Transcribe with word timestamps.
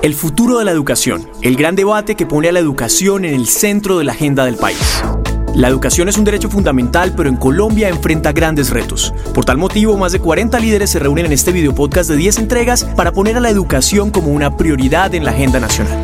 El 0.00 0.14
futuro 0.14 0.60
de 0.60 0.64
la 0.64 0.70
educación, 0.70 1.28
el 1.42 1.56
gran 1.56 1.74
debate 1.74 2.14
que 2.14 2.24
pone 2.24 2.48
a 2.48 2.52
la 2.52 2.60
educación 2.60 3.24
en 3.24 3.34
el 3.34 3.48
centro 3.48 3.98
de 3.98 4.04
la 4.04 4.12
agenda 4.12 4.44
del 4.44 4.54
país. 4.54 5.02
La 5.56 5.66
educación 5.66 6.08
es 6.08 6.16
un 6.16 6.22
derecho 6.22 6.48
fundamental, 6.48 7.14
pero 7.16 7.28
en 7.28 7.34
Colombia 7.34 7.88
enfrenta 7.88 8.30
grandes 8.30 8.70
retos. 8.70 9.12
Por 9.34 9.44
tal 9.44 9.58
motivo, 9.58 9.96
más 9.96 10.12
de 10.12 10.20
40 10.20 10.56
líderes 10.60 10.90
se 10.90 11.00
reúnen 11.00 11.26
en 11.26 11.32
este 11.32 11.50
video 11.50 11.74
podcast 11.74 12.08
de 12.08 12.16
10 12.16 12.38
entregas 12.38 12.84
para 12.84 13.10
poner 13.10 13.36
a 13.38 13.40
la 13.40 13.50
educación 13.50 14.12
como 14.12 14.28
una 14.28 14.56
prioridad 14.56 15.12
en 15.16 15.24
la 15.24 15.32
agenda 15.32 15.58
nacional. 15.58 15.98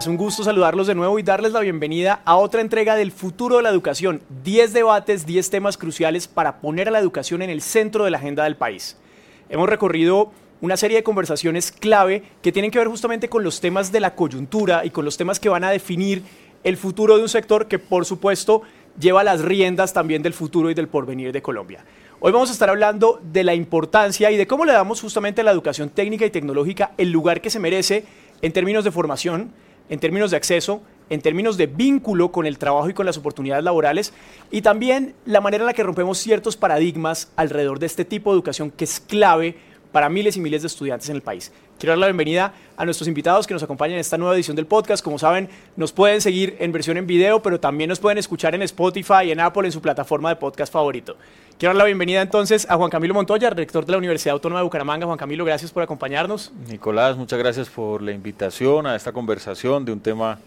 Es 0.00 0.06
un 0.06 0.16
gusto 0.16 0.42
saludarlos 0.42 0.86
de 0.86 0.94
nuevo 0.94 1.18
y 1.18 1.22
darles 1.22 1.52
la 1.52 1.60
bienvenida 1.60 2.22
a 2.24 2.36
otra 2.36 2.62
entrega 2.62 2.96
del 2.96 3.12
futuro 3.12 3.58
de 3.58 3.62
la 3.62 3.68
educación. 3.68 4.22
10 4.42 4.72
debates, 4.72 5.26
10 5.26 5.50
temas 5.50 5.76
cruciales 5.76 6.26
para 6.26 6.60
poner 6.60 6.88
a 6.88 6.92
la 6.92 6.98
educación 6.98 7.42
en 7.42 7.50
el 7.50 7.60
centro 7.60 8.06
de 8.06 8.10
la 8.10 8.16
agenda 8.16 8.44
del 8.44 8.56
país. 8.56 8.96
Hemos 9.50 9.68
recorrido 9.68 10.32
una 10.60 10.76
serie 10.76 10.98
de 10.98 11.02
conversaciones 11.02 11.70
clave 11.70 12.22
que 12.42 12.52
tienen 12.52 12.70
que 12.70 12.78
ver 12.78 12.88
justamente 12.88 13.28
con 13.28 13.44
los 13.44 13.60
temas 13.60 13.92
de 13.92 14.00
la 14.00 14.14
coyuntura 14.14 14.84
y 14.84 14.90
con 14.90 15.04
los 15.04 15.16
temas 15.16 15.38
que 15.38 15.48
van 15.48 15.64
a 15.64 15.70
definir 15.70 16.22
el 16.64 16.76
futuro 16.76 17.16
de 17.16 17.22
un 17.22 17.28
sector 17.28 17.68
que 17.68 17.78
por 17.78 18.04
supuesto 18.04 18.62
lleva 18.98 19.22
las 19.22 19.42
riendas 19.42 19.92
también 19.92 20.22
del 20.22 20.32
futuro 20.32 20.70
y 20.70 20.74
del 20.74 20.88
porvenir 20.88 21.32
de 21.32 21.42
Colombia. 21.42 21.84
Hoy 22.18 22.32
vamos 22.32 22.48
a 22.48 22.52
estar 22.52 22.70
hablando 22.70 23.20
de 23.22 23.44
la 23.44 23.54
importancia 23.54 24.30
y 24.30 24.36
de 24.38 24.46
cómo 24.46 24.64
le 24.64 24.72
damos 24.72 25.02
justamente 25.02 25.42
a 25.42 25.44
la 25.44 25.52
educación 25.52 25.90
técnica 25.90 26.24
y 26.24 26.30
tecnológica 26.30 26.92
el 26.96 27.10
lugar 27.10 27.42
que 27.42 27.50
se 27.50 27.60
merece 27.60 28.04
en 28.40 28.52
términos 28.52 28.84
de 28.84 28.90
formación, 28.90 29.52
en 29.90 30.00
términos 30.00 30.30
de 30.30 30.38
acceso, 30.38 30.80
en 31.10 31.20
términos 31.20 31.58
de 31.58 31.66
vínculo 31.66 32.32
con 32.32 32.46
el 32.46 32.58
trabajo 32.58 32.88
y 32.88 32.94
con 32.94 33.06
las 33.06 33.18
oportunidades 33.18 33.64
laborales, 33.64 34.14
y 34.50 34.62
también 34.62 35.14
la 35.26 35.40
manera 35.40 35.62
en 35.62 35.66
la 35.66 35.74
que 35.74 35.82
rompemos 35.82 36.18
ciertos 36.18 36.56
paradigmas 36.56 37.30
alrededor 37.36 37.78
de 37.78 37.86
este 37.86 38.04
tipo 38.04 38.30
de 38.30 38.36
educación 38.36 38.70
que 38.70 38.84
es 38.84 38.98
clave 38.98 39.56
para 39.96 40.10
miles 40.10 40.36
y 40.36 40.40
miles 40.40 40.60
de 40.60 40.66
estudiantes 40.66 41.08
en 41.08 41.16
el 41.16 41.22
país. 41.22 41.50
Quiero 41.78 41.92
dar 41.92 41.98
la 42.00 42.06
bienvenida 42.08 42.52
a 42.76 42.84
nuestros 42.84 43.08
invitados 43.08 43.46
que 43.46 43.54
nos 43.54 43.62
acompañan 43.62 43.94
en 43.94 44.00
esta 44.00 44.18
nueva 44.18 44.34
edición 44.34 44.54
del 44.54 44.66
podcast. 44.66 45.02
Como 45.02 45.18
saben, 45.18 45.48
nos 45.74 45.90
pueden 45.90 46.20
seguir 46.20 46.54
en 46.58 46.70
versión 46.70 46.98
en 46.98 47.06
video, 47.06 47.40
pero 47.40 47.58
también 47.58 47.88
nos 47.88 47.98
pueden 47.98 48.18
escuchar 48.18 48.54
en 48.54 48.60
Spotify, 48.60 49.30
en 49.30 49.40
Apple, 49.40 49.64
en 49.64 49.72
su 49.72 49.80
plataforma 49.80 50.28
de 50.28 50.36
podcast 50.36 50.70
favorito. 50.70 51.16
Quiero 51.58 51.70
dar 51.70 51.76
la 51.78 51.84
bienvenida 51.86 52.20
entonces 52.20 52.66
a 52.68 52.76
Juan 52.76 52.90
Camilo 52.90 53.14
Montoya, 53.14 53.48
rector 53.48 53.86
de 53.86 53.92
la 53.92 53.96
Universidad 53.96 54.34
Autónoma 54.34 54.60
de 54.60 54.64
Bucaramanga. 54.64 55.06
Juan 55.06 55.16
Camilo, 55.16 55.46
gracias 55.46 55.72
por 55.72 55.82
acompañarnos. 55.82 56.52
Nicolás, 56.68 57.16
muchas 57.16 57.38
gracias 57.38 57.70
por 57.70 58.02
la 58.02 58.12
invitación 58.12 58.86
a 58.86 58.96
esta 58.96 59.12
conversación 59.12 59.86
de 59.86 59.92
un 59.92 60.00
tema 60.00 60.38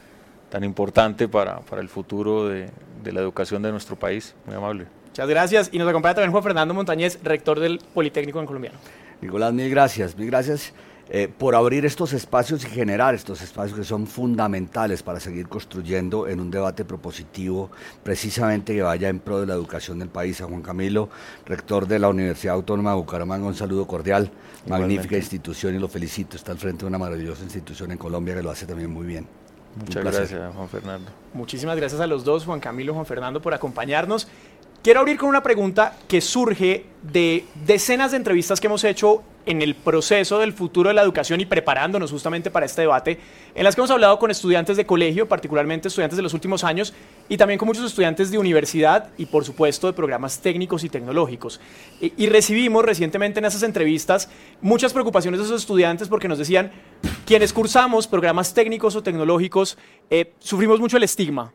tan 0.52 0.64
importante 0.64 1.28
para, 1.28 1.62
para 1.62 1.82
el 1.82 1.90
futuro 1.90 2.48
de, 2.48 2.70
de 3.02 3.12
la 3.12 3.22
educación 3.22 3.64
de 3.64 3.72
nuestro 3.72 3.96
país. 3.96 4.36
Muy 4.46 4.56
amable. 4.56 4.86
Muchas 5.08 5.28
gracias. 5.28 5.70
Y 5.72 5.80
nos 5.80 5.90
acompaña 5.90 6.14
también 6.14 6.32
Juan 6.34 6.44
Fernando 6.44 6.76
Montañez, 6.76 7.18
rector 7.24 7.60
del 7.60 7.80
Politécnico 7.96 8.40
en 8.40 8.46
Colombiano. 8.46 8.78
Nicolás, 9.22 9.54
mil 9.54 9.70
gracias, 9.70 10.18
mil 10.18 10.28
gracias 10.28 10.74
eh, 11.12 11.28
por 11.28 11.56
abrir 11.56 11.86
estos 11.86 12.14
espacios 12.14 12.64
y 12.64 12.68
generar 12.68 13.16
estos 13.16 13.42
espacios 13.42 13.80
que 13.80 13.84
son 13.84 14.06
fundamentales 14.06 15.02
para 15.02 15.20
seguir 15.20 15.48
construyendo 15.48 16.28
en 16.28 16.40
un 16.40 16.52
debate 16.52 16.86
propositivo 16.86 17.72
precisamente 18.04 18.76
que 18.76 18.84
vaya 18.84 19.10
en 19.10 19.20
pro 19.20 19.40
de 19.40 19.48
la 19.48 19.56
educación 19.56 19.98
del 19.98 20.10
país. 20.10 20.40
A 20.40 20.46
Juan 20.46 20.62
Camilo, 20.62 21.10
rector 21.48 21.88
de 21.88 21.98
la 21.98 22.10
Universidad 22.10 22.54
Autónoma 22.54 22.92
de 22.92 22.98
Bucaramanga, 22.98 23.48
un 23.48 23.56
saludo 23.56 23.88
cordial, 23.88 24.30
magnífica 24.68 25.18
institución 25.18 25.74
y 25.74 25.80
lo 25.80 25.88
felicito, 25.88 26.38
está 26.38 26.52
al 26.52 26.60
frente 26.60 26.82
de 26.82 26.86
una 26.86 27.00
maravillosa 27.00 27.42
institución 27.42 27.92
en 27.92 27.98
Colombia 27.98 28.36
que 28.36 28.44
lo 28.44 28.52
hace 28.52 28.68
también 28.68 28.92
muy 28.92 29.08
bien. 29.08 29.28
Muchas 29.76 30.04
gracias, 30.04 30.54
Juan 30.54 30.70
Fernando. 30.70 31.12
Muchísimas 31.34 31.76
gracias 31.78 32.02
a 32.02 32.08
los 32.08 32.24
dos, 32.24 32.46
Juan 32.46 32.60
Camilo 32.60 32.92
y 32.92 32.96
Juan 32.96 33.06
Fernando, 33.06 33.42
por 33.42 33.54
acompañarnos. 33.54 34.28
Quiero 34.82 35.02
abrir 35.02 35.18
con 35.18 35.28
una 35.28 35.44
pregunta 35.44 35.98
que 36.08 36.22
surge 36.22 36.86
de 37.04 37.44
decenas 37.66 38.12
de 38.12 38.18
entrevistas 38.18 38.62
que 38.62 38.68
hemos 38.68 38.86
hecho 38.86 39.24
en 39.46 39.62
el 39.62 39.76
proceso 39.76 40.40
del 40.40 40.54
futuro 40.54 40.88
de 40.88 40.94
la 40.94 41.02
educación 41.02 41.42
y 41.42 41.46
preparándonos 41.46 42.12
justamente 42.12 42.50
para 42.50 42.66
este 42.66 42.84
debate, 42.84 43.20
en 43.56 43.66
las 43.66 43.76
que 43.76 43.82
hemos 43.82 43.92
hablado 43.92 44.18
con 44.20 44.32
estudiantes 44.32 44.78
de 44.78 44.86
colegio, 44.86 45.28
particularmente 45.28 45.90
estudiantes 45.90 46.16
de 46.16 46.24
los 46.24 46.34
últimos 46.34 46.64
años, 46.64 46.94
y 47.28 47.36
también 47.36 47.58
con 47.58 47.68
muchos 47.68 47.84
estudiantes 47.84 48.32
de 48.32 48.38
universidad 48.38 49.10
y 49.18 49.26
por 49.26 49.44
supuesto 49.44 49.88
de 49.88 49.94
programas 49.94 50.40
técnicos 50.40 50.86
y 50.86 50.90
tecnológicos. 50.90 51.60
Y, 52.00 52.28
recibimos 52.28 52.86
recientemente 52.86 53.40
en 53.40 53.46
esas 53.46 53.64
entrevistas 53.64 54.30
muchas 54.62 54.94
preocupaciones 54.94 55.42
de 55.42 55.46
esos 55.46 55.62
estudiantes 55.62 56.08
porque 56.08 56.30
nos 56.30 56.38
decían, 56.38 56.72
quienes 57.26 57.52
cursamos 57.52 58.08
programas 58.08 58.54
técnicos 58.54 58.96
o 58.96 59.04
tecnológicos, 59.04 59.78
eh, 60.10 60.32
sufrimos 60.40 60.80
mucho 60.80 60.96
el 60.96 61.04
estigma 61.04 61.52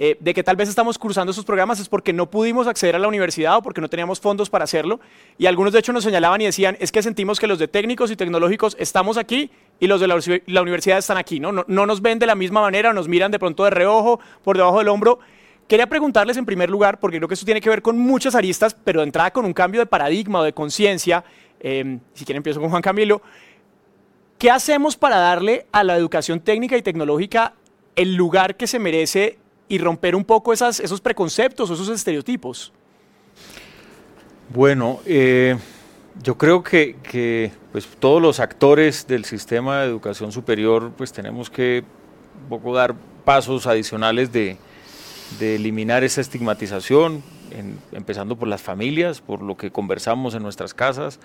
eh, 0.00 0.16
de 0.20 0.32
que 0.32 0.44
tal 0.44 0.54
vez 0.54 0.68
estamos 0.68 0.96
cursando 0.96 1.32
esos 1.32 1.44
programas 1.44 1.80
es 1.80 1.88
porque 1.88 2.12
no 2.12 2.30
pudimos 2.30 2.68
acceder 2.68 2.94
a 2.94 3.00
la 3.00 3.08
universidad 3.08 3.56
o 3.56 3.62
porque 3.62 3.80
no 3.80 3.90
teníamos 3.90 4.20
fondos 4.20 4.48
para 4.48 4.62
hacerlo. 4.62 5.00
Y 5.38 5.46
algunos 5.46 5.72
de 5.72 5.80
hecho 5.80 5.92
nos 5.92 6.04
señalaban 6.04 6.40
y 6.40 6.44
decían, 6.44 6.76
es 6.78 6.92
que 6.92 7.02
sentimos 7.02 7.40
que 7.40 7.48
los 7.48 7.58
de 7.58 7.66
técnicos 7.66 8.12
y 8.12 8.14
tecnológicos 8.14 8.76
estamos 8.78 9.16
aquí 9.16 9.50
y 9.80 9.88
los 9.88 10.00
de 10.00 10.06
la, 10.06 10.62
universidad 10.62 10.98
están 10.98 11.16
aquí, 11.16 11.40
¿no? 11.40 11.50
¿no? 11.50 11.64
No 11.66 11.84
nos 11.84 12.00
ven 12.00 12.20
de 12.20 12.26
la 12.26 12.36
misma 12.36 12.60
manera, 12.60 12.92
nos 12.92 13.08
miran 13.08 13.32
de 13.32 13.40
pronto 13.40 13.64
de 13.64 13.70
reojo, 13.70 14.20
por 14.44 14.56
debajo 14.56 14.78
del 14.78 14.86
hombro. 14.86 15.18
Quería 15.66 15.88
preguntarles 15.88 16.36
en 16.36 16.46
primer 16.46 16.70
lugar, 16.70 17.00
porque 17.00 17.16
creo 17.16 17.26
que 17.26 17.34
eso 17.34 17.44
tiene 17.44 17.60
que 17.60 17.68
ver 17.68 17.82
con 17.82 17.98
muchas 17.98 18.36
aristas, 18.36 18.76
pero 18.84 19.00
de 19.00 19.06
entrada 19.06 19.32
con 19.32 19.44
un 19.44 19.52
cambio 19.52 19.80
de 19.80 19.86
paradigma 19.86 20.38
o 20.38 20.44
de 20.44 20.52
conciencia, 20.52 21.24
eh, 21.58 21.98
si 22.14 22.24
quieren 22.24 22.36
empiezo 22.36 22.60
con 22.60 22.70
Juan 22.70 22.82
Camilo, 22.82 23.20
¿qué 24.38 24.52
hacemos 24.52 24.96
para 24.96 25.16
darle 25.16 25.66
a 25.72 25.82
la 25.82 25.96
educación 25.96 26.38
técnica 26.38 26.76
y 26.76 26.82
tecnológica 26.82 27.54
el 27.96 28.14
lugar 28.14 28.56
que 28.56 28.68
se 28.68 28.78
merece 28.78 29.38
y 29.68 29.78
romper 29.78 30.16
un 30.16 30.24
poco 30.24 30.52
esos 30.52 31.00
preconceptos 31.00 31.70
esos 31.70 31.88
estereotipos? 31.88 32.72
Bueno, 34.48 35.00
eh, 35.04 35.56
yo 36.22 36.38
creo 36.38 36.62
que, 36.62 37.52
pues, 37.70 37.86
todos 37.98 38.20
los 38.20 38.40
actores 38.40 39.06
del 39.06 39.24
sistema 39.24 39.80
de 39.80 39.88
educación 39.88 40.32
superior 40.32 40.92
pues 40.96 41.12
tenemos 41.12 41.50
que 41.50 41.84
un 42.42 42.48
poco 42.48 42.74
dar 42.74 42.94
pasos 43.24 43.66
adicionales 43.66 44.32
de, 44.32 44.56
eliminar 45.40 46.04
esa 46.04 46.22
estigmatización, 46.22 47.22
empezando 47.92 48.36
por 48.36 48.48
las 48.48 48.62
familias, 48.62 49.20
por 49.20 49.42
lo 49.42 49.58
que 49.58 49.70
conversamos 49.70 50.34
en 50.34 50.42
nuestras 50.42 50.72
casas. 50.72 51.20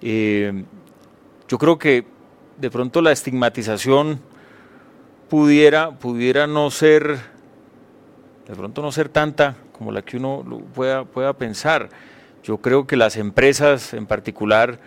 Eh, 0.00 0.64
yo 1.48 1.58
creo 1.58 1.76
que 1.76 2.04
de 2.58 2.70
pronto 2.70 3.02
la 3.02 3.10
estigmatización 3.10 4.20
pudiera, 5.28 5.98
pudiera 5.98 6.46
no 6.46 6.70
ser 6.70 7.18
de 8.50 8.56
pronto 8.56 8.82
no 8.82 8.90
ser 8.90 9.08
tanta 9.08 9.54
como 9.78 9.92
la 9.92 10.02
que 10.02 10.16
uno 10.16 10.44
pueda, 10.74 11.04
pueda 11.04 11.32
pensar. 11.32 11.88
Yo 12.42 12.58
creo 12.58 12.84
que 12.84 12.96
las 12.96 13.16
empresas 13.16 13.94
en 13.94 14.06
particular 14.06 14.80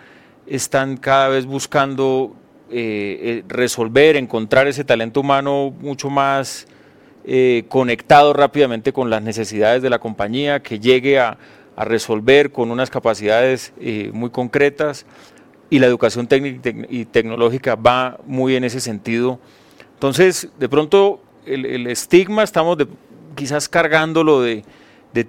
están 0.45 0.97
cada 0.97 1.29
vez 1.29 1.45
buscando 1.45 2.35
eh, 2.69 3.19
eh, 3.21 3.43
resolver, 3.47 4.17
encontrar 4.17 4.67
ese 4.67 4.83
talento 4.83 5.21
humano 5.21 5.73
mucho 5.79 6.09
más 6.09 6.67
eh, 7.23 7.63
conectado 7.69 8.33
rápidamente 8.33 8.91
con 8.91 9.09
las 9.09 9.21
necesidades 9.21 9.81
de 9.81 9.89
la 9.89 9.99
compañía, 9.99 10.61
que 10.61 10.79
llegue 10.79 11.19
a, 11.19 11.37
resolver 11.75 12.51
con 12.51 12.69
unas 12.69 12.91
capacidades 12.91 13.73
muy 14.13 14.29
concretas 14.29 15.07
y 15.71 15.79
la 15.79 15.87
educación 15.87 16.27
técnica 16.27 16.71
y 16.87 17.05
tecnológica 17.05 17.73
va 17.73 18.19
muy 18.27 18.55
en 18.55 18.63
ese 18.63 18.79
sentido. 18.79 19.39
Entonces, 19.95 20.49
de 20.59 20.69
pronto, 20.69 21.19
el, 21.47 21.65
el 21.65 21.87
estigma, 21.87 22.43
estamos 22.43 22.77
de, 22.77 22.85
quizás 23.35 23.69
cargándolo 23.69 24.41
de, 24.41 24.63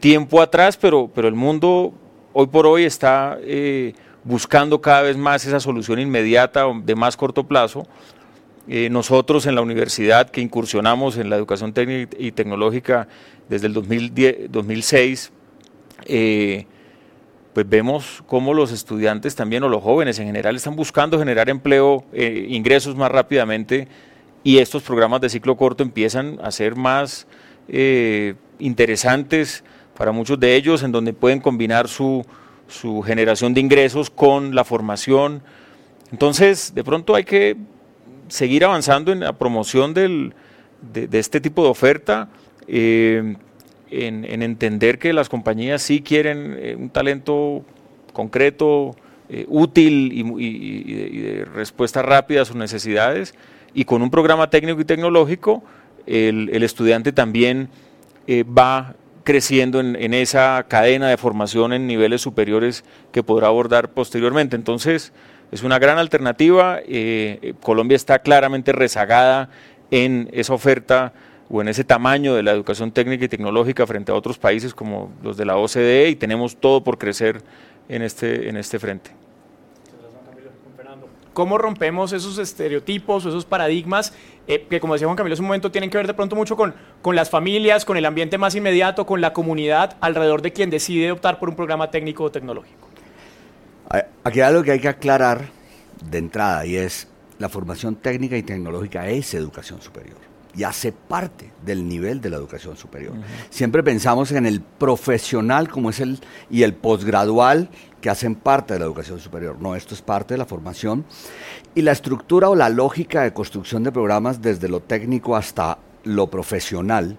tiempo 0.01 0.41
atrás, 0.41 0.77
pero, 0.77 1.11
pero 1.15 1.29
el 1.29 1.35
mundo 1.35 1.93
hoy 2.33 2.47
por 2.47 2.67
hoy 2.67 2.85
está 2.85 3.39
eh, 3.43 3.95
buscando 4.25 4.81
cada 4.81 5.03
vez 5.03 5.17
más 5.17 5.45
esa 5.47 5.61
solución 5.61 5.99
inmediata 5.99 6.65
de 6.83 6.95
más 6.95 7.17
corto 7.17 7.45
plazo. 7.45 7.87
Eh, 8.67 8.89
nosotros 8.91 9.47
en 9.47 9.55
la 9.55 9.61
universidad 9.61 10.31
que 10.31 10.41
incursionamos 10.41 11.19
en 11.19 11.29
la 11.29 11.37
educación 11.37 11.73
técnica 11.73 12.17
y 12.19 12.33
tecnológica 12.33 13.09
desde 13.49 13.67
el 13.67 13.75
2010, 13.75 14.51
2006, 14.51 15.33
eh, 16.07 16.67
pues 17.53 17.69
vemos 17.69 18.25
cómo 18.27 18.55
los 18.55 18.73
estudiantes 18.73 19.37
también 19.37 19.63
o 19.65 19.69
los 19.69 19.83
jóvenes 19.83 20.19
en 20.19 20.27
general 20.27 20.57
están 20.57 20.75
buscando 20.75 21.19
generar 21.19 21.49
empleo, 21.51 22.05
ingresos 22.13 22.97
más 22.97 23.13
rápidamente 23.13 23.87
y 24.43 24.59
estos 24.59 24.83
programas 24.83 25.21
de 25.21 25.29
ciclo 25.29 25.57
corto 25.57 25.83
empiezan 25.83 26.39
a 26.43 26.51
ser 26.51 26.75
más 26.75 27.29
eh, 27.69 28.35
interesantes 28.59 29.65
para 29.97 30.13
muchos 30.13 30.39
de 30.39 30.57
ellos, 30.57 30.83
en 30.83 30.93
donde 30.93 31.13
pueden 31.13 31.41
combinar 31.41 31.89
su, 31.89 32.25
generación 33.05 33.55
de 33.55 33.61
ingresos 33.61 34.11
con 34.11 34.55
la 34.55 34.65
formación. 34.65 35.43
Entonces, 36.11 36.75
de 36.75 36.83
pronto 36.83 37.15
hay 37.15 37.25
que 37.25 37.57
seguir 38.29 38.65
avanzando 38.65 39.13
en 39.13 39.21
la 39.21 39.33
promoción 39.35 39.95
de, 39.95 40.33
este 41.13 41.41
tipo 41.41 41.63
de 41.63 41.69
oferta, 41.69 42.29
eh, 42.67 43.37
en, 43.91 44.43
entender 44.43 44.99
que 44.99 45.13
las 45.13 45.29
compañías 45.29 45.83
sí 45.83 46.01
quieren 46.01 46.57
eh, 46.59 46.77
un 46.77 46.91
talento 46.91 47.65
concreto, 48.13 48.97
útil 49.49 50.13
y, 50.13 50.95
de, 50.95 51.45
respuesta 51.47 52.03
rápida 52.03 52.43
a 52.43 52.45
sus 52.45 52.57
necesidades, 52.57 53.35
y 53.73 53.85
con 53.85 54.03
un 54.03 54.11
programa 54.11 54.51
técnico 54.51 54.81
y 54.81 54.85
tecnológico 54.85 55.65
el, 56.07 56.63
estudiante 56.63 57.13
también 57.13 57.69
eh, 58.27 58.45
va 58.45 58.95
creciendo 59.25 59.81
en, 59.81 60.15
esa 60.15 60.65
cadena 60.69 61.09
de 61.09 61.17
formación 61.17 61.73
en 61.73 61.87
niveles 61.87 62.21
superiores 62.21 62.85
que 63.11 63.23
podrá 63.23 63.47
abordar 63.49 63.91
posteriormente. 63.91 64.55
Entonces, 64.55 65.13
es 65.51 65.63
una 65.63 65.79
gran 65.79 65.99
alternativa. 65.99 66.79
Eh, 66.87 67.55
Colombia 67.63 67.97
está 67.97 68.19
claramente 68.19 68.73
rezagada 68.73 69.49
en 69.91 70.29
esa 70.33 70.53
oferta 70.53 71.13
o 71.49 71.63
en 71.63 71.69
ese 71.69 71.85
tamaño 71.85 72.35
de 72.35 72.43
la 72.43 72.53
educación 72.53 72.91
técnica 72.93 73.25
y 73.25 73.29
tecnológica 73.29 73.87
frente 73.87 74.13
a 74.13 74.15
otros 74.15 74.39
países 74.39 74.75
como 74.75 75.13
los 75.23 75.37
de 75.37 75.45
la 75.45 75.57
OCDE 75.57 76.09
y 76.11 76.17
tenemos 76.17 76.57
todo 76.57 76.83
por 76.85 76.99
crecer 76.99 77.43
en 77.89 78.03
este, 78.03 78.49
en 78.49 78.57
este 78.57 78.79
frente. 78.79 79.24
¿Cómo 81.35 81.59
rompemos 81.59 82.13
esos 82.13 82.39
estereotipos 82.39 83.27
o 83.27 83.29
esos 83.29 83.45
paradigmas 83.45 84.15
eh, 84.47 84.67
que, 84.71 84.81
como 84.81 84.95
decía 84.95 85.07
Juan 85.07 85.17
Camilo 85.17 85.35
hace 85.35 85.43
un 85.43 85.49
momento, 85.49 85.71
tienen 85.71 85.91
que 85.91 85.99
ver 85.99 86.07
de 86.07 86.15
pronto 86.15 86.37
mucho 86.37 86.57
con, 86.57 86.75
con 87.03 87.15
las 87.15 87.29
familias, 87.29 87.85
con 87.85 87.97
el 87.97 88.07
ambiente 88.07 88.39
más 88.39 88.55
inmediato, 88.55 89.05
con 89.05 89.21
la 89.21 89.33
comunidad 89.33 89.97
alrededor 90.01 90.41
de 90.41 90.53
quien 90.53 90.71
decide 90.71 91.13
optar 91.13 91.39
por 91.39 91.51
un 91.51 91.57
programa 91.57 91.91
técnico 91.91 92.25
o 92.25 92.31
tecnológico? 92.31 92.89
Aquí 94.25 94.41
hay 94.41 94.49
algo 94.49 94.63
que 94.63 94.71
hay 94.71 94.81
que 94.81 94.89
aclarar 94.89 95.49
de 96.03 96.19
entrada 96.19 96.65
y 96.65 96.77
es 96.77 97.09
la 97.39 97.49
formación 97.49 97.97
técnica 97.97 98.37
y 98.37 98.43
tecnológica 98.43 99.09
es 99.09 99.35
educación 99.35 99.83
superior 99.83 100.17
y 100.57 100.63
hace 100.63 100.93
parte 100.93 101.51
del 101.65 101.89
nivel 101.89 102.21
de 102.21 102.31
la 102.31 102.37
educación 102.37 102.77
superior. 102.77 103.15
Siempre 103.51 103.83
pensamos 103.83 104.31
en 104.33 104.47
el 104.47 104.61
profesional 104.61 105.69
como 105.69 105.91
es 105.91 106.01
el 106.01 106.21
y 106.49 106.63
el 106.63 106.75
posgradual 106.75 107.69
que 108.05 108.11
hacen 108.11 108.35
parte 108.35 108.75
de 108.75 108.81
la 108.81 108.85
educación 108.85 109.19
superior. 109.19 109.57
No, 109.59 109.75
esto 109.75 109.95
es 109.95 110.03
parte 110.03 110.35
de 110.35 110.39
la 110.39 110.45
formación 110.45 111.07
y 111.75 111.81
la 111.81 111.93
estructura 111.93 112.51
o 112.51 112.55
la 112.55 112.69
lógica 112.69 113.23
de 113.23 113.33
construcción 113.33 113.83
de 113.83 113.93
programas 113.93 114.43
desde 114.43 114.69
lo 114.69 114.81
técnico 114.81 115.35
hasta 115.37 115.79
lo 116.03 116.27
profesional 116.27 117.17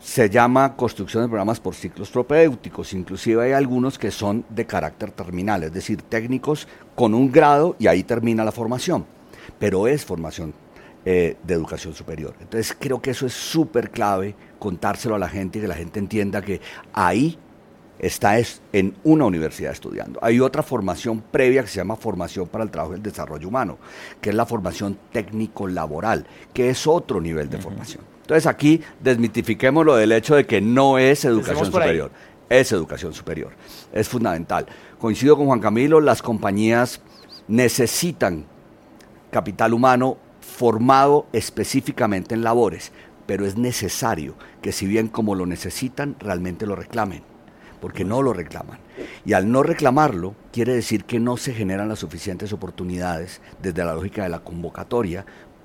se 0.00 0.30
llama 0.30 0.74
construcción 0.74 1.24
de 1.24 1.28
programas 1.28 1.60
por 1.60 1.74
ciclos 1.74 2.08
propedéuticos. 2.08 2.94
Inclusive 2.94 3.44
hay 3.44 3.52
algunos 3.52 3.98
que 3.98 4.10
son 4.10 4.46
de 4.48 4.64
carácter 4.64 5.10
terminal, 5.10 5.64
es 5.64 5.74
decir, 5.74 6.00
técnicos 6.00 6.66
con 6.94 7.12
un 7.12 7.30
grado 7.30 7.76
y 7.78 7.86
ahí 7.86 8.02
termina 8.02 8.42
la 8.42 8.52
formación. 8.52 9.04
Pero 9.58 9.86
es 9.86 10.02
formación 10.02 10.54
eh, 11.04 11.36
de 11.42 11.52
educación 11.52 11.92
superior. 11.92 12.34
Entonces 12.40 12.74
creo 12.80 13.02
que 13.02 13.10
eso 13.10 13.26
es 13.26 13.34
súper 13.34 13.90
clave 13.90 14.34
contárselo 14.58 15.14
a 15.14 15.18
la 15.18 15.28
gente 15.28 15.58
y 15.58 15.62
que 15.62 15.68
la 15.68 15.74
gente 15.74 15.98
entienda 15.98 16.40
que 16.40 16.62
ahí 16.94 17.38
está 17.98 18.38
es 18.38 18.60
en 18.72 18.94
una 19.04 19.24
universidad 19.24 19.72
estudiando. 19.72 20.18
Hay 20.22 20.40
otra 20.40 20.62
formación 20.62 21.22
previa 21.30 21.62
que 21.62 21.68
se 21.68 21.76
llama 21.76 21.96
formación 21.96 22.46
para 22.48 22.64
el 22.64 22.70
trabajo 22.70 22.92
y 22.92 22.96
el 22.96 23.02
desarrollo 23.02 23.48
humano, 23.48 23.78
que 24.20 24.30
es 24.30 24.36
la 24.36 24.46
formación 24.46 24.98
técnico-laboral, 25.12 26.26
que 26.52 26.70
es 26.70 26.86
otro 26.86 27.20
nivel 27.20 27.48
de 27.48 27.58
formación. 27.58 28.04
Entonces 28.22 28.46
aquí 28.46 28.80
desmitifiquemos 29.00 29.86
lo 29.86 29.96
del 29.96 30.12
hecho 30.12 30.34
de 30.34 30.46
que 30.46 30.60
no 30.60 30.98
es 30.98 31.24
educación 31.24 31.66
superior, 31.66 32.10
es 32.48 32.72
educación 32.72 33.12
superior. 33.12 33.52
Es 33.92 34.08
fundamental. 34.08 34.66
Coincido 34.98 35.36
con 35.36 35.46
Juan 35.46 35.60
Camilo, 35.60 36.00
las 36.00 36.22
compañías 36.22 37.00
necesitan 37.48 38.44
capital 39.30 39.74
humano 39.74 40.18
formado 40.40 41.26
específicamente 41.32 42.34
en 42.34 42.42
labores, 42.42 42.92
pero 43.26 43.46
es 43.46 43.56
necesario 43.56 44.34
que 44.62 44.72
si 44.72 44.86
bien 44.86 45.08
como 45.08 45.34
lo 45.34 45.46
necesitan, 45.46 46.16
realmente 46.18 46.66
lo 46.66 46.76
reclamen, 46.76 47.22
porque 47.80 48.04
no 48.04 48.22
lo 48.22 48.32
reclaman. 48.32 48.78
Y 49.24 49.32
al 49.32 49.50
no 49.50 49.62
reclamarlo, 49.62 50.34
quiere 50.52 50.74
decir 50.74 51.04
que 51.04 51.20
no 51.20 51.36
se 51.36 51.52
generan 51.52 51.88
las 51.88 51.98
suficientes 51.98 52.52
oportunidades 52.52 53.40
desde 53.62 53.84
la 53.84 53.94
lógica 53.94 54.22
de 54.22 54.28
la 54.28 54.40
convocatoria 54.40 55.24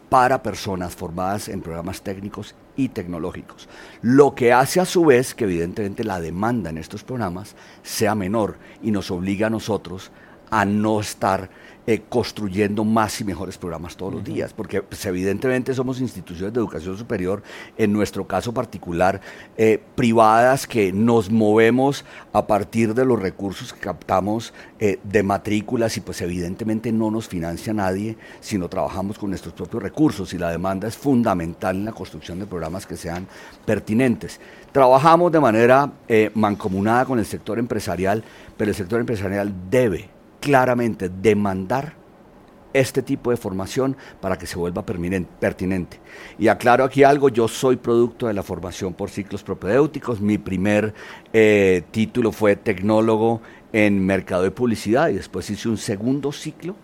para 0.09 0.43
personas 0.43 0.93
formadas 0.93 1.47
en 1.47 1.61
programas 1.61 2.01
técnicos 2.01 2.53
y 2.75 2.89
tecnológicos. 2.89 3.69
Lo 4.01 4.35
que 4.35 4.51
hace 4.51 4.81
a 4.81 4.85
su 4.85 5.05
vez 5.05 5.33
que 5.33 5.45
evidentemente 5.45 6.03
la 6.03 6.19
demanda 6.19 6.69
en 6.69 6.77
estos 6.77 7.03
programas 7.03 7.55
sea 7.81 8.13
menor 8.13 8.57
y 8.81 8.91
nos 8.91 9.09
obliga 9.09 9.47
a 9.47 9.51
nosotros 9.51 10.11
a 10.49 10.65
no 10.65 10.99
estar 10.99 11.49
eh, 11.87 12.03
construyendo 12.07 12.83
más 12.83 13.19
y 13.21 13.23
mejores 13.23 13.57
programas 13.57 13.97
todos 13.97 14.13
los 14.13 14.23
días, 14.23 14.53
porque 14.53 14.83
pues, 14.83 15.03
evidentemente 15.07 15.73
somos 15.73 15.99
instituciones 15.99 16.53
de 16.53 16.59
educación 16.59 16.95
superior, 16.95 17.41
en 17.75 17.91
nuestro 17.91 18.27
caso 18.27 18.53
particular, 18.53 19.19
eh, 19.57 19.81
privadas 19.95 20.67
que 20.67 20.93
nos 20.93 21.31
movemos 21.31 22.05
a 22.33 22.45
partir 22.45 22.93
de 22.93 23.03
los 23.03 23.19
recursos 23.19 23.73
que 23.73 23.79
captamos 23.79 24.53
eh, 24.79 24.99
de 25.03 25.23
matrículas 25.23 25.97
y 25.97 26.01
pues 26.01 26.21
evidentemente 26.21 26.91
no 26.91 27.09
nos 27.09 27.27
financia 27.27 27.73
nadie, 27.73 28.15
sino 28.41 28.69
trabajamos 28.69 29.17
con 29.17 29.31
nuestros 29.31 29.55
propios 29.55 29.81
recursos 29.81 30.35
y 30.35 30.37
la 30.37 30.51
demanda 30.51 30.87
es 30.87 30.95
fundamental 30.95 31.75
en 31.77 31.85
la 31.85 31.93
construcción 31.93 32.37
de 32.37 32.45
programas 32.45 32.85
que 32.85 32.95
sean 32.95 33.25
pertinentes. 33.65 34.39
Trabajamos 34.71 35.31
de 35.31 35.39
manera 35.39 35.91
mancomunada 36.35 37.05
con 37.05 37.17
el 37.17 37.25
sector 37.25 37.57
empresarial, 37.57 38.23
pero 38.55 38.69
el 38.69 38.75
sector 38.75 38.99
empresarial 38.99 39.51
debe 39.71 40.20
claramente 40.41 41.07
demandar 41.07 42.01
este 42.73 43.01
tipo 43.01 43.31
de 43.31 43.37
formación 43.37 43.95
para 44.19 44.37
que 44.37 44.47
se 44.47 44.57
vuelva 44.57 44.85
pertinente. 44.85 45.99
Y 46.37 46.47
aclaro 46.47 46.83
aquí 46.83 47.03
algo, 47.03 47.29
yo 47.29 47.47
soy 47.47 47.77
producto 47.77 48.27
de 48.27 48.33
la 48.33 48.43
formación 48.43 48.93
por 48.93 49.09
ciclos 49.09 49.43
propedéuticos, 49.43 50.21
mi 50.21 50.37
primer 50.37 50.93
eh, 51.33 51.83
título 51.91 52.31
fue 52.31 52.55
tecnólogo 52.55 53.41
en 53.73 54.05
mercado 54.05 54.43
de 54.43 54.51
publicidad 54.51 55.09
y 55.09 55.15
después 55.15 55.49
hice 55.49 55.69
un 55.69 55.77
segundo 55.77 56.31
ciclo 56.31 56.75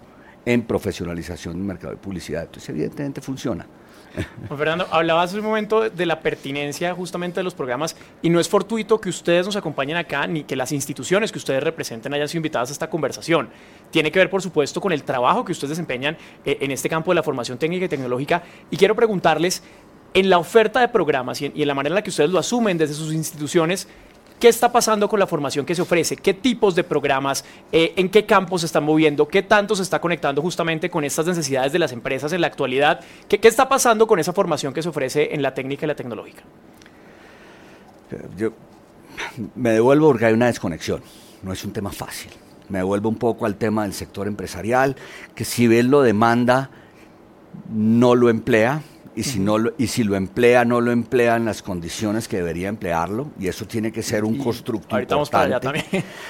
en 0.45 0.61
profesionalización 0.63 1.55
en 1.55 1.67
mercado 1.67 1.93
de 1.93 1.99
publicidad. 1.99 2.43
Entonces 2.43 2.69
evidentemente 2.69 3.21
funciona. 3.21 3.65
Juan 4.47 4.57
Fernando, 4.57 4.87
hablabas 4.91 5.29
hace 5.29 5.39
un 5.39 5.45
momento 5.45 5.89
de 5.89 6.05
la 6.05 6.19
pertinencia 6.19 6.93
justamente 6.93 7.39
de 7.39 7.43
los 7.43 7.53
programas 7.53 7.95
y 8.21 8.29
no 8.29 8.39
es 8.39 8.49
fortuito 8.49 8.99
que 8.99 9.09
ustedes 9.09 9.45
nos 9.45 9.55
acompañen 9.55 9.97
acá 9.97 10.27
ni 10.27 10.43
que 10.43 10.55
las 10.55 10.71
instituciones 10.71 11.31
que 11.31 11.37
ustedes 11.37 11.61
representen 11.63 12.13
hayan 12.13 12.27
sido 12.27 12.39
invitadas 12.39 12.69
a 12.69 12.73
esta 12.73 12.89
conversación. 12.89 13.49
Tiene 13.91 14.11
que 14.11 14.19
ver, 14.19 14.29
por 14.29 14.41
supuesto, 14.41 14.81
con 14.81 14.91
el 14.91 15.03
trabajo 15.03 15.45
que 15.45 15.51
ustedes 15.51 15.69
desempeñan 15.69 16.17
eh, 16.45 16.57
en 16.61 16.71
este 16.71 16.89
campo 16.89 17.11
de 17.11 17.15
la 17.15 17.23
formación 17.23 17.57
técnica 17.57 17.85
y 17.85 17.89
tecnológica. 17.89 18.43
Y 18.71 18.77
quiero 18.77 18.95
preguntarles, 18.95 19.63
en 20.13 20.29
la 20.29 20.39
oferta 20.39 20.79
de 20.79 20.87
programas 20.87 21.41
y 21.41 21.45
en 21.53 21.67
la 21.67 21.75
manera 21.75 21.93
en 21.93 21.95
la 21.95 22.01
que 22.01 22.09
ustedes 22.09 22.29
lo 22.29 22.39
asumen 22.39 22.77
desde 22.77 22.95
sus 22.95 23.13
instituciones, 23.13 23.87
¿Qué 24.39 24.47
está 24.47 24.71
pasando 24.71 25.09
con 25.09 25.19
la 25.19 25.25
formación 25.25 25.65
que 25.65 25.73
se 25.73 25.81
ofrece? 25.81 26.15
¿Qué 26.15 26.33
tipos 26.33 26.75
de 26.75 26.83
programas? 26.83 27.43
Eh, 27.71 27.93
¿En 27.95 28.09
qué 28.09 28.25
campos 28.25 28.61
se 28.61 28.67
están 28.67 28.83
moviendo? 28.83 29.27
¿Qué 29.27 29.41
tanto 29.41 29.75
se 29.75 29.81
está 29.81 29.99
conectando 29.99 30.43
justamente 30.43 30.91
con 30.91 31.03
estas 31.03 31.25
necesidades 31.25 31.71
de 31.73 31.79
las 31.79 31.91
empresas 31.91 32.31
en 32.33 32.41
la 32.41 32.47
actualidad? 32.47 32.99
¿Qué, 33.27 33.39
qué 33.39 33.47
está 33.47 33.67
pasando 33.67 34.05
con 34.05 34.19
esa 34.19 34.33
formación 34.33 34.73
que 34.73 34.83
se 34.83 34.89
ofrece 34.89 35.33
en 35.33 35.41
la 35.41 35.55
técnica 35.55 35.85
y 35.85 35.87
la 35.87 35.95
tecnológica? 35.95 36.43
Yo 38.37 38.51
me 39.55 39.71
devuelvo 39.71 40.07
porque 40.07 40.25
hay 40.25 40.33
una 40.33 40.45
desconexión. 40.45 41.01
No 41.41 41.51
es 41.51 41.63
un 41.65 41.73
tema 41.73 41.91
fácil. 41.91 42.31
Me 42.69 42.79
devuelvo 42.79 43.09
un 43.09 43.15
poco 43.15 43.47
al 43.47 43.55
tema 43.55 43.83
del 43.83 43.93
sector 43.93 44.27
empresarial, 44.27 44.95
que 45.33 45.45
si 45.45 45.67
bien 45.67 45.89
lo 45.89 46.03
demanda, 46.03 46.69
no 47.69 48.13
lo 48.13 48.29
emplea 48.29 48.83
y 49.17 49.23
si, 49.23 49.39
no 49.39 49.57
lo, 49.57 49.73
y 49.79 49.87
si 49.87 50.03
lo 50.03 50.15
emplea, 50.15 50.63
no 50.63 50.79
lo 50.79 50.91
emplea 50.91 51.37
en 51.37 51.45
las 51.45 51.63
condiciones 51.63 52.27
que 52.27 52.37
debería 52.37 52.69
emplearlo, 52.69 53.31
y 53.39 53.47
eso 53.47 53.65
tiene 53.65 53.91
que 53.91 54.03
ser 54.03 54.23
un 54.23 54.37
constructo 54.37 54.99
importante. 54.99 55.59
también. 55.59 55.85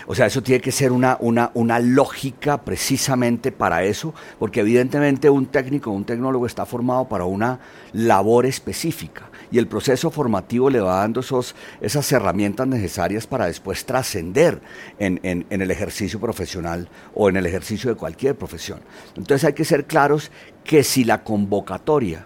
O 0.07 0.15
sea, 0.15 0.27
eso 0.27 0.41
tiene 0.41 0.61
que 0.61 0.71
ser 0.71 0.93
una, 0.93 1.17
una, 1.19 1.51
una 1.53 1.79
lógica 1.79 2.61
precisamente 2.61 3.51
para 3.51 3.83
eso, 3.83 4.13
porque 4.39 4.61
evidentemente 4.61 5.29
un 5.29 5.47
técnico, 5.47 5.91
un 5.91 6.05
tecnólogo 6.05 6.45
está 6.45 6.65
formado 6.65 7.09
para 7.09 7.25
una 7.25 7.59
labor 7.91 8.45
específica, 8.45 9.29
y 9.51 9.57
el 9.57 9.67
proceso 9.67 10.09
formativo 10.09 10.69
le 10.69 10.79
va 10.79 11.01
dando 11.01 11.19
esos, 11.19 11.55
esas 11.81 12.09
herramientas 12.13 12.67
necesarias 12.67 13.27
para 13.27 13.47
después 13.47 13.85
trascender 13.85 14.61
en, 14.97 15.19
en, 15.23 15.45
en 15.49 15.61
el 15.61 15.71
ejercicio 15.71 16.21
profesional 16.21 16.87
o 17.13 17.27
en 17.27 17.35
el 17.35 17.45
ejercicio 17.45 17.89
de 17.89 17.97
cualquier 17.97 18.37
profesión. 18.37 18.79
Entonces 19.17 19.43
hay 19.43 19.53
que 19.53 19.65
ser 19.65 19.87
claros 19.87 20.31
que 20.63 20.83
si 20.83 21.03
la 21.03 21.25
convocatoria 21.25 22.25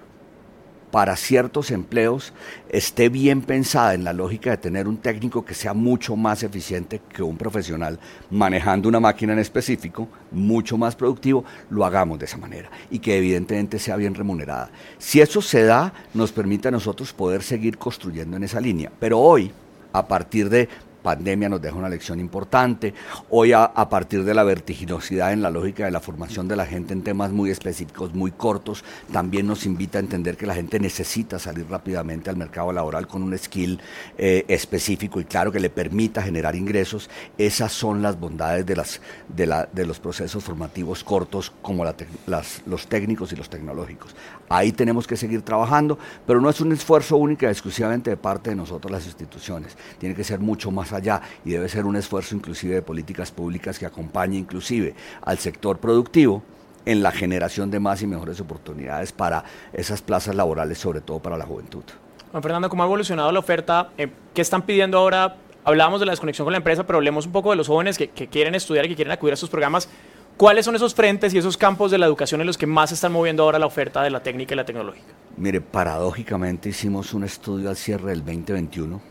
para 0.91 1.15
ciertos 1.15 1.71
empleos 1.71 2.33
esté 2.69 3.09
bien 3.09 3.41
pensada 3.41 3.93
en 3.93 4.03
la 4.03 4.13
lógica 4.13 4.51
de 4.51 4.57
tener 4.57 4.87
un 4.87 4.97
técnico 4.97 5.45
que 5.45 5.53
sea 5.53 5.73
mucho 5.73 6.15
más 6.15 6.43
eficiente 6.43 7.01
que 7.13 7.23
un 7.23 7.37
profesional 7.37 7.99
manejando 8.29 8.89
una 8.89 8.99
máquina 8.99 9.33
en 9.33 9.39
específico, 9.39 10.07
mucho 10.31 10.77
más 10.77 10.95
productivo, 10.95 11.45
lo 11.69 11.85
hagamos 11.85 12.19
de 12.19 12.25
esa 12.25 12.37
manera 12.37 12.69
y 12.89 12.99
que 12.99 13.17
evidentemente 13.17 13.79
sea 13.79 13.95
bien 13.95 14.13
remunerada. 14.13 14.69
Si 14.97 15.21
eso 15.21 15.41
se 15.41 15.63
da, 15.63 15.93
nos 16.13 16.31
permite 16.31 16.67
a 16.67 16.71
nosotros 16.71 17.13
poder 17.13 17.41
seguir 17.41 17.77
construyendo 17.77 18.37
en 18.37 18.43
esa 18.43 18.59
línea. 18.59 18.91
Pero 18.99 19.19
hoy, 19.19 19.51
a 19.93 20.07
partir 20.07 20.49
de 20.49 20.69
pandemia 21.01 21.49
nos 21.49 21.61
deja 21.61 21.75
una 21.75 21.89
lección 21.89 22.19
importante. 22.19 22.93
Hoy 23.29 23.53
a, 23.53 23.71
partir 23.89 24.23
de 24.23 24.33
la 24.33 24.43
vertiginosidad 24.43 25.33
en 25.33 25.41
la 25.41 25.49
lógica 25.49 25.85
de 25.85 25.91
la 25.91 25.99
formación 25.99 26.47
de 26.47 26.55
la 26.55 26.65
gente 26.65 26.93
en 26.93 27.03
temas 27.03 27.31
muy 27.31 27.49
específicos, 27.49 28.13
muy 28.13 28.31
cortos, 28.31 28.83
también 29.11 29.47
nos 29.47 29.65
invita 29.65 29.97
a 29.97 30.01
entender 30.01 30.37
que 30.37 30.45
la 30.45 30.55
gente 30.55 30.79
necesita 30.79 31.39
salir 31.39 31.67
rápidamente 31.69 32.29
al 32.29 32.37
mercado 32.37 32.71
laboral 32.71 33.07
con 33.07 33.23
un 33.23 33.37
skill 33.37 33.79
eh, 34.17 34.45
específico 34.47 35.19
y 35.19 35.25
claro 35.25 35.51
que 35.51 35.59
le 35.59 35.69
permita 35.69 36.21
generar 36.21 36.55
ingresos. 36.55 37.09
Esas 37.37 37.71
son 37.71 38.01
las 38.01 38.19
bondades 38.19 38.65
de, 38.65 38.75
las, 38.75 39.01
de, 39.27 39.47
la, 39.47 39.67
de 39.71 39.85
los 39.85 39.99
procesos 39.99 40.43
formativos 40.43 41.03
cortos 41.03 41.51
como 41.61 41.83
las, 41.83 42.61
los 42.65 42.87
técnicos 42.87 43.33
y 43.33 43.35
los 43.35 43.49
tecnológicos. 43.49 44.15
Ahí 44.49 44.71
tenemos 44.71 45.07
que 45.07 45.15
seguir 45.15 45.41
trabajando, 45.43 45.97
pero 46.27 46.41
no 46.41 46.49
es 46.49 46.59
un 46.59 46.71
esfuerzo 46.73 47.15
único 47.17 47.45
y 47.45 47.49
exclusivamente 47.49 48.09
de 48.09 48.17
parte 48.17 48.49
de 48.49 48.55
nosotros 48.55 48.91
las 48.91 49.05
instituciones. 49.05 49.77
Tiene 49.97 50.13
que 50.13 50.23
ser 50.23 50.39
mucho 50.39 50.71
más 50.71 50.90
más 50.91 51.01
allá 51.01 51.21
y 51.45 51.51
debe 51.51 51.69
ser 51.69 51.85
un 51.85 51.95
esfuerzo 51.95 52.35
inclusive 52.35 52.75
de 52.75 52.81
políticas 52.81 53.31
públicas 53.31 53.79
que 53.79 53.85
acompañe 53.85 54.37
inclusive 54.37 54.93
al 55.21 55.37
sector 55.37 55.77
productivo 55.77 56.43
en 56.85 57.03
la 57.03 57.11
generación 57.11 57.69
de 57.69 57.79
más 57.79 58.01
y 58.01 58.07
mejores 58.07 58.39
oportunidades 58.39 59.11
para 59.11 59.43
esas 59.71 60.01
plazas 60.01 60.35
laborales, 60.35 60.79
sobre 60.79 61.01
todo 61.01 61.19
para 61.19 61.37
la 61.37 61.45
juventud. 61.45 61.83
Juan 62.31 62.41
Fernando, 62.41 62.69
¿cómo 62.69 62.81
ha 62.83 62.85
evolucionado 62.85 63.31
la 63.31 63.39
oferta? 63.39 63.89
Eh, 63.97 64.09
¿Qué 64.33 64.41
están 64.41 64.63
pidiendo 64.63 64.97
ahora? 64.97 65.35
Hablábamos 65.63 65.99
de 65.99 66.07
la 66.07 66.13
desconexión 66.13 66.45
con 66.45 66.53
la 66.53 66.57
empresa, 66.57 66.87
pero 66.87 66.97
hablemos 66.97 67.27
un 67.27 67.31
poco 67.31 67.51
de 67.51 67.55
los 67.55 67.67
jóvenes 67.67 67.97
que, 67.97 68.09
que 68.09 68.27
quieren 68.27 68.55
estudiar 68.55 68.85
y 68.85 68.89
que 68.89 68.95
quieren 68.95 69.11
acudir 69.11 69.33
a 69.33 69.35
estos 69.35 69.49
programas. 69.49 69.89
¿Cuáles 70.37 70.65
son 70.65 70.75
esos 70.75 70.95
frentes 70.95 71.35
y 71.35 71.37
esos 71.37 71.55
campos 71.55 71.91
de 71.91 71.99
la 71.99 72.07
educación 72.07 72.41
en 72.41 72.47
los 72.47 72.57
que 72.57 72.65
más 72.65 72.89
se 72.89 72.95
están 72.95 73.11
moviendo 73.11 73.43
ahora 73.43 73.59
la 73.59 73.67
oferta 73.67 74.01
de 74.01 74.09
la 74.09 74.23
técnica 74.23 74.55
y 74.55 74.57
la 74.57 74.65
tecnológica? 74.65 75.13
Mire, 75.37 75.61
paradójicamente 75.61 76.69
hicimos 76.69 77.13
un 77.13 77.25
estudio 77.25 77.69
al 77.69 77.75
cierre 77.75 78.09
del 78.09 78.19
2021 78.25 79.10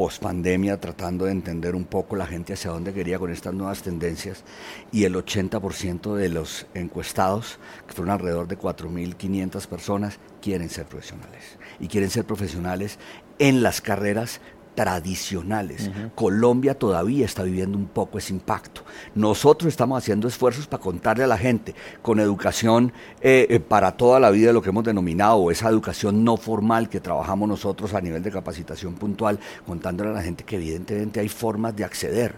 post 0.00 0.22
pandemia 0.22 0.80
tratando 0.80 1.26
de 1.26 1.32
entender 1.32 1.74
un 1.74 1.84
poco 1.84 2.16
la 2.16 2.24
gente 2.24 2.54
hacia 2.54 2.70
dónde 2.70 2.94
quería 2.94 3.18
con 3.18 3.30
estas 3.30 3.52
nuevas 3.52 3.82
tendencias 3.82 4.44
y 4.90 5.04
el 5.04 5.14
80% 5.14 6.14
de 6.14 6.30
los 6.30 6.64
encuestados, 6.72 7.58
que 7.86 7.92
fueron 7.92 8.14
alrededor 8.14 8.48
de 8.48 8.58
4.500 8.58 9.66
personas, 9.66 10.18
quieren 10.40 10.70
ser 10.70 10.86
profesionales 10.86 11.58
y 11.80 11.88
quieren 11.88 12.08
ser 12.08 12.24
profesionales 12.24 12.98
en 13.38 13.62
las 13.62 13.82
carreras 13.82 14.40
tradicionales. 14.74 15.90
Colombia 16.14 16.78
todavía 16.78 17.24
está 17.24 17.42
viviendo 17.42 17.76
un 17.76 17.86
poco 17.86 18.18
ese 18.18 18.32
impacto. 18.32 18.82
Nosotros 19.14 19.68
estamos 19.68 19.98
haciendo 19.98 20.28
esfuerzos 20.28 20.66
para 20.66 20.82
contarle 20.82 21.24
a 21.24 21.26
la 21.26 21.38
gente 21.38 21.74
con 22.02 22.20
educación 22.20 22.92
eh, 23.20 23.46
eh, 23.50 23.60
para 23.60 23.96
toda 23.96 24.20
la 24.20 24.30
vida, 24.30 24.52
lo 24.52 24.62
que 24.62 24.70
hemos 24.70 24.84
denominado 24.84 25.50
esa 25.50 25.68
educación 25.68 26.24
no 26.24 26.36
formal 26.36 26.88
que 26.88 27.00
trabajamos 27.00 27.48
nosotros 27.48 27.94
a 27.94 28.00
nivel 28.00 28.22
de 28.22 28.30
capacitación 28.30 28.94
puntual, 28.94 29.38
contándole 29.66 30.10
a 30.10 30.14
la 30.14 30.22
gente 30.22 30.44
que 30.44 30.56
evidentemente 30.56 31.20
hay 31.20 31.28
formas 31.28 31.74
de 31.76 31.84
acceder. 31.84 32.34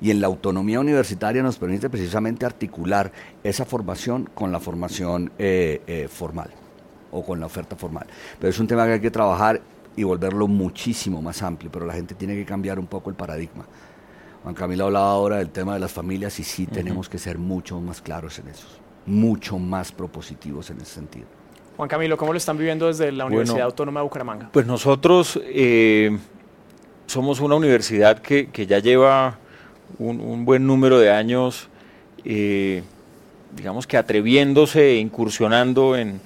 Y 0.00 0.10
en 0.12 0.20
la 0.20 0.28
autonomía 0.28 0.78
universitaria 0.78 1.42
nos 1.42 1.58
permite 1.58 1.90
precisamente 1.90 2.46
articular 2.46 3.10
esa 3.42 3.64
formación 3.64 4.28
con 4.32 4.52
la 4.52 4.60
formación 4.60 5.32
eh, 5.38 6.08
formal 6.08 6.50
o 7.10 7.24
con 7.24 7.40
la 7.40 7.46
oferta 7.46 7.74
formal. 7.74 8.06
Pero 8.38 8.50
es 8.50 8.58
un 8.58 8.66
tema 8.66 8.86
que 8.86 8.92
hay 8.92 9.00
que 9.00 9.10
trabajar 9.10 9.60
y 9.98 10.04
volverlo 10.04 10.46
muchísimo 10.46 11.20
más 11.20 11.42
amplio, 11.42 11.72
pero 11.72 11.84
la 11.84 11.92
gente 11.92 12.14
tiene 12.14 12.36
que 12.36 12.44
cambiar 12.44 12.78
un 12.78 12.86
poco 12.86 13.10
el 13.10 13.16
paradigma. 13.16 13.66
Juan 14.44 14.54
Camilo 14.54 14.84
hablaba 14.84 15.10
ahora 15.10 15.38
del 15.38 15.50
tema 15.50 15.74
de 15.74 15.80
las 15.80 15.90
familias 15.90 16.38
y 16.38 16.44
sí 16.44 16.68
tenemos 16.68 17.08
que 17.08 17.18
ser 17.18 17.36
mucho 17.36 17.80
más 17.80 18.00
claros 18.00 18.38
en 18.38 18.46
eso, 18.46 18.68
mucho 19.06 19.58
más 19.58 19.90
propositivos 19.90 20.70
en 20.70 20.80
ese 20.80 20.94
sentido. 20.94 21.26
Juan 21.76 21.88
Camilo, 21.88 22.16
¿cómo 22.16 22.32
lo 22.32 22.36
están 22.36 22.56
viviendo 22.56 22.86
desde 22.86 23.10
la 23.10 23.24
Universidad 23.24 23.62
Autónoma 23.62 23.98
de 23.98 24.04
Bucaramanga? 24.04 24.50
Pues 24.52 24.66
nosotros 24.66 25.40
eh, 25.44 26.16
somos 27.06 27.40
una 27.40 27.56
universidad 27.56 28.20
que, 28.20 28.48
ya 28.68 28.78
lleva 28.78 29.36
un, 29.98 30.44
buen 30.44 30.64
número 30.64 31.00
de 31.00 31.10
años, 31.10 31.68
eh, 32.24 32.84
digamos 33.56 33.88
que 33.88 33.96
atreviéndose 33.96 34.92
e 34.92 34.96
incursionando 34.98 35.96
en, 35.96 36.20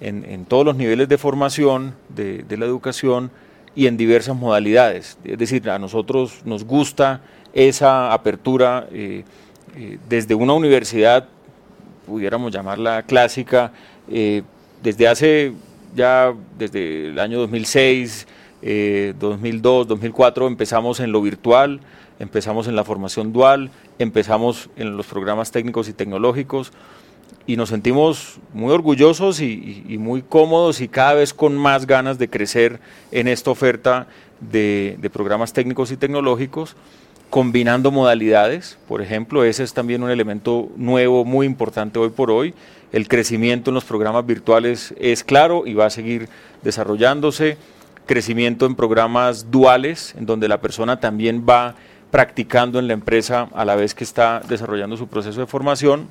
en, 0.00 0.44
todos 0.44 0.64
los 0.64 0.76
niveles 0.76 1.08
de 1.08 1.18
formación 1.18 1.94
de, 2.08 2.44
la 2.56 2.64
educación 2.64 3.30
y 3.74 3.86
en 3.86 3.96
diversas 3.96 4.36
modalidades. 4.36 5.18
Es 5.24 5.38
decir, 5.38 5.68
a 5.70 5.78
nosotros 5.78 6.42
nos 6.44 6.64
gusta 6.64 7.20
esa 7.52 8.12
apertura 8.12 8.88
eh, 8.92 9.24
eh, 9.76 9.98
desde 10.08 10.34
una 10.34 10.52
universidad, 10.52 11.28
pudiéramos 12.06 12.52
llamarla 12.52 13.02
clásica, 13.02 13.72
eh, 14.10 14.42
desde 14.82 15.08
hace 15.08 15.52
ya, 15.94 16.34
desde 16.56 17.08
el 17.08 17.18
año 17.18 17.38
2006, 17.38 18.26
2002, 19.18 19.86
2004 19.86 20.48
empezamos 20.48 20.98
en 20.98 21.12
lo 21.12 21.22
virtual, 21.22 21.80
empezamos 22.18 22.66
en 22.66 22.74
la 22.74 22.82
formación 22.82 23.32
dual, 23.32 23.70
empezamos 24.00 24.68
en 24.76 24.96
los 24.96 25.06
programas 25.06 25.52
técnicos 25.52 25.88
y 25.88 25.92
tecnológicos 25.92 26.72
y 27.48 27.56
nos 27.56 27.70
sentimos 27.70 28.36
muy 28.52 28.72
orgullosos 28.72 29.40
y, 29.40 29.96
muy 29.98 30.20
cómodos 30.20 30.82
y 30.82 30.88
cada 30.88 31.14
vez 31.14 31.32
con 31.32 31.56
más 31.56 31.86
ganas 31.86 32.18
de 32.18 32.28
crecer 32.28 32.78
en 33.10 33.26
esta 33.26 33.50
oferta 33.50 34.06
de, 34.40 34.98
programas 35.12 35.54
técnicos 35.54 35.90
y 35.90 35.96
tecnológicos, 35.96 36.76
combinando 37.30 37.90
modalidades. 37.90 38.78
Por 38.86 39.00
ejemplo, 39.00 39.44
ese 39.44 39.64
es 39.64 39.72
también 39.72 40.02
un 40.02 40.10
elemento 40.10 40.68
nuevo, 40.76 41.24
muy 41.24 41.46
importante 41.46 41.98
hoy 41.98 42.10
por 42.10 42.30
hoy. 42.30 42.52
El 42.92 43.08
crecimiento 43.08 43.70
en 43.70 43.76
los 43.76 43.84
programas 43.84 44.26
virtuales 44.26 44.94
es 44.98 45.24
claro 45.24 45.66
y 45.66 45.72
va 45.72 45.86
a 45.86 45.90
seguir 45.90 46.28
desarrollándose. 46.62 47.56
Crecimiento 48.04 48.66
en 48.66 48.74
programas 48.74 49.50
duales, 49.50 50.14
en 50.18 50.26
donde 50.26 50.48
la 50.48 50.60
persona 50.60 51.00
también 51.00 51.46
va 51.48 51.76
practicando 52.10 52.78
en 52.78 52.88
la 52.88 52.92
empresa 52.92 53.48
a 53.54 53.64
la 53.64 53.74
vez 53.74 53.94
que 53.94 54.04
está 54.04 54.42
desarrollando 54.46 54.98
su 54.98 55.08
proceso 55.08 55.40
de 55.40 55.46
formación 55.46 56.08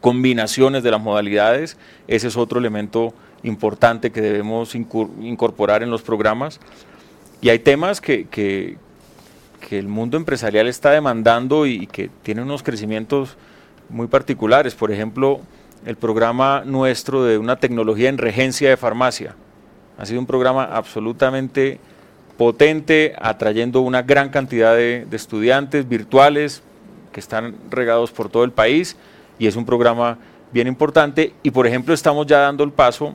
combinaciones 0.00 0.82
de 0.82 0.90
las 0.90 1.00
modalidades, 1.00 1.76
ese 2.06 2.28
es 2.28 2.36
otro 2.36 2.58
elemento 2.58 3.14
importante 3.42 4.10
que 4.10 4.20
debemos 4.20 4.74
incorporar 4.74 5.82
en 5.82 5.90
los 5.90 6.02
programas. 6.02 6.60
Y 7.40 7.50
hay 7.50 7.58
temas 7.60 8.00
que, 8.00 8.26
que, 8.26 8.76
el 9.70 9.88
mundo 9.88 10.16
empresarial 10.16 10.66
está 10.66 10.92
demandando 10.92 11.66
y 11.66 11.86
que 11.86 12.10
tienen 12.22 12.44
unos 12.44 12.62
crecimientos 12.62 13.36
muy 13.90 14.06
particulares. 14.06 14.74
Por 14.74 14.90
ejemplo, 14.90 15.40
el 15.84 15.96
programa 15.96 16.62
nuestro 16.64 17.24
de 17.24 17.36
una 17.36 17.56
tecnología 17.56 18.08
en 18.08 18.16
regencia 18.16 18.70
de 18.70 18.78
farmacia. 18.78 19.36
Ha 19.98 20.06
sido 20.06 20.20
un 20.20 20.26
programa 20.26 20.64
absolutamente 20.64 21.80
potente, 22.38 23.14
atrayendo 23.20 23.82
una 23.82 24.02
gran 24.02 24.30
cantidad 24.30 24.74
de 24.74 25.06
estudiantes 25.12 25.86
virtuales 25.86 26.62
que 27.12 27.20
están 27.20 27.56
regados 27.70 28.10
por 28.10 28.30
todo 28.30 28.44
el 28.44 28.52
país 28.52 28.96
y 29.38 29.46
es 29.46 29.56
un 29.56 29.64
programa 29.64 30.18
bien 30.52 30.66
importante 30.66 31.32
y 31.42 31.50
por 31.50 31.66
ejemplo 31.66 31.94
estamos 31.94 32.26
ya 32.26 32.38
dando 32.38 32.64
el 32.64 32.72
paso 32.72 33.14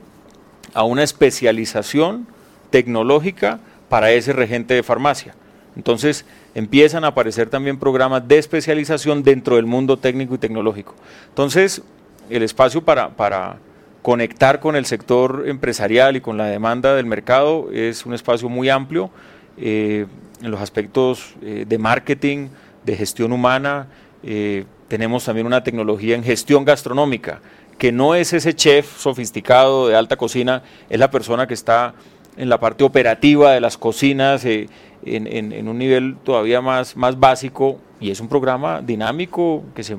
a 0.72 0.84
una 0.84 1.02
especialización 1.02 2.26
tecnológica 2.70 3.60
para 3.88 4.10
ese 4.12 4.32
regente 4.32 4.74
de 4.74 4.82
farmacia. 4.82 5.34
Entonces 5.76 6.24
empiezan 6.54 7.04
a 7.04 7.08
aparecer 7.08 7.48
también 7.50 7.78
programas 7.78 8.26
de 8.26 8.38
especialización 8.38 9.22
dentro 9.22 9.56
del 9.56 9.66
mundo 9.66 9.98
técnico 9.98 10.34
y 10.34 10.38
tecnológico. 10.38 10.94
Entonces 11.28 11.82
el 12.30 12.42
espacio 12.42 12.82
para, 12.82 13.10
para 13.10 13.58
conectar 14.02 14.60
con 14.60 14.76
el 14.76 14.86
sector 14.86 15.44
empresarial 15.46 16.16
y 16.16 16.20
con 16.20 16.36
la 16.36 16.46
demanda 16.46 16.94
del 16.94 17.06
mercado 17.06 17.70
es 17.72 18.06
un 18.06 18.14
espacio 18.14 18.48
muy 18.48 18.68
amplio 18.68 19.10
eh, 19.56 20.06
en 20.42 20.50
los 20.50 20.60
aspectos 20.60 21.34
eh, 21.42 21.64
de 21.66 21.78
marketing, 21.78 22.48
de 22.84 22.96
gestión 22.96 23.32
humana, 23.32 23.86
eh, 24.22 24.64
tenemos 24.88 25.24
también 25.24 25.46
una 25.46 25.62
tecnología 25.62 26.14
en 26.14 26.24
gestión 26.24 26.64
gastronómica, 26.64 27.40
que 27.78 27.92
no 27.92 28.14
es 28.14 28.32
ese 28.32 28.54
chef 28.54 28.98
sofisticado 28.98 29.88
de 29.88 29.96
alta 29.96 30.16
cocina, 30.16 30.62
es 30.88 30.98
la 30.98 31.10
persona 31.10 31.46
que 31.46 31.54
está 31.54 31.94
en 32.36 32.48
la 32.48 32.58
parte 32.58 32.84
operativa 32.84 33.52
de 33.52 33.60
las 33.60 33.78
cocinas, 33.78 34.44
eh, 34.44 34.68
en, 35.04 35.68
un 35.68 35.78
nivel 35.78 36.16
todavía 36.22 36.60
más, 36.60 36.96
más 36.96 37.18
básico, 37.18 37.78
y 38.00 38.10
es 38.10 38.20
un 38.20 38.28
programa 38.28 38.80
dinámico, 38.80 39.64
que 39.74 39.82
se, 39.82 39.98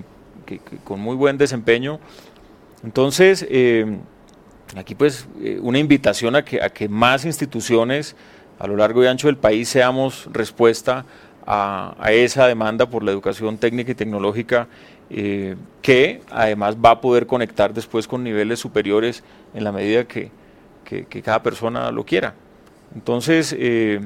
con 0.83 0.99
muy 0.99 1.15
buen 1.15 1.37
desempeño. 1.37 1.99
Entonces, 2.83 3.45
eh, 3.49 3.97
aquí 4.75 4.95
pues 4.95 5.27
eh, 5.41 5.59
una 5.61 5.79
invitación 5.79 6.35
a 6.35 6.43
que, 6.43 6.61
a 6.61 6.69
que 6.69 6.89
más 6.89 7.25
instituciones 7.25 8.15
a 8.59 8.67
lo 8.67 8.77
largo 8.77 9.03
y 9.03 9.07
ancho 9.07 9.27
del 9.27 9.37
país 9.37 9.69
seamos 9.69 10.29
respuesta 10.31 11.05
a, 11.45 11.95
esa 12.11 12.47
demanda 12.47 12.89
por 12.89 13.03
la 13.03 13.11
educación 13.11 13.57
técnica 13.57 13.91
y 13.91 13.95
tecnológica 13.95 14.67
eh, 15.09 15.55
que 15.81 16.21
además 16.31 16.75
va 16.83 16.91
a 16.91 17.01
poder 17.01 17.27
conectar 17.27 17.73
después 17.73 18.07
con 18.07 18.23
niveles 18.23 18.59
superiores 18.59 19.23
en 19.53 19.63
la 19.63 19.71
medida 19.71 20.05
que, 20.05 20.31
cada 21.23 21.41
persona 21.43 21.91
lo 21.91 22.05
quiera. 22.05 22.33
Entonces, 22.95 23.55
eh, 23.57 24.01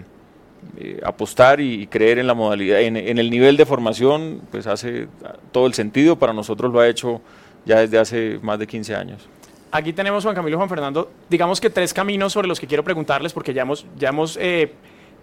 eh, 0.77 0.99
apostar 1.05 1.59
y 1.61 1.87
creer 1.87 2.19
en 2.19 2.27
la 2.27 2.33
modalidad, 2.33 2.81
en, 2.81 2.97
en, 2.97 3.17
el 3.17 3.29
nivel 3.29 3.57
de 3.57 3.65
formación, 3.65 4.41
pues 4.51 4.67
hace 4.67 5.07
todo 5.51 5.67
el 5.67 5.73
sentido, 5.73 6.17
para 6.17 6.33
nosotros 6.33 6.71
lo 6.71 6.79
ha 6.79 6.87
hecho 6.87 7.21
ya 7.65 7.79
desde 7.79 7.99
hace 7.99 8.39
más 8.41 8.59
de 8.59 8.67
15 8.67 8.95
años. 8.95 9.27
Aquí 9.71 9.93
tenemos, 9.93 10.23
Juan 10.23 10.35
Camilo 10.35 10.57
Juan 10.57 10.69
Fernando, 10.69 11.11
digamos 11.29 11.61
que 11.61 11.69
tres 11.69 11.93
caminos 11.93 12.33
sobre 12.33 12.47
los 12.47 12.59
que 12.59 12.65
quiero 12.65 12.83
preguntarles, 12.83 13.33
porque 13.33 13.53
ya 13.53 13.61
hemos, 13.61 13.85
ya 13.97 14.09
hemos 14.09 14.37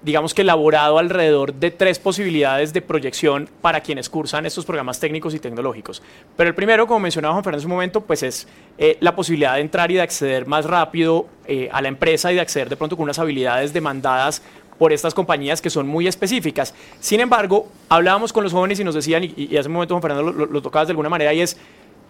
digamos 0.02 0.34
que 0.34 0.42
elaborado 0.42 0.98
alrededor 0.98 1.54
de 1.54 1.70
tres 1.70 1.98
posibilidades 1.98 2.72
de 2.72 2.82
proyección 2.82 3.48
para 3.60 3.80
quienes 3.80 4.08
cursan 4.08 4.46
estos 4.46 4.64
programas 4.64 5.00
técnicos 5.00 5.34
y 5.34 5.38
tecnológicos. 5.38 6.02
Pero 6.36 6.48
el 6.48 6.54
primero, 6.54 6.86
como 6.86 7.00
mencionaba 7.00 7.34
Juan 7.34 7.44
Fernando 7.44 7.62
en 7.62 7.62
su 7.62 7.68
momento, 7.68 8.00
pues 8.00 8.22
es 8.22 8.46
eh, 8.78 8.96
la 9.00 9.16
posibilidad 9.16 9.54
de 9.54 9.60
entrar 9.60 9.90
y 9.90 9.94
de 9.94 10.02
acceder 10.02 10.46
más 10.46 10.64
rápido 10.64 11.26
eh, 11.46 11.68
a 11.72 11.82
la 11.82 11.88
empresa 11.88 12.30
y 12.32 12.36
de 12.36 12.40
acceder 12.40 12.68
de 12.68 12.76
pronto 12.76 12.96
con 12.96 13.04
unas 13.04 13.18
habilidades 13.18 13.72
demandadas 13.72 14.42
por 14.78 14.92
estas 14.92 15.14
compañías 15.14 15.62
que 15.62 15.70
son 15.70 15.86
muy 15.86 16.06
específicas. 16.06 16.74
Sin 17.00 17.20
embargo, 17.20 17.68
hablábamos 17.88 18.32
con 18.32 18.44
los 18.44 18.52
jóvenes 18.52 18.78
y 18.78 18.84
nos 18.84 18.94
decían, 18.94 19.24
y, 19.24 19.56
hace 19.56 19.68
un 19.68 19.74
momento 19.74 19.94
Juan 19.94 20.02
Fernando 20.02 20.32
lo, 20.32 20.46
lo, 20.46 20.62
tocabas 20.62 20.88
de 20.88 20.92
alguna 20.92 21.08
manera, 21.08 21.32
y 21.32 21.40
es, 21.40 21.56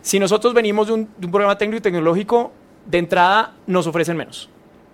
si 0.03 0.19
nosotros 0.19 0.55
venimos 0.55 0.89
de 0.89 0.93
un, 0.95 1.07
programa 1.07 1.59
técnico 1.59 1.79
y 1.79 1.83
tecnológico, 1.83 2.53
de 2.87 2.99
entrada 2.99 3.55
nos 3.67 3.87
ofrecen 3.87 4.17
menos 4.17 4.49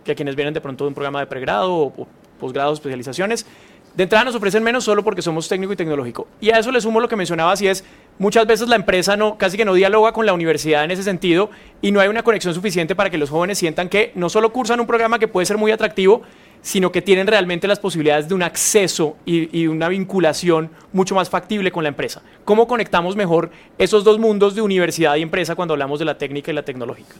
que 0.05 0.13
a 0.13 0.15
quienes 0.15 0.35
vienen 0.35 0.55
de 0.55 0.61
pronto 0.61 0.85
de 0.85 0.89
un 0.89 0.95
programa 0.95 1.21
de 1.21 1.27
pregrado 1.27 1.75
o 1.75 2.07
posgrados, 2.43 2.81
especializaciones. 2.81 3.47
De 3.95 4.03
entrada 4.03 4.25
nos 4.25 4.35
ofrecen 4.35 4.63
menos 4.63 4.85
solo 4.85 5.05
porque 5.05 5.23
somos 5.23 5.49
técnico 5.49 5.75
y 5.75 5.77
tecnológico. 5.77 6.27
Y 6.41 6.51
a 6.51 6.59
eso 6.59 6.73
le 6.73 6.81
sumo 6.81 6.99
lo 6.99 7.09
que 7.09 7.15
mencionaba, 7.15 7.55
si 7.57 7.69
es, 7.69 7.85
muchas 8.19 8.47
veces 8.47 8.69
la 8.69 8.77
empresa 8.77 9.17
no, 9.17 9.39
casi 9.39 9.57
que 9.57 9.65
no 9.65 9.75
dialoga 9.75 10.13
con 10.13 10.27
la 10.27 10.33
universidad 10.33 10.83
en 10.83 10.91
ese 10.91 11.03
sentido 11.03 11.51
y 11.81 11.93
no 11.93 12.01
hay 12.01 12.09
una 12.09 12.23
conexión 12.23 12.53
suficiente 12.55 12.97
para 12.97 13.11
que 13.11 13.19
los 13.19 13.31
jóvenes 13.31 13.59
sientan 13.59 13.89
que 13.89 14.11
no 14.15 14.29
solo 14.29 14.53
cursan 14.53 14.81
un 14.81 14.87
programa 14.87 15.19
que 15.19 15.29
puede 15.29 15.47
ser 15.47 15.59
muy 15.59 15.71
atractivo, 15.71 16.23
sino 16.63 16.91
que 16.91 17.03
tienen 17.03 17.27
realmente 17.27 17.69
las 17.69 17.79
posibilidades 17.79 18.29
de 18.29 18.35
un 18.35 18.43
acceso 18.43 19.17
y, 19.27 19.57
y, 19.57 19.67
una 19.67 19.89
vinculación 19.89 20.71
mucho 20.93 21.15
más 21.15 21.29
factible 21.29 21.71
con 21.71 21.83
la 21.83 21.91
empresa. 21.91 22.23
¿Cómo 22.45 22.67
conectamos 22.67 23.15
mejor 23.15 23.51
esos 23.77 24.05
dos 24.05 24.19
mundos 24.19 24.55
de 24.55 24.63
universidad 24.63 25.17
y 25.17 25.23
empresa 25.23 25.55
cuando 25.55 25.75
hablamos 25.75 25.99
de 25.99 26.07
la 26.07 26.17
técnica 26.17 26.51
y 26.51 26.55
la 26.55 26.65
tecnológica? 26.65 27.15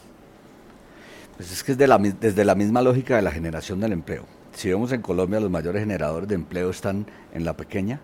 Pues 1.37 1.51
es 1.51 1.63
que 1.63 1.71
es 1.71 1.77
de 1.77 1.87
la, 1.87 1.97
desde 1.97 2.45
la 2.45 2.55
misma 2.55 2.81
lógica 2.81 3.15
de 3.15 3.21
la 3.21 3.31
generación 3.31 3.79
del 3.79 3.93
empleo. 3.93 4.25
Si 4.53 4.69
vemos 4.69 4.91
en 4.91 5.01
Colombia, 5.01 5.39
los 5.39 5.49
mayores 5.49 5.81
generadores 5.81 6.29
de 6.29 6.35
empleo 6.35 6.69
están 6.69 7.07
en 7.33 7.43
la 7.43 7.57
pequeña 7.57 7.99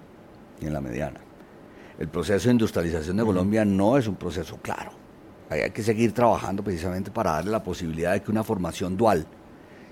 y 0.60 0.66
en 0.66 0.74
la 0.74 0.82
mediana. 0.82 1.20
El 2.00 2.08
proceso 2.08 2.48
de 2.48 2.54
industrialización 2.54 3.18
de 3.18 3.24
Colombia 3.24 3.66
no 3.66 3.98
es 3.98 4.08
un 4.08 4.16
proceso 4.16 4.58
claro. 4.58 4.92
Hay 5.50 5.70
que 5.72 5.84
seguir 5.84 6.14
trabajando 6.14 6.64
precisamente 6.64 7.12
para 7.12 7.34
darle 7.34 7.52
la 7.52 7.64
posibilidad 7.64 8.14
de 8.14 8.22
que 8.22 8.32
una 8.32 8.44
formación 8.44 8.98
dual 8.98 9.26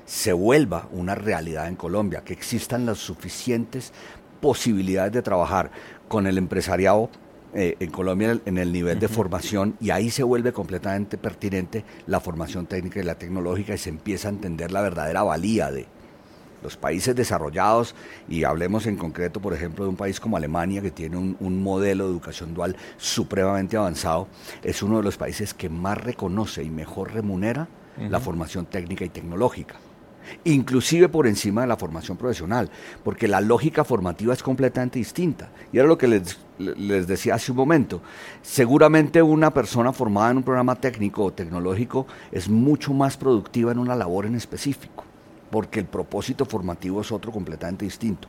se 0.05 0.31
vuelva 0.31 0.87
una 0.91 1.15
realidad 1.15 1.67
en 1.67 1.75
Colombia, 1.75 2.23
que 2.23 2.33
existan 2.33 2.85
las 2.85 2.97
suficientes 2.97 3.91
posibilidades 4.39 5.11
de 5.11 5.21
trabajar 5.21 5.69
con 6.07 6.27
el 6.27 6.37
empresariado 6.37 7.09
eh, 7.53 7.75
en 7.79 7.91
Colombia 7.91 8.39
en 8.45 8.57
el 8.57 8.71
nivel 8.71 8.99
de 8.99 9.07
formación 9.07 9.75
y 9.79 9.89
ahí 9.89 10.09
se 10.09 10.23
vuelve 10.23 10.51
completamente 10.51 11.17
pertinente 11.17 11.85
la 12.05 12.19
formación 12.19 12.65
técnica 12.65 12.99
y 12.99 13.03
la 13.03 13.15
tecnológica 13.15 13.73
y 13.73 13.77
se 13.77 13.89
empieza 13.89 14.27
a 14.27 14.31
entender 14.31 14.71
la 14.71 14.81
verdadera 14.81 15.23
valía 15.23 15.71
de, 15.71 15.87
los 16.63 16.75
países 16.75 17.15
desarrollados, 17.15 17.95
y 18.27 18.43
hablemos 18.43 18.87
en 18.87 18.97
concreto, 18.97 19.39
por 19.39 19.53
ejemplo, 19.53 19.85
de 19.85 19.89
un 19.89 19.95
país 19.95 20.19
como 20.19 20.37
Alemania, 20.37 20.81
que 20.81 20.91
tiene 20.91 21.15
un, 21.17 21.63
modelo 21.63 22.05
de 22.05 22.11
educación 22.11 22.53
dual 22.53 22.75
supremamente 22.97 23.77
avanzado, 23.77 24.27
es 24.63 24.81
uno 24.81 24.97
de 24.97 25.03
los 25.03 25.17
países 25.17 25.53
que 25.53 25.69
más 25.69 25.97
reconoce 25.97 26.63
y 26.63 26.69
mejor 26.69 27.13
remunera 27.13 27.67
la 27.97 28.19
formación 28.19 28.65
técnica 28.65 29.05
y 29.05 29.09
tecnológica 29.09 29.75
inclusive 30.43 31.09
por 31.09 31.27
encima 31.27 31.61
de 31.61 31.67
la 31.67 31.77
formación 31.77 32.17
profesional, 32.17 32.69
porque 33.03 33.27
la 33.27 33.41
lógica 33.41 33.83
formativa 33.83 34.33
es 34.33 34.43
completamente 34.43 34.99
distinta. 34.99 35.49
Y 35.71 35.77
era 35.77 35.87
lo 35.87 35.97
que 35.97 36.07
les, 36.07 36.39
les, 36.59 37.07
decía 37.07 37.35
hace 37.35 37.51
un 37.51 37.57
momento. 37.57 38.01
Seguramente 38.41 39.21
una 39.21 39.53
persona 39.53 39.93
formada 39.93 40.31
en 40.31 40.37
un 40.37 40.43
programa 40.43 40.75
técnico 40.75 41.23
o 41.23 41.33
tecnológico 41.33 42.07
es 42.31 42.49
mucho 42.49 42.93
más 42.93 43.17
productiva 43.17 43.71
en 43.71 43.79
una 43.79 43.95
labor 43.95 44.25
en 44.25 44.35
específico 44.35 45.03
porque 45.49 45.79
el 45.79 45.85
propósito 45.85 46.45
formativo 46.45 47.01
es 47.01 47.11
otro 47.11 47.31
completamente 47.31 47.85
distinto. 47.85 48.27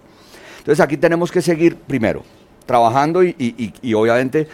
Entonces 0.59 0.81
aquí 0.81 0.97
tenemos 0.97 1.31
que 1.31 1.43
seguir, 1.43 1.76
primero, 1.76 2.23
trabajando 2.67 3.23
y, 3.25 3.95
obviamente 3.95 4.49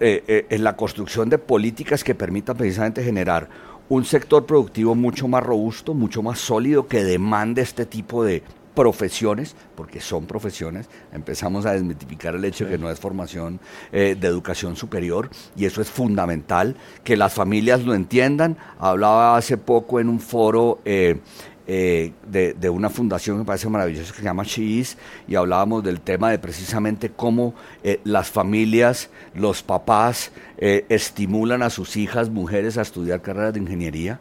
eh, 0.00 0.24
eh, 0.26 0.46
en 0.50 0.64
la 0.64 0.76
construcción 0.76 1.28
de 1.28 1.38
políticas 1.38 2.02
que 2.02 2.14
permitan 2.14 2.56
precisamente 2.56 3.02
generar 3.02 3.48
un 3.88 4.04
sector 4.04 4.46
productivo 4.46 4.94
mucho 4.94 5.28
más 5.28 5.42
robusto, 5.42 5.94
mucho 5.94 6.22
más 6.22 6.38
sólido, 6.38 6.86
que 6.86 7.04
demande 7.04 7.62
este 7.62 7.86
tipo 7.86 8.24
de 8.24 8.42
profesiones, 8.74 9.54
porque 9.76 10.00
son 10.00 10.26
profesiones, 10.26 10.88
empezamos 11.12 11.64
a 11.64 11.72
desmitificar 11.72 12.34
el 12.34 12.44
hecho 12.44 12.64
de 12.64 12.72
que 12.72 12.78
no 12.78 12.90
es 12.90 12.98
formación 12.98 13.60
eh, 13.92 14.16
de 14.18 14.26
educación 14.26 14.74
superior 14.74 15.30
y 15.56 15.64
eso 15.64 15.80
es 15.80 15.88
fundamental, 15.88 16.76
que 17.04 17.16
las 17.16 17.32
familias 17.32 17.84
lo 17.84 17.94
entiendan. 17.94 18.56
Hablaba 18.78 19.36
hace 19.36 19.56
poco 19.56 20.00
en 20.00 20.08
un 20.08 20.18
foro 20.18 20.80
eh, 20.84 21.20
de, 21.66 22.70
una 22.70 22.90
fundación 22.90 23.36
que 23.36 23.40
me 23.40 23.46
parece 23.46 23.68
maravillosa 23.68 24.12
que 24.12 24.18
se 24.18 24.24
llama 24.24 24.44
Cheese 24.44 24.96
y 25.26 25.34
hablábamos 25.34 25.82
del 25.82 26.00
tema 26.00 26.30
de 26.30 26.38
precisamente 26.38 27.10
cómo 27.10 27.54
eh, 27.82 28.00
las 28.04 28.30
familias, 28.30 29.10
los 29.34 29.62
papás 29.62 30.30
eh, 30.58 30.84
estimulan 30.88 31.62
a 31.62 31.70
sus 31.70 31.96
hijas, 31.96 32.28
mujeres, 32.28 32.76
a 32.78 32.82
estudiar 32.82 33.22
carreras 33.22 33.54
de 33.54 33.60
ingeniería. 33.60 34.20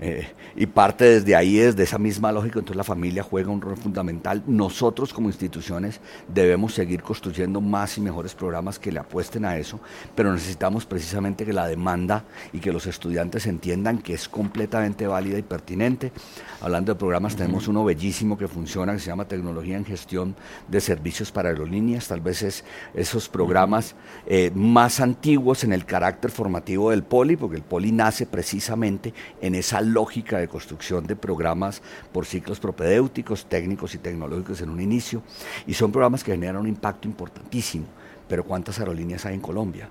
Eh, 0.00 0.26
y 0.56 0.66
parte 0.66 1.04
desde 1.04 1.34
ahí, 1.36 1.56
desde 1.56 1.82
esa 1.82 1.98
misma 1.98 2.32
lógica, 2.32 2.58
entonces 2.58 2.76
la 2.76 2.84
familia 2.84 3.22
juega 3.22 3.50
un 3.50 3.60
rol 3.60 3.76
fundamental. 3.76 4.42
Nosotros 4.46 5.12
como 5.12 5.28
instituciones 5.28 6.00
debemos 6.32 6.74
seguir 6.74 7.02
construyendo 7.02 7.60
más 7.60 7.98
y 7.98 8.00
mejores 8.00 8.34
programas 8.34 8.78
que 8.78 8.92
le 8.92 9.00
apuesten 9.00 9.44
a 9.44 9.56
eso, 9.56 9.80
pero 10.14 10.32
necesitamos 10.32 10.86
precisamente 10.86 11.44
que 11.44 11.52
la 11.52 11.66
demanda 11.66 12.24
y 12.52 12.60
que 12.60 12.72
los 12.72 12.86
estudiantes 12.86 13.46
entiendan 13.46 13.98
que 13.98 14.14
es 14.14 14.28
completamente 14.28 15.06
válida 15.06 15.38
y 15.38 15.42
pertinente. 15.42 16.12
Hablando 16.60 16.92
de 16.94 16.98
programas, 16.98 17.34
tenemos 17.34 17.66
uno 17.68 17.84
bellísimo 17.84 18.38
que 18.38 18.48
funciona, 18.48 18.92
que 18.92 19.00
se 19.00 19.06
llama 19.06 19.26
Tecnología 19.26 19.76
en 19.76 19.84
Gestión 19.84 20.36
de 20.68 20.80
Servicios 20.80 21.32
para 21.32 21.48
Aerolíneas. 21.48 22.06
Tal 22.08 22.20
vez 22.20 22.42
es 22.42 22.64
esos 22.94 23.28
programas 23.28 23.94
eh, 24.26 24.50
más 24.54 25.00
antiguos 25.00 25.64
en 25.64 25.72
el 25.72 25.84
carácter 25.84 26.30
formativo 26.30 26.90
del 26.90 27.02
Poli, 27.02 27.36
porque 27.36 27.56
el 27.56 27.62
Poli 27.62 27.92
nace 27.92 28.26
precisamente 28.26 29.12
en 29.40 29.54
esa 29.54 29.80
lógica 29.80 30.38
de 30.42 30.48
construcción 30.48 31.06
de 31.06 31.16
programas 31.16 31.82
por 32.12 32.26
ciclos 32.26 32.60
propedéuticos, 32.60 33.46
técnicos 33.46 33.94
y 33.94 33.98
tecnológicos 33.98 34.60
en 34.60 34.70
un 34.70 34.80
inicio, 34.80 35.22
y 35.66 35.74
son 35.74 35.90
programas 35.90 36.22
que 36.22 36.32
generan 36.32 36.58
un 36.58 36.68
impacto 36.68 37.08
importantísimo. 37.08 37.86
Pero 38.28 38.44
¿cuántas 38.44 38.78
aerolíneas 38.78 39.26
hay 39.26 39.34
en 39.34 39.40
Colombia? 39.40 39.88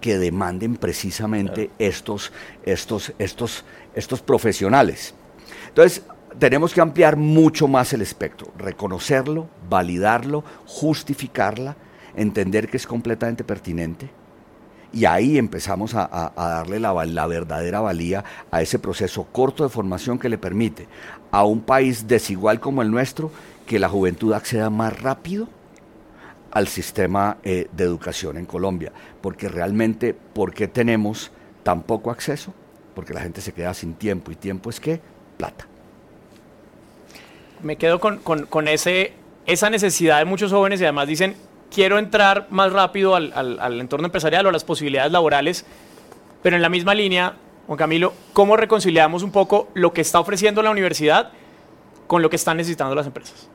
que 0.00 0.18
demanden 0.18 0.76
precisamente 0.76 1.70
estos, 1.78 2.30
estos, 2.64 3.12
estos, 3.18 3.64
estos 3.94 4.20
profesionales. 4.20 5.14
Entonces, 5.68 6.02
tenemos 6.38 6.72
que 6.74 6.80
ampliar 6.80 7.16
mucho 7.16 7.66
más 7.66 7.92
el 7.92 8.02
espectro, 8.02 8.52
reconocerlo, 8.58 9.48
validarlo, 9.68 10.44
justificarla, 10.66 11.76
entender 12.14 12.68
que 12.68 12.76
es 12.76 12.86
completamente 12.86 13.42
pertinente, 13.42 14.10
y 14.96 15.04
ahí 15.04 15.36
empezamos 15.36 15.94
a, 15.94 16.32
darle 16.34 16.80
la, 16.80 17.26
verdadera 17.26 17.80
valía 17.80 18.24
a 18.50 18.62
ese 18.62 18.78
proceso 18.78 19.24
corto 19.30 19.62
de 19.62 19.68
formación 19.68 20.18
que 20.18 20.30
le 20.30 20.38
permite 20.38 20.88
a 21.30 21.44
un 21.44 21.60
país 21.60 22.08
desigual 22.08 22.60
como 22.60 22.80
el 22.80 22.90
nuestro 22.90 23.30
que 23.66 23.78
la 23.78 23.90
juventud 23.90 24.32
acceda 24.32 24.70
más 24.70 24.98
rápido 24.98 25.48
al 26.50 26.66
sistema 26.66 27.36
eh, 27.44 27.68
de 27.72 27.84
educación 27.84 28.38
en 28.38 28.46
Colombia. 28.46 28.90
Porque 29.20 29.50
realmente, 29.50 30.14
¿por 30.14 30.54
qué 30.54 30.66
tenemos 30.66 31.30
tan 31.62 31.82
poco 31.82 32.10
acceso? 32.10 32.54
Porque 32.94 33.12
la 33.12 33.20
gente 33.20 33.42
se 33.42 33.52
queda 33.52 33.74
sin 33.74 33.92
tiempo. 33.96 34.30
¿Y 34.30 34.36
tiempo 34.36 34.70
es 34.70 34.80
qué? 34.80 34.98
Plata. 35.36 35.66
Me 37.62 37.76
quedo 37.76 38.00
con, 38.00 38.16
con 38.18 38.66
ese, 38.66 39.12
esa 39.44 39.68
necesidad 39.68 40.20
de 40.20 40.24
muchos 40.24 40.52
jóvenes 40.52 40.80
y 40.80 40.84
además 40.84 41.06
dicen, 41.06 41.36
quiero 41.70 41.98
entrar 41.98 42.46
más 42.50 42.72
rápido 42.72 43.14
al, 43.14 43.80
entorno 43.80 44.06
empresarial 44.06 44.46
o 44.46 44.48
a 44.48 44.52
las 44.52 44.64
posibilidades 44.64 45.12
laborales, 45.12 45.64
pero 46.42 46.56
en 46.56 46.62
la 46.62 46.68
misma 46.68 46.94
línea, 46.94 47.34
Juan 47.66 47.76
Camilo, 47.76 48.12
¿cómo 48.32 48.56
reconciliamos 48.56 49.22
un 49.22 49.32
poco 49.32 49.68
lo 49.74 49.92
que 49.92 50.00
está 50.00 50.20
ofreciendo 50.20 50.62
la 50.62 50.70
universidad 50.70 51.32
con 52.06 52.22
lo 52.22 52.30
que 52.30 52.36
están 52.36 52.56
necesitando 52.56 52.94
las 52.94 53.06
empresas? 53.06 53.48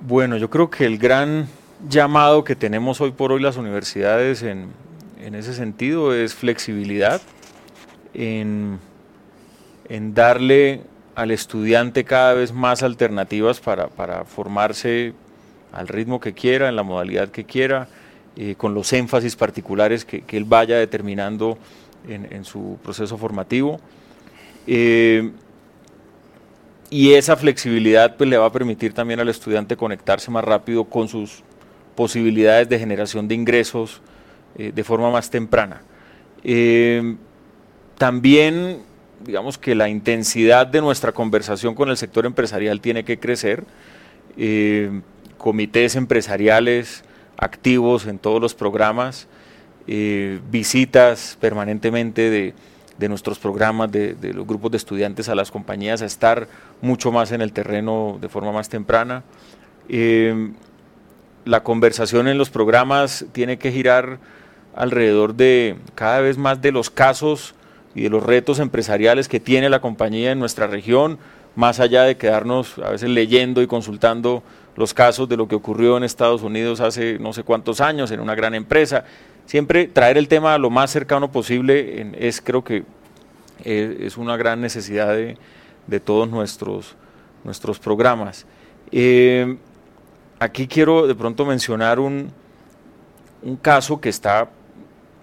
Bueno, 0.00 0.36
yo 0.36 0.50
creo 0.50 0.68
que 0.70 0.84
el 0.84 0.98
gran 0.98 1.48
llamado 1.88 2.44
que 2.44 2.54
tenemos 2.56 3.00
hoy 3.00 3.12
por 3.12 3.32
hoy 3.32 3.40
las 3.40 3.56
universidades 3.56 4.42
en, 4.42 4.72
ese 5.18 5.54
sentido 5.54 6.14
es 6.14 6.34
flexibilidad, 6.34 7.22
en, 8.12 8.78
darle 9.88 10.82
al 11.14 11.30
estudiante 11.30 12.04
cada 12.04 12.34
vez 12.34 12.52
más 12.52 12.82
alternativas 12.82 13.60
para 13.60 14.24
formarse 14.24 15.14
al 15.74 15.88
ritmo 15.88 16.20
que 16.20 16.32
quiera, 16.32 16.68
en 16.68 16.76
la 16.76 16.82
modalidad 16.82 17.28
que 17.30 17.44
quiera, 17.44 17.88
eh, 18.36 18.54
con 18.56 18.74
los 18.74 18.92
énfasis 18.92 19.36
particulares 19.36 20.04
que, 20.04 20.24
él 20.28 20.44
vaya 20.44 20.78
determinando 20.78 21.58
en, 22.08 22.44
su 22.44 22.78
proceso 22.82 23.18
formativo. 23.18 23.80
Eh, 24.66 25.30
y 26.90 27.14
esa 27.14 27.36
flexibilidad 27.36 28.16
pues, 28.16 28.30
le 28.30 28.36
va 28.36 28.46
a 28.46 28.52
permitir 28.52 28.92
también 28.92 29.20
al 29.20 29.28
estudiante 29.28 29.76
conectarse 29.76 30.30
más 30.30 30.44
rápido 30.44 30.84
con 30.84 31.08
sus 31.08 31.42
posibilidades 31.94 32.68
de 32.68 32.78
generación 32.78 33.26
de 33.26 33.34
ingresos 33.34 34.00
eh, 34.56 34.70
de 34.74 34.84
forma 34.84 35.10
más 35.10 35.30
temprana. 35.30 35.82
también, 37.98 38.82
digamos 39.24 39.58
que 39.58 39.74
la 39.74 39.88
intensidad 39.88 40.66
de 40.66 40.80
nuestra 40.80 41.12
conversación 41.12 41.74
con 41.74 41.88
el 41.88 41.96
sector 41.96 42.26
empresarial 42.26 42.80
tiene 42.80 43.04
que 43.04 43.18
crecer 43.18 43.64
comités 45.44 45.94
empresariales 45.94 47.04
activos 47.36 48.06
en 48.06 48.18
todos 48.18 48.40
los 48.40 48.54
programas, 48.54 49.28
eh, 49.86 50.40
visitas 50.50 51.36
permanentemente 51.38 52.54
de, 52.98 53.08
nuestros 53.10 53.38
programas, 53.38 53.92
de, 53.92 54.16
los 54.32 54.46
grupos 54.46 54.70
de 54.70 54.78
estudiantes 54.78 55.28
a 55.28 55.34
las 55.34 55.50
compañías, 55.50 56.00
a 56.00 56.06
estar 56.06 56.48
mucho 56.80 57.12
más 57.12 57.30
en 57.30 57.42
el 57.42 57.52
terreno 57.52 58.16
de 58.22 58.30
forma 58.30 58.52
más 58.52 58.70
temprana. 58.70 59.22
Eh, 59.90 60.50
la 61.44 61.62
conversación 61.62 62.26
en 62.26 62.38
los 62.38 62.48
programas 62.48 63.26
tiene 63.32 63.58
que 63.58 63.70
girar 63.70 64.20
alrededor 64.74 65.34
de 65.34 65.76
cada 65.94 66.20
vez 66.20 66.38
más 66.38 66.62
de 66.62 66.72
los 66.72 66.88
casos 66.88 67.54
y 67.94 68.04
de 68.04 68.08
los 68.08 68.22
retos 68.22 68.60
empresariales 68.60 69.28
que 69.28 69.40
tiene 69.40 69.68
la 69.68 69.82
compañía 69.82 70.32
en 70.32 70.38
nuestra 70.38 70.68
región, 70.68 71.18
más 71.54 71.80
allá 71.80 72.04
de 72.04 72.16
quedarnos 72.16 72.78
a 72.78 72.88
veces 72.88 73.10
leyendo 73.10 73.60
y 73.60 73.66
consultando 73.66 74.42
los 74.76 74.94
casos 74.94 75.28
de 75.28 75.36
lo 75.36 75.46
que 75.46 75.54
ocurrió 75.54 75.96
en 75.96 76.04
Estados 76.04 76.42
Unidos 76.42 76.80
hace 76.80 77.18
no 77.18 77.32
sé 77.32 77.42
cuántos 77.42 77.80
años 77.80 78.10
en 78.10 78.20
una 78.20 78.34
gran 78.34 78.54
empresa. 78.54 79.04
Siempre 79.46 79.86
traer 79.86 80.18
el 80.18 80.28
tema 80.28 80.58
lo 80.58 80.70
más 80.70 80.90
cercano 80.90 81.30
posible 81.30 82.12
es 82.18 82.40
creo 82.40 82.64
que 82.64 82.84
eh, 83.64 83.98
es 84.00 84.16
una 84.16 84.36
gran 84.36 84.60
necesidad 84.60 85.14
de, 85.14 86.00
todos 86.00 86.28
nuestros, 86.28 86.96
nuestros 87.44 87.78
programas. 87.78 88.46
Eh, 88.90 89.56
aquí 90.38 90.66
quiero 90.66 91.06
de 91.06 91.14
pronto 91.14 91.44
mencionar 91.44 92.00
un, 92.00 92.30
un 93.42 93.56
caso 93.56 94.00
que 94.00 94.08
está 94.08 94.48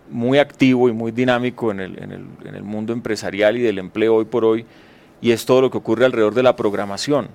muy 0.09 0.37
activo 0.37 0.89
y 0.89 0.93
muy 0.93 1.11
dinámico 1.11 1.71
en 1.71 1.79
el, 1.79 2.03
en, 2.03 2.11
el, 2.11 2.25
en 2.45 2.55
el, 2.55 2.63
mundo 2.63 2.93
empresarial 2.93 3.57
y 3.57 3.61
del 3.61 3.79
empleo 3.79 4.15
hoy 4.15 4.25
por 4.25 4.45
hoy, 4.45 4.65
y 5.21 5.31
es 5.31 5.45
todo 5.45 5.61
lo 5.61 5.71
que 5.71 5.77
ocurre 5.77 6.05
alrededor 6.05 6.33
de 6.33 6.43
la 6.43 6.55
programación, 6.55 7.29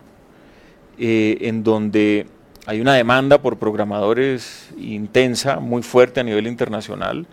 eh, 0.99 1.39
en 1.43 1.63
donde 1.63 2.27
hay 2.67 2.81
una 2.81 2.95
demanda 2.95 3.43
por 3.43 3.59
programadores 3.59 4.71
intensa, 4.77 5.61
muy 5.61 5.83
fuerte 5.83 6.21
a 6.21 6.25
nivel 6.25 6.47
internacional. 6.47 7.27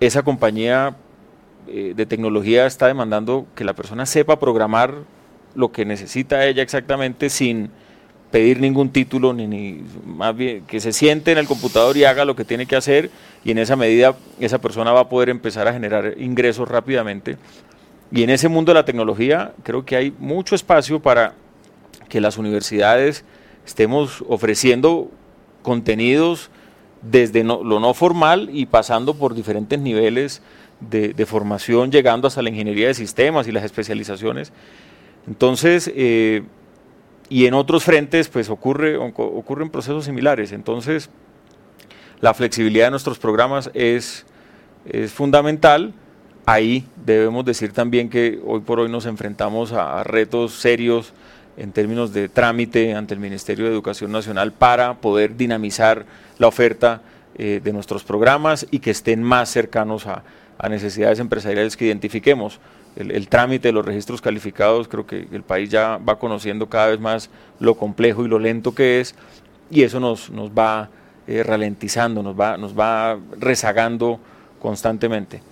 Esa 0.00 0.22
compañía 0.22 0.96
eh, 1.68 1.92
de 1.94 2.06
tecnología 2.06 2.66
está 2.66 2.86
demandando 2.86 3.46
que 3.54 3.64
la 3.64 3.74
persona 3.74 4.06
sepa 4.06 4.40
programar 4.40 4.94
lo 5.54 5.70
que 5.70 5.84
necesita 5.84 6.44
ella 6.46 6.62
exactamente 6.62 7.30
sin 7.30 7.70
pedir 8.30 8.60
ningún 8.60 8.90
título, 8.90 9.32
ni, 9.32 9.46
ni, 9.46 9.84
más 10.04 10.36
bien 10.36 10.64
que 10.66 10.80
se 10.80 10.92
siente 10.92 11.32
en 11.32 11.38
el 11.38 11.46
computador 11.46 11.96
y 11.96 12.04
haga 12.04 12.24
lo 12.24 12.36
que 12.36 12.44
tiene 12.44 12.66
que 12.66 12.76
hacer 12.76 13.10
y 13.44 13.50
en 13.50 13.58
esa 13.58 13.76
medida 13.76 14.16
esa 14.38 14.60
persona 14.60 14.92
va 14.92 15.00
a 15.00 15.08
poder 15.08 15.28
empezar 15.28 15.68
a 15.68 15.72
generar 15.72 16.14
ingresos 16.18 16.68
rápidamente. 16.68 17.36
Y 18.12 18.22
en 18.22 18.30
ese 18.30 18.48
mundo 18.48 18.70
de 18.70 18.74
la 18.80 18.84
tecnología 18.84 19.52
creo 19.62 19.84
que 19.84 19.96
hay 19.96 20.12
mucho 20.18 20.54
espacio 20.54 21.00
para 21.00 21.34
que 22.10 22.20
las 22.20 22.36
universidades 22.36 23.24
estemos 23.64 24.22
ofreciendo 24.28 25.10
contenidos 25.62 26.50
desde 27.00 27.44
lo 27.44 27.80
no 27.80 27.94
formal 27.94 28.50
y 28.52 28.66
pasando 28.66 29.14
por 29.14 29.34
diferentes 29.34 29.80
niveles 29.80 30.42
de, 30.80 31.26
formación, 31.26 31.90
llegando 31.90 32.28
hasta 32.28 32.42
la 32.42 32.50
ingeniería 32.50 32.88
de 32.88 32.94
sistemas 32.94 33.48
y 33.48 33.52
las 33.52 33.64
especializaciones. 33.64 34.52
Entonces, 35.26 35.90
eh, 35.94 36.42
y 37.28 37.46
en 37.46 37.54
otros 37.54 37.84
frentes 37.84 38.28
pues 38.28 38.50
ocurre, 38.50 38.96
ocurren 38.96 39.70
procesos 39.70 40.04
similares. 40.04 40.52
Entonces, 40.52 41.10
la 42.20 42.34
flexibilidad 42.34 42.86
de 42.86 42.90
nuestros 42.90 43.18
programas 43.18 43.70
es, 43.72 44.26
es 44.84 45.12
fundamental. 45.12 45.94
Ahí 46.44 46.86
debemos 47.04 47.44
decir 47.44 47.72
también 47.72 48.08
que 48.08 48.40
hoy 48.44 48.60
por 48.60 48.80
hoy 48.80 48.90
nos 48.90 49.06
enfrentamos 49.06 49.72
a, 49.72 50.02
retos 50.02 50.54
serios 50.54 51.12
en 51.60 51.72
términos 51.72 52.12
de 52.12 52.28
trámite 52.28 52.94
ante 52.94 53.14
el 53.14 53.20
Ministerio 53.20 53.66
de 53.66 53.72
Educación 53.72 54.10
Nacional 54.10 54.52
para 54.52 54.94
poder 54.94 55.36
dinamizar 55.36 56.06
la 56.38 56.48
oferta 56.48 57.02
eh, 57.36 57.60
de 57.62 57.72
nuestros 57.72 58.02
programas 58.02 58.66
y 58.70 58.78
que 58.78 58.90
estén 58.90 59.22
más 59.22 59.50
cercanos 59.50 60.06
a, 60.06 60.24
a 60.58 60.68
necesidades 60.68 61.20
empresariales 61.20 61.76
que 61.76 61.86
identifiquemos 61.86 62.60
el, 62.96 63.28
trámite 63.28 63.68
de 63.68 63.72
los 63.72 63.84
registros 63.84 64.20
calificados, 64.20 64.88
creo 64.88 65.06
que 65.06 65.28
el 65.32 65.42
país 65.42 65.70
ya 65.70 65.98
va 65.98 66.18
conociendo 66.18 66.68
cada 66.68 66.88
vez 66.88 67.00
más 67.00 67.30
lo 67.60 67.76
complejo 67.76 68.24
y 68.24 68.28
lo 68.28 68.38
lento 68.38 68.74
que 68.74 69.00
es, 69.00 69.14
y 69.70 69.82
eso 69.82 70.00
nos, 70.00 70.30
nos 70.30 70.50
va 70.50 70.90
eh, 71.26 71.42
ralentizando, 71.42 72.22
nos 72.22 72.38
va, 72.38 72.56
nos 72.56 72.78
va 72.78 73.18
rezagando 73.38 74.18
constantemente. 74.60 75.42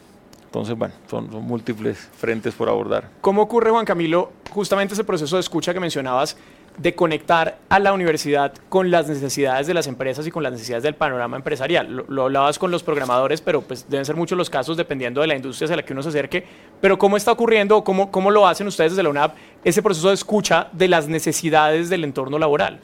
Entonces, 0.49 0.77
bueno, 0.77 0.95
son, 1.11 1.31
son, 1.31 1.43
múltiples 1.43 1.99
frentes 2.17 2.55
por 2.55 2.69
abordar. 2.69 3.11
¿Cómo 3.21 3.43
ocurre, 3.43 3.71
Juan 3.71 3.85
Camilo, 3.85 4.33
justamente 4.51 4.95
ese 4.95 5.05
proceso 5.05 5.37
de 5.37 5.41
escucha 5.41 5.75
que 5.75 5.81
mencionabas? 5.81 6.37
de 6.79 6.95
conectar 6.95 7.59
a 7.69 7.79
la 7.79 7.93
universidad 7.93 8.55
con 8.69 8.91
las 8.91 9.09
necesidades 9.09 9.67
de 9.67 9.75
las 9.75 9.87
empresas 9.87 10.27
y 10.27 10.31
con 10.31 10.43
las 10.43 10.53
necesidades 10.53 10.85
del 10.85 10.95
panorama 10.95 11.37
empresarial. 11.37 12.05
Lo, 12.09 12.25
hablabas 12.25 12.59
con 12.59 12.71
los 12.71 12.83
programadores, 12.83 13.41
pero 13.41 13.63
pues 13.63 13.87
deben 13.89 14.05
ser 14.05 14.17
muchos 14.17 14.39
los 14.39 14.49
casos 14.49 14.77
dependiendo 14.77 15.21
de 15.21 15.27
la 15.27 15.37
industria 15.37 15.67
hacia 15.67 15.77
la 15.77 15.85
que 15.85 15.93
uno 15.93 16.03
se 16.03 16.11
acerque. 16.11 16.45
Pero 16.81 16.99
¿cómo 16.99 17.17
está 17.17 17.33
ocurriendo, 17.33 17.83
cómo, 17.83 18.11
cómo 18.11 18.31
lo 18.31 18.47
hacen 18.47 18.67
ustedes 18.67 18.93
desde 18.93 19.03
la 19.03 19.11
UNAP, 19.11 19.35
ese 19.65 19.83
proceso 19.83 20.09
de 20.09 20.15
escucha 20.15 20.69
de 20.73 20.89
las 20.89 21.09
necesidades 21.09 21.91
del 21.91 22.05
entorno 22.05 22.39
laboral? 22.39 22.79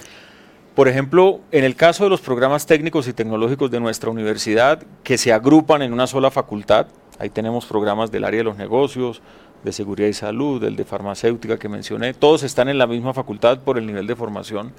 Por 0.74 0.88
ejemplo, 0.88 1.40
en 1.52 1.62
el 1.62 1.76
caso 1.76 2.02
de 2.02 2.10
los 2.10 2.20
programas 2.20 2.66
técnicos 2.66 3.06
y 3.06 3.12
tecnológicos 3.12 3.70
de 3.70 3.78
nuestra 3.78 4.10
universidad, 4.10 4.82
que 5.04 5.18
se 5.18 5.32
agrupan 5.32 5.82
en 5.82 5.92
una 5.92 6.08
sola 6.08 6.32
facultad, 6.32 6.88
ahí 7.18 7.30
tenemos 7.30 7.66
programas 7.66 8.10
del 8.10 8.24
área 8.24 8.38
de 8.38 8.44
los 8.44 8.56
negocios, 8.56 9.22
de 9.64 9.72
seguridad 9.72 10.08
y 10.08 10.12
salud, 10.12 10.62
el 10.62 10.76
de 10.76 10.84
farmacéutica 10.84 11.58
que 11.58 11.68
mencioné, 11.68 12.12
todos 12.14 12.42
están 12.42 12.68
en 12.68 12.78
la 12.78 12.86
misma 12.86 13.14
facultad 13.14 13.60
por 13.60 13.78
el 13.78 13.86
nivel 13.86 14.06
de 14.06 14.14
formación. 14.14 14.72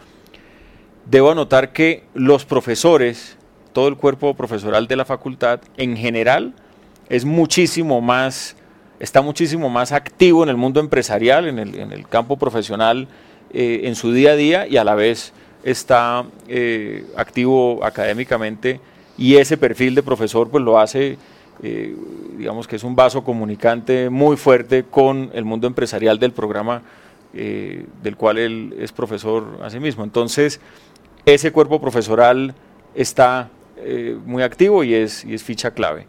Debo 1.06 1.32
anotar 1.32 1.74
que 1.74 2.04
los 2.14 2.46
profesores, 2.46 3.38
todo 3.74 3.88
el 3.88 3.98
cuerpo 3.98 4.36
profesoral 4.36 4.88
de 4.88 4.96
la 4.96 5.06
facultad, 5.06 5.60
en 5.78 5.98
general, 5.98 6.54
es 7.10 7.26
muchísimo 7.26 8.02
más, 8.02 8.56
está 9.00 9.22
muchísimo 9.22 9.70
más 9.70 9.92
activo 9.92 10.44
en 10.44 10.50
el 10.50 10.58
mundo 10.58 10.80
empresarial, 10.80 11.48
en 11.48 11.60
el, 11.60 12.08
campo 12.08 12.38
profesional, 12.38 13.08
eh, 13.52 13.82
en 13.84 13.96
su 13.96 14.12
día 14.12 14.32
a 14.32 14.36
día 14.36 14.68
y 14.68 14.78
a 14.78 14.84
la 14.84 14.96
vez 14.96 15.34
está 15.64 16.26
eh, 16.48 17.06
activo 17.18 17.84
académicamente 17.84 18.80
y 19.18 19.36
ese 19.38 19.58
perfil 19.58 19.96
de 19.96 20.04
profesor 20.04 20.50
pues 20.50 20.64
lo 20.64 20.80
hace 20.80 21.18
eh, 21.64 21.96
digamos 22.38 22.68
que 22.68 22.76
es 22.76 22.84
un 22.84 22.96
vaso 22.96 23.24
comunicante 23.24 24.10
muy 24.10 24.38
fuerte 24.38 24.84
con 24.84 25.32
el 25.34 25.46
mundo 25.46 25.68
empresarial 25.68 26.20
del 26.20 26.32
programa 26.32 26.82
eh, 27.34 27.86
del 28.02 28.16
cual 28.16 28.38
él 28.38 28.76
es 28.80 28.92
profesor 28.92 29.60
a 29.62 29.70
sí 29.70 29.80
mismo. 29.80 30.04
Entonces, 30.04 30.62
ese 31.26 31.52
cuerpo 31.52 31.82
profesoral 31.82 32.56
está 32.94 33.50
eh, 33.78 34.18
muy 34.26 34.42
activo 34.42 34.84
y 34.84 34.94
es, 34.94 35.26
y 35.26 35.34
es 35.34 35.44
ficha 35.44 35.72
clave. 35.72 36.08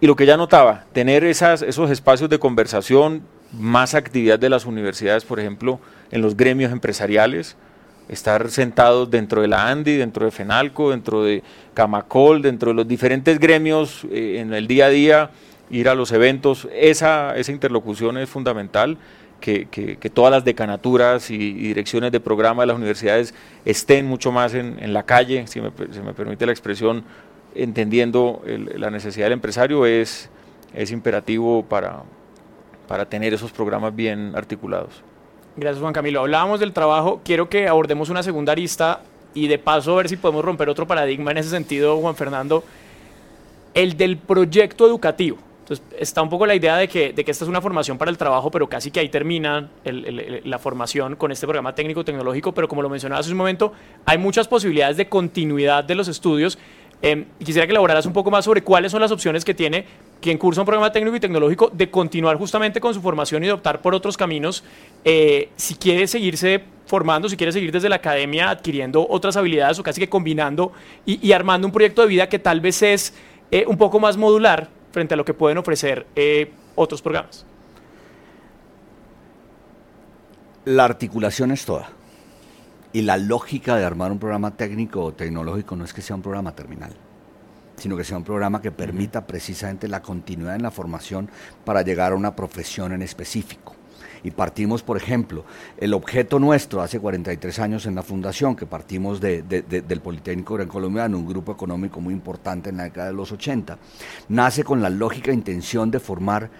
Y 0.00 0.08
lo 0.08 0.16
que 0.16 0.26
ya 0.26 0.36
notaba, 0.36 0.86
tener 0.92 1.22
esos 1.22 1.90
espacios 1.90 2.28
de 2.28 2.40
conversación, 2.40 3.22
más 3.52 3.94
actividad 3.94 4.38
de 4.38 4.48
las 4.48 4.66
universidades, 4.66 5.24
por 5.24 5.38
ejemplo, 5.38 5.78
en 6.10 6.22
los 6.22 6.36
gremios 6.36 6.72
empresariales, 6.72 7.56
estar 8.12 8.50
sentados 8.50 9.10
dentro 9.10 9.40
de 9.40 9.48
la 9.48 9.68
ANDI, 9.68 9.96
dentro 9.96 10.24
de 10.24 10.30
FENALCO, 10.30 10.90
dentro 10.90 11.24
de 11.24 11.42
Camacol, 11.74 12.42
dentro 12.42 12.70
de 12.70 12.74
los 12.74 12.86
diferentes 12.86 13.38
gremios 13.38 14.04
eh, 14.10 14.38
en 14.38 14.52
el 14.52 14.66
día 14.66 14.86
a 14.86 14.90
día, 14.90 15.30
ir 15.70 15.88
a 15.88 15.94
los 15.94 16.12
eventos, 16.12 16.68
esa, 16.74 17.34
esa 17.36 17.52
interlocución 17.52 18.18
es 18.18 18.28
fundamental. 18.28 18.98
Que, 19.40 19.66
que, 19.66 20.08
todas 20.08 20.30
las 20.30 20.44
decanaturas 20.44 21.28
y, 21.28 21.52
direcciones 21.54 22.12
de 22.12 22.20
programa 22.20 22.62
de 22.62 22.68
las 22.68 22.76
universidades 22.76 23.34
estén 23.64 24.06
mucho 24.06 24.30
más 24.30 24.54
en, 24.54 24.76
en 24.78 24.92
la 24.92 25.02
calle, 25.02 25.48
si 25.48 25.60
me, 25.60 25.72
me 26.04 26.14
permite 26.14 26.46
la 26.46 26.52
expresión, 26.52 27.02
entendiendo 27.56 28.40
la 28.46 28.88
necesidad 28.90 29.26
del 29.26 29.32
empresario, 29.32 29.84
es, 29.84 30.30
es 30.74 30.92
imperativo 30.92 31.64
para, 31.64 32.04
para 32.86 33.06
tener 33.06 33.34
esos 33.34 33.50
programas 33.50 33.96
bien 33.96 34.32
articulados. 34.36 35.02
Gracias, 35.54 35.82
Juan 35.82 35.92
Camilo. 35.92 36.20
Hablábamos 36.20 36.60
del 36.60 36.72
trabajo. 36.72 37.20
Quiero 37.24 37.48
que 37.48 37.68
abordemos 37.68 38.08
una 38.08 38.22
segunda 38.22 38.52
arista 38.52 39.02
y 39.34 39.48
de 39.48 39.58
paso 39.58 39.96
ver 39.96 40.08
si 40.08 40.16
podemos 40.16 40.44
romper 40.44 40.68
otro 40.68 40.86
paradigma 40.86 41.30
en 41.30 41.38
ese 41.38 41.50
sentido, 41.50 41.98
Juan 41.98 42.16
Fernando, 42.16 42.64
el 43.74 43.96
del 43.96 44.16
proyecto 44.16 44.86
educativo. 44.86 45.38
Entonces, 45.60 45.84
está 45.98 46.22
un 46.22 46.28
poco 46.28 46.46
la 46.46 46.54
idea 46.54 46.76
de 46.76 46.88
que, 46.88 47.12
de 47.12 47.24
que 47.24 47.30
esta 47.30 47.44
es 47.44 47.48
una 47.48 47.60
formación 47.60 47.96
para 47.96 48.10
el 48.10 48.18
trabajo, 48.18 48.50
pero 48.50 48.68
casi 48.68 48.90
que 48.90 49.00
ahí 49.00 49.08
termina 49.08 49.70
la 49.84 50.58
formación 50.58 51.16
con 51.16 51.30
este 51.30 51.46
programa 51.46 51.74
técnico-tecnológico, 51.74 52.52
pero 52.52 52.66
como 52.66 52.82
lo 52.82 52.88
mencionaba 52.88 53.20
hace 53.20 53.30
un 53.30 53.36
momento, 53.36 53.72
hay 54.04 54.18
muchas 54.18 54.48
posibilidades 54.48 54.96
de 54.96 55.08
continuidad 55.08 55.84
de 55.84 55.94
los 55.94 56.08
estudios. 56.08 56.58
Eh, 57.00 57.26
quisiera 57.38 57.66
que 57.66 57.72
elaboraras 57.72 58.06
un 58.06 58.12
poco 58.12 58.30
más 58.30 58.44
sobre 58.44 58.62
cuáles 58.62 58.90
son 58.90 59.00
las 59.00 59.12
opciones 59.12 59.44
que 59.44 59.54
tiene 59.54 59.86
quien 60.22 60.38
cursa 60.38 60.62
un 60.62 60.66
programa 60.66 60.90
técnico 60.92 61.16
y 61.16 61.20
tecnológico 61.20 61.68
de 61.74 61.90
continuar 61.90 62.38
justamente 62.38 62.80
con 62.80 62.94
su 62.94 63.02
formación 63.02 63.42
y 63.42 63.48
de 63.48 63.52
optar 63.52 63.82
por 63.82 63.94
otros 63.94 64.16
caminos, 64.16 64.64
eh, 65.04 65.50
si 65.56 65.74
quiere 65.74 66.06
seguirse 66.06 66.64
formando, 66.86 67.28
si 67.28 67.36
quiere 67.36 67.52
seguir 67.52 67.72
desde 67.72 67.88
la 67.88 67.96
academia 67.96 68.48
adquiriendo 68.48 69.06
otras 69.06 69.36
habilidades 69.36 69.78
o 69.80 69.82
casi 69.82 70.00
que 70.00 70.08
combinando 70.08 70.72
y, 71.04 71.32
armando 71.32 71.66
un 71.66 71.72
proyecto 71.72 72.02
de 72.02 72.08
vida 72.08 72.28
que 72.28 72.38
tal 72.38 72.60
vez 72.60 72.82
es 72.82 73.14
eh, 73.50 73.64
un 73.66 73.76
poco 73.76 74.00
más 74.00 74.16
modular 74.16 74.70
frente 74.92 75.14
a 75.14 75.16
lo 75.16 75.24
que 75.24 75.34
pueden 75.34 75.58
ofrecer 75.58 76.06
eh, 76.14 76.52
otros 76.76 77.02
programas. 77.02 77.44
La 80.64 80.84
articulación 80.84 81.50
es 81.50 81.64
toda. 81.64 81.88
Y 82.92 83.02
la 83.02 83.16
lógica 83.16 83.76
de 83.76 83.84
armar 83.84 84.12
un 84.12 84.20
programa 84.20 84.56
técnico 84.56 85.02
o 85.02 85.12
tecnológico 85.12 85.74
no 85.74 85.84
es 85.84 85.92
que 85.92 86.02
sea 86.02 86.14
un 86.14 86.22
programa 86.22 86.54
terminal 86.54 86.92
sino 87.82 87.96
que 87.96 88.04
sea 88.04 88.16
un 88.16 88.22
programa 88.22 88.62
que 88.62 88.70
permita 88.70 89.26
precisamente 89.26 89.88
la 89.88 90.00
continuidad 90.00 90.54
en 90.54 90.62
la 90.62 90.70
formación 90.70 91.28
para 91.64 91.82
llegar 91.82 92.12
a 92.12 92.14
una 92.14 92.36
profesión 92.36 92.92
en 92.92 93.02
específico. 93.02 93.74
Y 94.22 94.30
partimos, 94.30 94.84
por 94.84 94.96
ejemplo, 94.96 95.44
el 95.78 95.92
objeto 95.92 96.38
nuestro 96.38 96.80
hace 96.80 97.00
43 97.00 97.58
años 97.58 97.86
en 97.86 97.96
la 97.96 98.04
fundación, 98.04 98.54
que 98.54 98.66
partimos 98.66 99.20
de, 99.20 99.42
del 99.42 100.00
Politécnico 100.00 100.54
Gran 100.54 100.68
Colombiano, 100.68 101.18
un 101.18 101.26
grupo 101.26 101.50
económico 101.50 102.00
muy 102.00 102.14
importante 102.14 102.70
en 102.70 102.76
la 102.76 102.84
década 102.84 103.08
de 103.08 103.14
los 103.14 103.32
80, 103.32 103.76
nace 104.28 104.62
con 104.62 104.80
la 104.80 104.88
lógica 104.88 105.32
intención 105.32 105.90
de 105.90 105.98
formar 105.98 106.50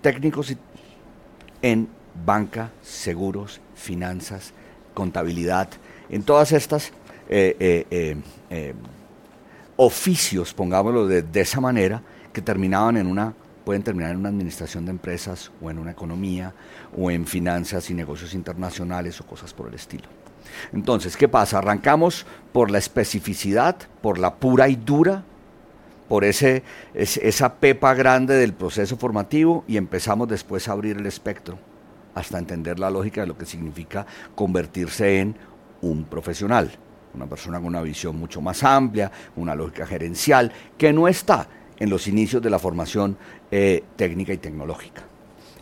técnicos 0.00 0.52
en 1.62 1.88
banca, 2.26 2.72
seguros, 2.82 3.60
finanzas, 3.76 4.52
contabilidad, 4.94 5.68
en 6.10 6.24
todas 6.24 6.50
estas 6.50 6.90
eh, 7.28 8.16
oficios, 9.84 10.54
pongámoslo 10.54 11.06
de, 11.06 11.40
esa 11.40 11.60
manera, 11.60 12.02
que 12.32 12.40
terminaban 12.40 12.96
en 12.96 13.06
una 13.06 13.34
pueden 13.64 13.82
terminar 13.84 14.10
en 14.10 14.16
una 14.16 14.28
administración 14.28 14.84
de 14.84 14.90
empresas 14.90 15.52
o 15.60 15.70
en 15.70 15.78
una 15.78 15.92
economía 15.92 16.52
o 16.96 17.12
en 17.12 17.26
finanzas 17.26 17.88
y 17.90 17.94
negocios 17.94 18.34
internacionales 18.34 19.20
o 19.20 19.26
cosas 19.26 19.54
por 19.54 19.68
el 19.68 19.74
estilo. 19.74 20.08
Entonces, 20.72 21.16
¿qué 21.16 21.28
pasa? 21.28 21.58
Arrancamos 21.58 22.26
por 22.52 22.72
la 22.72 22.78
especificidad, 22.78 23.76
por 24.00 24.18
la 24.18 24.34
pura 24.34 24.68
y 24.68 24.74
dura, 24.74 25.22
por 26.08 26.24
ese, 26.24 26.64
esa 26.92 27.54
pepa 27.54 27.94
grande 27.94 28.34
del 28.34 28.52
proceso 28.52 28.96
formativo 28.96 29.64
y 29.68 29.76
empezamos 29.76 30.28
después 30.28 30.68
a 30.68 30.72
abrir 30.72 30.96
el 30.96 31.06
espectro 31.06 31.58
hasta 32.14 32.38
entender 32.38 32.80
la 32.80 32.90
lógica 32.90 33.20
de 33.20 33.28
lo 33.28 33.38
que 33.38 33.46
significa 33.46 34.06
convertirse 34.34 35.20
en 35.20 35.36
un 35.80 36.04
profesional, 36.04 36.72
una 37.14 37.26
persona 37.26 37.58
con 37.58 37.66
una 37.66 37.82
visión 37.82 38.16
mucho 38.16 38.40
más 38.40 38.62
amplia, 38.62 39.10
una 39.36 39.54
lógica 39.54 39.86
gerencial, 39.86 40.52
que 40.78 40.92
no 40.92 41.08
está 41.08 41.46
en 41.78 41.90
los 41.90 42.06
inicios 42.06 42.42
de 42.42 42.50
la 42.50 42.58
formación 42.58 43.16
eh, 43.50 43.82
técnica 43.96 44.32
y 44.32 44.38
tecnológica. 44.38 45.02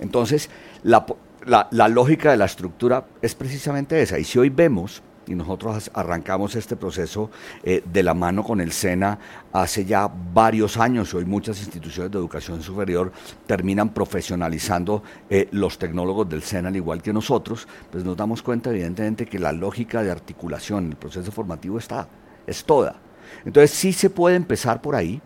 Entonces, 0.00 0.50
la, 0.82 1.06
la, 1.46 1.88
lógica 1.88 2.30
de 2.30 2.36
la 2.36 2.46
estructura 2.46 3.06
es 3.22 3.34
precisamente 3.34 4.00
esa. 4.00 4.18
Y 4.18 4.24
si 4.24 4.38
hoy 4.38 4.48
vemos, 4.48 5.02
y 5.30 5.34
nosotros 5.36 5.90
arrancamos 5.94 6.56
este 6.56 6.74
proceso 6.74 7.30
eh, 7.62 7.82
de 7.84 8.02
la 8.02 8.14
mano 8.14 8.42
con 8.42 8.60
el 8.60 8.72
SENA 8.72 9.16
hace 9.52 9.84
ya 9.84 10.08
varios 10.08 10.76
años, 10.76 11.14
hoy 11.14 11.24
muchas 11.24 11.60
instituciones 11.60 12.10
de 12.10 12.18
educación 12.18 12.60
superior 12.62 13.12
terminan 13.46 13.90
profesionalizando 13.90 15.04
eh, 15.30 15.48
los 15.52 15.78
tecnólogos 15.78 16.28
del 16.28 16.42
SENA 16.42 16.68
al 16.68 16.76
igual 16.76 17.00
que 17.00 17.12
nosotros, 17.12 17.68
pues 17.92 18.04
nos 18.04 18.16
damos 18.16 18.42
cuenta 18.42 18.70
evidentemente 18.70 19.24
que 19.24 19.38
la 19.38 19.52
lógica 19.52 20.02
de 20.02 20.10
articulación, 20.10 20.88
el 20.88 20.96
proceso 20.96 21.30
formativo 21.30 21.78
está, 21.78 22.08
es 22.44 22.64
toda. 22.64 22.96
Entonces 23.44 23.70
sí 23.70 23.92
se 23.92 24.10
puede 24.10 24.34
empezar 24.34 24.82
por 24.82 24.96
ahí, 24.96 25.22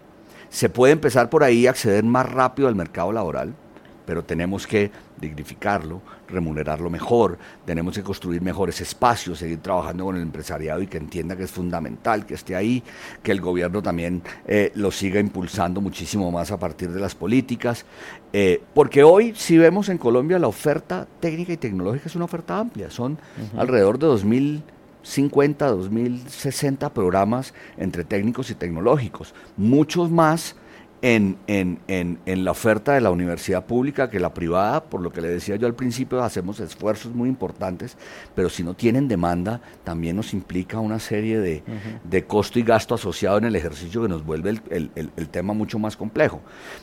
se 0.50 0.68
puede 0.68 0.92
empezar 0.92 1.30
por 1.30 1.42
ahí, 1.42 1.66
acceder 1.66 2.04
más 2.04 2.30
rápido 2.30 2.68
al 2.68 2.74
mercado 2.74 3.10
laboral, 3.10 3.54
pero 4.06 4.24
tenemos 4.24 4.66
que 4.66 4.90
dignificarlo, 5.20 6.02
remunerarlo 6.28 6.90
mejor, 6.90 7.38
tenemos 7.64 7.94
que 7.94 8.02
construir 8.02 8.42
mejores 8.42 8.80
espacios, 8.80 9.38
seguir 9.38 9.58
trabajando 9.58 10.04
con 10.04 10.16
el 10.16 10.22
empresariado 10.22 10.82
y 10.82 10.86
que 10.86 10.98
entienda 10.98 11.36
que 11.36 11.44
es 11.44 11.50
fundamental 11.50 12.26
que 12.26 12.34
esté 12.34 12.56
ahí, 12.56 12.82
que 13.22 13.32
el 13.32 13.40
gobierno 13.40 13.82
también 13.82 14.22
eh, 14.46 14.72
lo 14.74 14.90
siga 14.90 15.20
impulsando 15.20 15.80
muchísimo 15.80 16.30
más 16.30 16.50
a 16.50 16.58
partir 16.58 16.90
de 16.90 17.00
las 17.00 17.14
políticas, 17.14 17.84
eh, 18.32 18.62
porque 18.74 19.04
hoy 19.04 19.34
si 19.36 19.56
vemos 19.56 19.88
en 19.88 19.98
Colombia 19.98 20.38
la 20.38 20.48
oferta 20.48 21.06
técnica 21.20 21.52
y 21.52 21.56
tecnológica 21.56 22.06
es 22.06 22.16
una 22.16 22.24
oferta 22.24 22.58
amplia, 22.58 22.90
son 22.90 23.18
alrededor 23.56 23.98
de 23.98 24.06
2050, 24.06 25.66
2060 25.66 26.92
programas 26.92 27.54
entre 27.78 28.04
técnicos 28.04 28.50
y 28.50 28.54
tecnológicos, 28.54 29.34
muchos 29.56 30.10
más 30.10 30.56
en, 31.04 31.36
en, 31.48 31.80
en, 31.86 32.18
en, 32.24 32.44
la 32.46 32.52
oferta 32.52 32.94
de 32.94 33.02
la 33.02 33.10
universidad 33.10 33.66
pública 33.66 34.08
que 34.08 34.18
la 34.18 34.32
privada, 34.32 34.82
por 34.84 35.02
lo 35.02 35.12
que 35.12 35.20
le 35.20 35.28
decía 35.28 35.56
yo 35.56 35.66
al 35.66 35.74
principio, 35.74 36.22
hacemos 36.22 36.60
esfuerzos 36.60 37.14
muy 37.14 37.28
importantes, 37.28 37.98
pero 38.34 38.48
si 38.48 38.62
no 38.62 38.72
tienen 38.72 39.06
demanda, 39.06 39.60
también 39.84 40.16
nos 40.16 40.32
implica 40.32 40.78
una 40.78 40.98
serie 40.98 41.40
de, 41.40 41.62
de 42.04 42.24
costo 42.24 42.58
y 42.58 42.62
gasto 42.62 42.94
asociado 42.94 43.36
en 43.36 43.44
el 43.44 43.54
ejercicio 43.54 44.00
que 44.00 44.08
nos 44.08 44.24
vuelve 44.24 44.48
el, 44.48 44.62
el, 44.70 45.10
el 45.14 45.28
tema 45.28 45.52
mucho 45.52 45.78
más 45.78 45.94
complejo. 45.94 46.40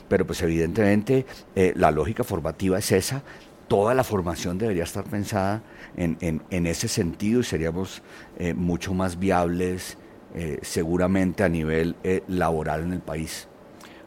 Pero 0.08 0.24
pues 0.24 0.40
evidentemente 0.42 1.26
eh, 1.56 1.72
la 1.74 1.90
lógica 1.90 2.22
formativa 2.22 2.78
es 2.78 2.92
esa, 2.92 3.24
toda 3.66 3.92
la 3.92 4.04
formación 4.04 4.56
debería 4.56 4.84
estar 4.84 5.02
pensada 5.02 5.64
en, 5.96 6.16
en, 6.20 6.42
en 6.50 6.68
ese 6.68 6.86
sentido 6.86 7.40
y 7.40 7.42
seríamos 7.42 8.02
eh, 8.38 8.54
mucho 8.54 8.94
más 8.94 9.18
viables 9.18 9.98
eh, 10.36 10.60
seguramente 10.62 11.42
a 11.42 11.48
nivel 11.48 11.96
eh, 12.04 12.22
laboral 12.28 12.84
en 12.84 12.92
el 12.92 13.00
país. 13.00 13.48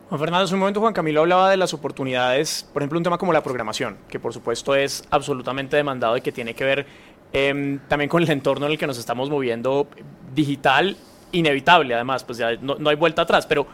Juan 0.07 0.19
Fernando, 0.19 0.45
hace 0.45 0.53
un 0.53 0.59
momento 0.59 0.79
Juan 0.79 0.93
Camilo 0.93 1.21
hablaba 1.21 1.49
de 1.49 1.57
las 1.57 1.73
oportunidades, 1.73 2.69
por 2.71 2.83
ejemplo, 2.83 2.99
un 2.99 3.03
tema 3.03 3.17
como 3.17 3.33
la 3.33 3.41
programación, 3.41 3.97
que 4.07 4.19
por 4.19 4.33
supuesto 4.33 4.75
es 4.75 5.03
absolutamente 5.09 5.77
demandado 5.77 6.15
y 6.15 6.21
que 6.21 6.31
tiene 6.31 6.53
que 6.53 6.63
ver 6.63 6.85
eh, 7.33 7.79
también 7.87 8.07
con 8.07 8.21
el 8.21 8.29
entorno 8.29 8.67
en 8.67 8.73
el 8.73 8.77
que 8.77 8.85
nos 8.85 8.99
estamos 8.99 9.31
moviendo 9.31 9.87
digital, 10.35 10.95
inevitable 11.31 11.95
además, 11.95 12.23
pues 12.23 12.37
ya 12.37 12.55
no, 12.57 12.75
no 12.75 12.91
hay 12.91 12.95
vuelta 12.95 13.23
atrás, 13.23 13.47
pero 13.47 13.65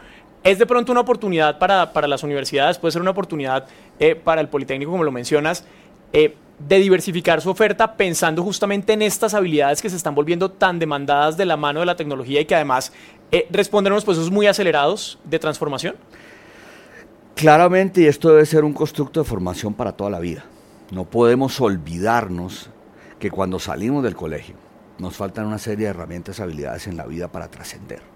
es 0.42 0.58
de 0.58 0.64
pronto 0.64 0.90
una 0.90 1.02
oportunidad 1.02 1.58
para, 1.58 1.92
para 1.92 2.08
las 2.08 2.22
universidades, 2.22 2.78
puede 2.78 2.92
ser 2.92 3.02
una 3.02 3.10
oportunidad 3.10 3.66
eh, 4.00 4.14
para 4.14 4.40
el 4.40 4.48
Politécnico, 4.48 4.90
como 4.90 5.04
lo 5.04 5.12
mencionas, 5.12 5.66
eh, 6.14 6.34
de 6.58 6.78
diversificar 6.78 7.42
su 7.42 7.50
oferta 7.50 7.94
pensando 7.94 8.42
justamente 8.42 8.94
en 8.94 9.02
estas 9.02 9.34
habilidades 9.34 9.82
que 9.82 9.90
se 9.90 9.96
están 9.96 10.14
volviendo 10.14 10.50
tan 10.50 10.78
demandadas 10.78 11.36
de 11.36 11.44
la 11.44 11.58
mano 11.58 11.80
de 11.80 11.86
la 11.86 11.96
tecnología 11.96 12.40
y 12.40 12.46
que 12.46 12.54
además 12.54 12.90
eh, 13.30 13.46
responden 13.50 13.92
a 13.92 13.94
unos 13.94 14.04
procesos 14.04 14.30
muy 14.30 14.46
acelerados 14.46 15.18
de 15.24 15.38
transformación? 15.38 15.96
Claramente, 17.34 18.02
y 18.02 18.06
esto 18.06 18.28
debe 18.28 18.46
ser 18.46 18.64
un 18.64 18.72
constructo 18.72 19.20
de 19.20 19.28
formación 19.28 19.74
para 19.74 19.92
toda 19.92 20.10
la 20.10 20.20
vida. 20.20 20.44
No 20.90 21.04
podemos 21.04 21.60
olvidarnos 21.60 22.70
que 23.18 23.30
cuando 23.30 23.58
salimos 23.58 24.02
del 24.04 24.14
colegio 24.14 24.56
nos 24.98 25.16
faltan 25.16 25.46
una 25.46 25.58
serie 25.58 25.86
de 25.86 25.90
herramientas 25.90 26.38
y 26.38 26.42
habilidades 26.42 26.86
en 26.86 26.96
la 26.96 27.06
vida 27.06 27.32
para 27.32 27.50
trascender 27.50 28.11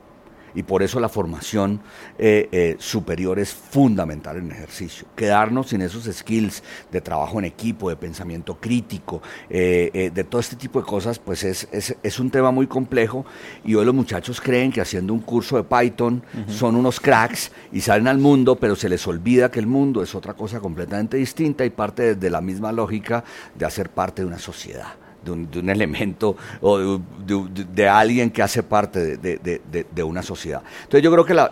y 0.57 0.63
por 0.63 0.83
eso 0.83 0.99
la 0.99 1.09
formación 1.09 1.81
eh, 2.19 2.49
eh, 2.51 2.77
superior 2.79 3.39
es 3.39 3.53
fundamental 3.53 4.39
en 4.39 4.47
el 4.47 4.53
ejercicio. 4.53 5.07
Quedarnos 5.15 5.69
sin 5.69 5.83
esos 5.83 6.05
skills 6.05 6.63
de 6.91 7.01
trabajo 7.03 7.39
en 7.39 7.45
equipo, 7.45 7.91
de 7.91 7.97
pensamiento 7.97 8.57
crítico, 8.59 9.21
eh, 9.51 10.11
de 10.13 10.25
todo 10.25 10.41
este 10.41 10.57
tipo 10.57 10.81
de 10.81 10.87
cosas, 10.87 11.19
pues 11.19 11.45
es, 11.45 11.69
es, 11.71 11.95
es, 12.03 12.19
un 12.19 12.31
tema 12.31 12.51
muy 12.51 12.67
complejo 12.67 13.27
y 13.65 13.75
hoy 13.75 13.85
los 13.85 13.95
muchachos 13.95 14.41
creen 14.41 14.73
que 14.73 14.81
haciendo 14.81 15.13
un 15.13 15.21
curso 15.21 15.59
de 15.59 15.65
Python 15.65 16.23
uh 16.33 16.39
-huh. 16.39 16.49
son 16.51 16.75
unos 16.75 16.99
cracks 16.99 17.53
y 17.71 17.83
salen 17.83 18.09
al 18.09 18.19
mundo, 18.19 18.57
pero 18.57 18.75
se 18.77 18.89
les 18.89 19.07
olvida 19.07 19.51
que 19.51 19.61
el 19.61 19.67
mundo 19.67 20.03
es 20.03 20.15
otra 20.15 20.33
cosa 20.33 20.59
completamente 20.61 21.19
distinta 21.19 21.67
y 21.67 21.71
parte 21.71 22.15
desde 22.15 22.31
la 22.31 22.41
misma 22.41 22.73
lógica 22.73 23.23
de 23.55 23.67
hacer 23.67 23.91
parte 23.91 24.23
de 24.23 24.29
una 24.29 24.39
sociedad 24.39 25.06
de 25.27 25.33
un, 25.33 25.51
de 25.51 25.59
un 25.59 25.69
elemento 25.69 26.37
o 26.63 26.79
de, 26.79 27.65
de, 27.75 27.89
alguien 27.89 28.31
que 28.31 28.43
hace 28.43 28.63
parte 28.63 29.19
de, 29.19 30.03
una 30.03 30.23
sociedad. 30.23 30.63
Entonces 30.85 31.03
yo 31.03 31.13
creo 31.13 31.25
que 31.25 31.35
la, 31.35 31.51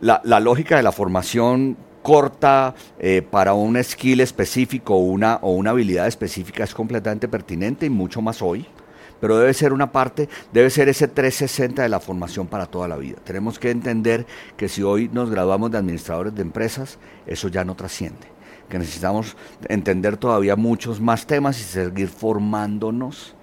la, 0.00 0.20
la, 0.22 0.40
lógica 0.40 0.76
de 0.76 0.82
la 0.82 0.92
formación 0.92 1.76
corta 2.02 2.74
eh, 2.98 3.22
para 3.22 3.54
un 3.54 3.82
skill 3.82 4.20
específico 4.20 4.96
una, 4.96 5.36
o 5.42 5.52
una 5.52 5.70
habilidad 5.70 6.06
específica 6.06 6.64
es 6.64 6.74
completamente 6.74 7.28
pertinente 7.28 7.86
y 7.86 7.90
mucho 7.90 8.20
más 8.20 8.42
hoy 8.42 8.66
pero 9.20 9.38
debe 9.38 9.54
ser 9.54 9.72
una 9.72 9.92
parte, 9.92 10.28
debe 10.52 10.68
ser 10.68 10.88
ese 10.88 11.06
360 11.06 11.80
de 11.84 11.88
la 11.88 12.00
formación 12.00 12.48
para 12.48 12.66
toda 12.66 12.88
la 12.88 12.96
vida. 12.96 13.18
Tenemos 13.22 13.60
que 13.60 13.70
entender 13.70 14.26
que 14.56 14.68
si 14.68 14.82
hoy 14.82 15.08
nos 15.12 15.30
graduamos 15.30 15.70
de 15.70 15.78
administradores 15.78 16.34
de 16.34 16.42
empresas, 16.42 16.98
eso 17.24 17.46
ya 17.46 17.62
no 17.64 17.76
trasciende 17.76 18.32
que 18.72 18.78
necesitamos 18.78 19.36
entender 19.68 20.16
todavía 20.16 20.56
muchos 20.56 20.98
más 20.98 21.26
temas 21.26 21.60
y 21.60 21.62
seguir 21.62 22.08
formándonos 22.08 23.34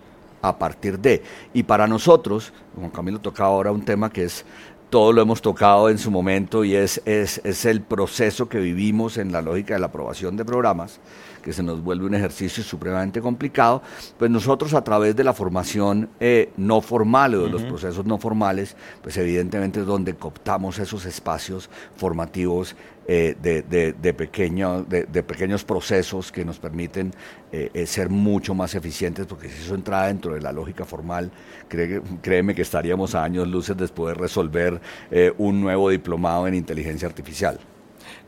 a 0.42 0.58
partir 0.58 0.98
de. 0.98 1.22
Y 1.54 1.62
para 1.62 1.86
nosotros, 1.86 2.52
Juan 2.76 2.90
Camilo 2.90 3.20
toca 3.20 3.44
ahora 3.44 3.72
un 3.72 3.86
tema 3.86 4.10
que 4.10 4.24
es, 4.24 4.44
todo 4.90 5.14
lo 5.14 5.22
hemos 5.22 5.40
tocado 5.40 5.88
en 5.92 6.00
su 6.00 6.10
momento 6.10 6.64
y 6.64 6.74
es, 6.74 7.00
es, 7.06 7.42
es 7.44 7.66
el 7.66 7.82
proceso 7.82 8.50
que 8.50 8.58
vivimos 8.58 9.18
en 9.18 9.32
la 9.32 9.44
lógica 9.44 9.76
de 9.76 9.80
la 9.80 9.86
aprobación 9.86 10.36
de 10.36 10.46
programas 10.46 11.00
que 11.40 11.54
se 11.54 11.64
nos 11.64 11.84
vuelve 11.84 12.06
un 12.06 12.16
ejercicio 12.16 12.64
supremamente 12.64 13.22
complicado, 13.22 13.82
pues 14.18 14.30
nosotros 14.32 14.74
a 14.74 14.84
través 14.84 15.16
de 15.16 15.24
la 15.24 15.34
formación 15.34 16.10
eh, 16.20 16.52
no 16.58 16.82
formal 16.82 17.36
o 17.36 17.40
de 17.40 17.44
uh 17.46 17.48
-huh. 17.48 17.52
los 17.52 17.64
procesos 17.64 18.06
no 18.06 18.18
formales, 18.18 18.76
pues 19.02 19.18
evidentemente 19.18 19.80
es 19.82 19.86
donde 19.86 20.16
cooptamos 20.16 20.80
esos 20.80 21.06
espacios 21.06 21.70
formativos 21.96 22.76
eh, 23.12 23.36
de, 23.42 23.64
de, 23.64 23.94
de, 23.94 24.14
pequeño, 24.14 24.84
de, 24.84 25.06
de, 25.06 25.24
pequeños 25.24 25.64
procesos 25.64 26.32
que 26.32 26.46
nos 26.46 26.60
permiten 26.60 27.12
eh, 27.52 27.88
ser 27.88 28.08
mucho 28.08 28.54
más 28.54 28.76
eficientes, 28.76 29.26
porque 29.26 29.50
si 29.50 29.64
eso 29.64 29.74
entra 29.74 30.06
dentro 30.06 30.36
de 30.36 30.42
la 30.42 30.52
lógica 30.52 30.86
formal, 30.86 31.32
cree, 31.68 32.04
créeme 32.22 32.54
que 32.54 32.62
estaríamos 32.62 33.16
a 33.16 33.24
años 33.24 33.48
luces 33.48 33.76
después 33.76 34.14
de 34.14 34.22
resolver 34.22 34.80
eh, 35.10 35.34
un 35.40 35.60
nuevo 35.60 35.90
diplomado 35.90 36.48
en 36.48 36.54
inteligencia 36.54 37.08
artificial. 37.08 37.60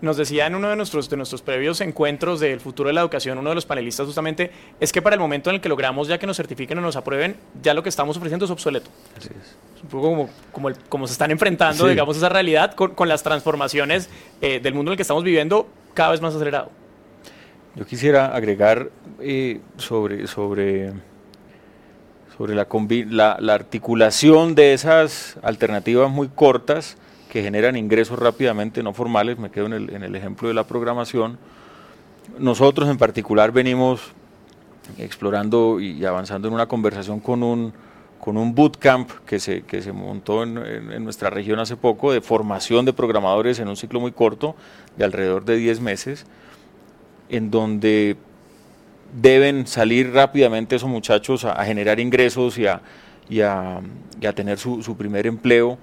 Nos 0.02 0.18
decía 0.18 0.48
en 0.48 0.56
uno 0.56 0.70
de 0.70 0.76
nuestros, 0.76 1.10
de 1.10 1.18
nuestros 1.18 1.44
previos 1.44 1.80
encuentros 1.80 2.40
del 2.40 2.60
futuro 2.60 2.88
de 2.88 2.94
la 2.94 3.02
educación, 3.02 3.38
uno 3.38 3.50
de 3.50 3.56
los 3.56 3.68
panelistas 3.68 4.08
justamente, 4.08 4.52
es 4.80 4.92
que 4.92 5.00
para 5.00 5.14
el 5.14 5.20
momento 5.20 5.52
en 5.52 5.58
el 5.58 5.62
que 5.62 5.70
logramos 5.70 6.08
ya 6.08 6.18
que 6.18 6.26
nos 6.26 6.38
certifiquen 6.38 6.80
o 6.80 6.82
nos 6.82 6.96
aprueben, 6.96 7.36
ya 7.62 7.76
lo 7.76 7.84
que 7.84 7.90
estamos 7.90 8.18
ofreciendo 8.18 8.46
es 8.46 8.52
obsoleto. 8.52 8.90
Así 9.16 9.30
es. 9.30 9.56
Un 9.84 9.90
poco 9.90 10.10
como, 10.10 10.30
como, 10.52 10.70
el, 10.70 10.78
como 10.90 11.06
se 11.06 11.14
están 11.14 11.30
enfrentando, 11.30 11.84
sí. 11.84 11.92
digamos, 11.92 12.18
esa 12.18 12.30
realidad 12.30 12.74
con, 12.74 12.96
con 12.96 13.10
las 13.10 13.22
transformaciones 13.22 14.10
eh, 14.42 14.60
del 14.60 14.74
mundo 14.74 14.90
en 14.90 14.94
el 14.94 14.98
que 14.98 15.04
estamos 15.04 15.24
viviendo 15.24 15.68
cada 15.94 16.12
vez 16.12 16.22
más 16.22 16.34
acelerado. 16.34 16.72
Yo 17.76 17.86
quisiera 17.86 18.36
agregar 18.36 18.90
eh, 19.20 19.62
sobre, 19.78 20.26
sobre, 20.26 20.94
sobre 22.38 22.56
la, 22.56 22.68
la, 23.10 23.38
la 23.40 23.54
articulación 23.54 24.56
de 24.56 24.74
esas 24.74 25.38
alternativas 25.44 26.10
muy 26.10 26.28
cortas 26.28 26.98
que 27.32 27.42
generan 27.42 27.78
ingresos 27.78 28.20
rápidamente 28.20 28.84
no 28.84 28.94
formales, 28.94 29.40
me 29.40 29.50
quedo 29.50 29.68
en 29.68 29.72
el, 29.72 29.90
en 29.92 30.04
el, 30.04 30.14
ejemplo 30.18 30.50
de 30.50 30.54
la 30.54 30.66
programación. 30.66 31.38
Nosotros 32.38 32.90
en 32.90 32.98
particular 32.98 33.54
venimos 33.54 34.02
explorando 34.98 35.80
y 35.80 36.04
avanzando 36.04 36.50
en 36.50 36.54
una 36.54 36.66
conversación 36.66 37.22
con 37.22 37.42
un, 37.42 37.72
con 38.20 38.36
un 38.36 38.54
bootcamp 38.54 39.10
que 39.26 39.40
se, 39.40 39.62
que 39.62 39.82
se 39.82 39.94
montó 39.94 40.44
en, 40.44 40.58
en, 40.58 41.06
nuestra 41.06 41.30
región 41.30 41.58
hace 41.60 41.78
poco 41.78 42.12
de 42.12 42.20
formación 42.20 42.84
de 42.84 42.92
programadores 42.92 43.60
en 43.60 43.70
un 43.70 43.78
ciclo 43.78 44.02
muy 44.02 44.12
corto 44.12 44.54
de 44.98 45.06
alrededor 45.06 45.46
de 45.46 45.56
10 45.56 45.80
meses, 45.80 46.26
en 47.30 47.50
donde 47.50 48.18
deben 49.22 49.68
salir 49.68 50.12
rápidamente 50.12 50.76
esos 50.76 50.90
muchachos 50.90 51.46
a, 51.46 51.64
generar 51.64 52.02
ingresos 52.02 52.58
y 52.58 52.66
a, 52.66 52.82
y 53.30 53.40
a, 53.40 53.82
tener 54.36 54.58
su, 54.58 54.84
su, 54.84 54.98
primer 54.98 55.28
empleo. 55.28 55.78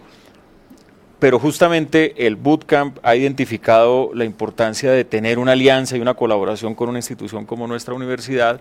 Pero 1.18 1.38
justamente 1.40 2.26
el 2.26 2.37
bootcamp 2.37 2.98
ha 3.02 3.16
identificado 3.16 4.11
la 4.14 4.24
importancia 4.24 4.90
de 4.92 5.04
tener 5.04 5.38
una 5.38 5.52
alianza 5.52 5.96
y 5.96 6.00
una 6.00 6.14
colaboración 6.14 6.74
con 6.74 6.88
una 6.88 6.98
institución 6.98 7.44
como 7.44 7.66
nuestra 7.66 7.94
universidad 7.94 8.61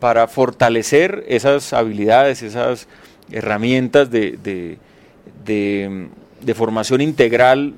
para 0.00 0.26
fortalecer 0.26 1.24
esas 1.28 1.72
habilidades, 1.72 2.42
esas 2.42 2.88
herramientas 3.30 4.10
de, 4.10 4.38
de, 5.44 6.54
formación 6.54 7.00
integral 7.00 7.74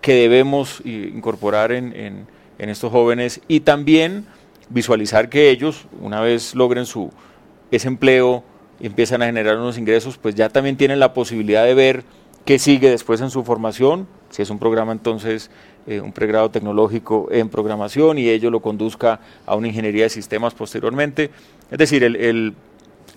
que 0.00 0.14
debemos 0.14 0.82
incorporar 0.84 1.72
en, 1.72 1.94
en, 1.94 2.26
en 2.58 2.68
estos 2.68 2.90
jóvenes 2.90 3.40
y 3.48 3.60
también 3.60 4.26
visualizar 4.68 5.28
que 5.28 5.50
ellos, 5.50 5.86
una 6.00 6.20
vez 6.20 6.54
logren 6.54 6.86
su, 6.86 7.10
ese 7.70 7.88
empleo 7.88 8.42
y 8.80 8.86
empiezan 8.86 9.22
a 9.22 9.26
generar 9.26 9.56
unos 9.58 9.78
ingresos, 9.78 10.18
pues 10.18 10.34
ya 10.34 10.48
también 10.48 10.76
tienen 10.76 10.98
la 11.00 11.14
posibilidad 11.14 11.64
de 11.64 11.74
ver 11.74 12.04
qué 12.50 12.58
sigue 12.58 12.90
después 12.90 13.20
en 13.20 13.30
su 13.30 13.44
formación, 13.44 14.08
si 14.30 14.42
es 14.42 14.50
un 14.50 14.58
programa 14.58 14.90
entonces, 14.90 15.52
eh, 15.86 16.00
un 16.00 16.10
pregrado 16.10 16.50
tecnológico 16.50 17.28
en 17.30 17.48
programación 17.48 18.18
y 18.18 18.28
ello 18.28 18.50
lo 18.50 18.58
conduzca 18.58 19.20
a 19.46 19.54
una 19.54 19.68
ingeniería 19.68 20.02
de 20.02 20.08
sistemas 20.08 20.52
posteriormente. 20.52 21.30
Es 21.70 21.78
decir, 21.78 22.02
el, 22.02 22.54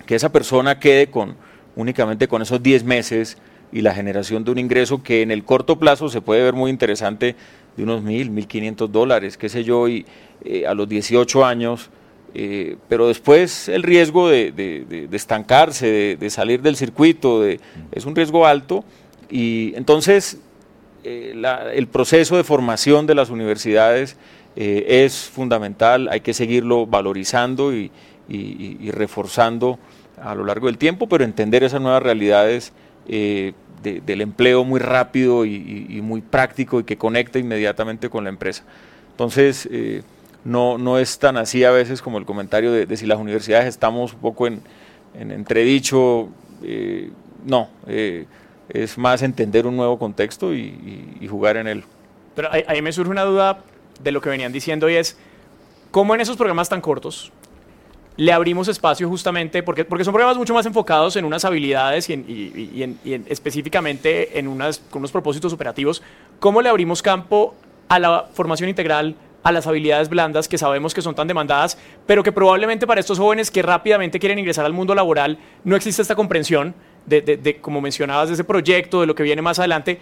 que 0.06 0.14
esa 0.14 0.30
persona 0.30 0.78
quede 0.78 1.08
con 1.08 1.34
únicamente 1.74 2.28
con 2.28 2.42
esos 2.42 2.62
10 2.62 2.84
meses 2.84 3.36
y 3.72 3.80
la 3.80 3.92
generación 3.92 4.44
de 4.44 4.52
un 4.52 4.58
ingreso 4.58 5.02
que 5.02 5.22
en 5.22 5.32
el 5.32 5.42
corto 5.42 5.80
plazo 5.80 6.08
se 6.08 6.20
puede 6.20 6.44
ver 6.44 6.54
muy 6.54 6.70
interesante 6.70 7.34
de 7.76 7.82
unos 7.82 8.04
mil, 8.04 8.30
mil 8.30 8.46
quinientos 8.46 8.92
dólares, 8.92 9.36
qué 9.36 9.48
sé 9.48 9.64
yo, 9.64 9.88
y 9.88 10.06
eh, 10.44 10.64
a 10.64 10.74
los 10.74 10.88
18 10.88 11.44
años, 11.44 11.90
eh, 12.34 12.76
pero 12.88 13.08
después 13.08 13.68
el 13.68 13.82
riesgo 13.82 14.28
de, 14.28 15.08
estancarse, 15.10 16.16
de, 16.20 16.30
salir 16.30 16.62
del 16.62 16.76
circuito, 16.76 17.44
es 17.44 18.06
un 18.06 18.14
riesgo 18.14 18.46
alto, 18.46 18.84
y 19.30 19.72
entonces 19.76 20.38
eh, 21.04 21.34
el 21.74 21.86
proceso 21.88 22.36
de 22.36 22.44
formación 22.44 23.06
de 23.06 23.14
las 23.14 23.30
universidades 23.30 24.16
es 24.56 25.24
fundamental, 25.24 26.08
hay 26.12 26.20
que 26.20 26.32
seguirlo 26.32 26.86
valorizando 26.86 27.74
y, 27.74 27.90
reforzando 28.92 29.80
a 30.22 30.36
lo 30.36 30.44
largo 30.44 30.68
del 30.68 30.78
tiempo, 30.78 31.08
pero 31.08 31.24
entender 31.24 31.64
esas 31.64 31.80
nuevas 31.80 32.04
realidades 32.04 32.72
del 33.84 34.20
empleo 34.20 34.64
muy 34.64 34.80
rápido 34.80 35.44
y, 35.44 36.00
muy 36.02 36.20
práctico 36.20 36.80
y 36.80 36.84
que 36.84 36.96
conecta 36.96 37.38
inmediatamente 37.38 38.08
con 38.08 38.24
la 38.24 38.30
empresa. 38.30 38.64
Entonces, 39.10 39.68
eh, 39.70 40.02
no, 40.44 40.78
no 40.78 40.98
es 40.98 41.18
tan 41.18 41.36
así 41.36 41.62
a 41.64 41.70
veces 41.70 42.02
como 42.02 42.18
el 42.18 42.24
comentario 42.24 42.72
de, 42.72 42.96
si 42.96 43.06
las 43.06 43.18
universidades 43.18 43.66
estamos 43.66 44.14
un 44.14 44.20
poco 44.20 44.46
en, 44.46 44.60
entredicho, 45.14 46.28
eh, 46.62 47.10
no, 47.44 47.68
eh, 47.86 48.26
es 48.68 48.98
más 48.98 49.22
entender 49.22 49.66
un 49.66 49.76
nuevo 49.76 49.98
contexto 49.98 50.54
y, 50.54 51.26
jugar 51.28 51.56
en 51.56 51.66
él. 51.66 51.84
Pero 52.34 52.48
ahí, 52.52 52.82
me 52.82 52.92
surge 52.92 53.10
una 53.10 53.22
duda 53.22 53.58
de 54.00 54.12
lo 54.12 54.20
que 54.20 54.28
venían 54.28 54.52
diciendo 54.52 54.88
y 54.88 54.94
es, 54.94 55.16
¿cómo 55.90 56.14
en 56.14 56.20
esos 56.20 56.36
programas 56.36 56.68
tan 56.68 56.80
cortos, 56.80 57.32
le 58.16 58.32
abrimos 58.32 58.68
espacio 58.68 59.08
justamente 59.08 59.62
porque, 59.62 59.84
porque 59.84 60.04
son 60.04 60.12
programas 60.12 60.36
mucho 60.36 60.54
más 60.54 60.66
enfocados 60.66 61.16
en 61.16 61.24
unas 61.24 61.44
habilidades 61.44 62.08
y, 62.08 62.12
en, 62.14 62.98
específicamente 63.28 64.38
en 64.38 64.46
unas, 64.46 64.78
con 64.78 65.00
unos 65.00 65.10
propósitos 65.12 65.52
operativos. 65.52 66.02
¿Cómo 66.38 66.62
le 66.62 66.68
abrimos 66.68 67.02
campo 67.02 67.54
a 67.88 67.98
la 67.98 68.26
formación 68.32 68.68
integral, 68.68 69.16
a 69.42 69.52
las 69.52 69.66
habilidades 69.66 70.08
blandas 70.08 70.48
que 70.48 70.58
sabemos 70.58 70.94
que 70.94 71.02
son 71.02 71.14
tan 71.14 71.28
demandadas, 71.28 71.76
pero 72.06 72.22
que 72.22 72.32
probablemente 72.32 72.86
para 72.86 73.00
estos 73.00 73.18
jóvenes 73.18 73.50
que 73.50 73.62
rápidamente 73.62 74.18
quieren 74.18 74.38
ingresar 74.38 74.64
al 74.64 74.72
mundo 74.72 74.94
laboral 74.94 75.38
no 75.64 75.76
existe 75.76 76.00
esta 76.00 76.14
comprensión 76.14 76.74
de, 77.06 77.20
de 77.20 77.60
como 77.60 77.80
mencionabas, 77.80 78.28
de 78.28 78.34
ese 78.34 78.44
proyecto, 78.44 79.00
de 79.00 79.06
lo 79.06 79.14
que 79.14 79.22
viene 79.22 79.42
más 79.42 79.58
adelante? 79.58 79.98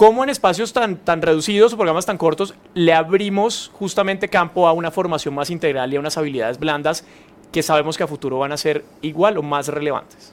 ¿Cómo 0.00 0.24
en 0.24 0.30
espacios 0.30 0.72
tan, 0.72 0.96
tan 0.96 1.20
reducidos 1.20 1.74
o 1.74 1.76
programas 1.76 2.06
tan 2.06 2.16
cortos 2.16 2.54
le 2.72 2.94
abrimos 2.94 3.70
justamente 3.74 4.28
campo 4.28 4.66
a 4.66 4.72
una 4.72 4.90
formación 4.90 5.34
más 5.34 5.50
integral 5.50 5.92
y 5.92 5.96
a 5.96 6.00
unas 6.00 6.16
habilidades 6.16 6.58
blandas 6.58 7.04
que 7.52 7.62
sabemos 7.62 7.98
que 7.98 8.04
a 8.04 8.06
futuro 8.06 8.38
van 8.38 8.50
a 8.52 8.56
ser 8.56 8.82
igual 9.02 9.36
o 9.36 9.42
más 9.42 9.68
relevantes? 9.68 10.32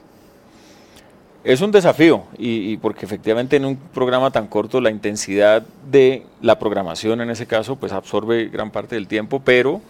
Es 1.44 1.60
un 1.60 1.70
desafío 1.70 2.24
y, 2.38 2.78
porque 2.78 3.04
efectivamente 3.04 3.56
en 3.56 3.66
un 3.66 3.76
programa 3.76 4.30
tan 4.30 4.46
corto 4.46 4.80
la 4.80 4.90
intensidad 4.90 5.62
de 5.90 6.24
la 6.40 6.58
programación 6.58 7.20
en 7.20 7.28
ese 7.28 7.46
caso 7.46 7.76
pues 7.76 7.92
absorbe 7.92 8.46
gran 8.46 8.70
parte 8.70 8.94
del 8.94 9.06
tiempo, 9.06 9.42
pero 9.44 9.82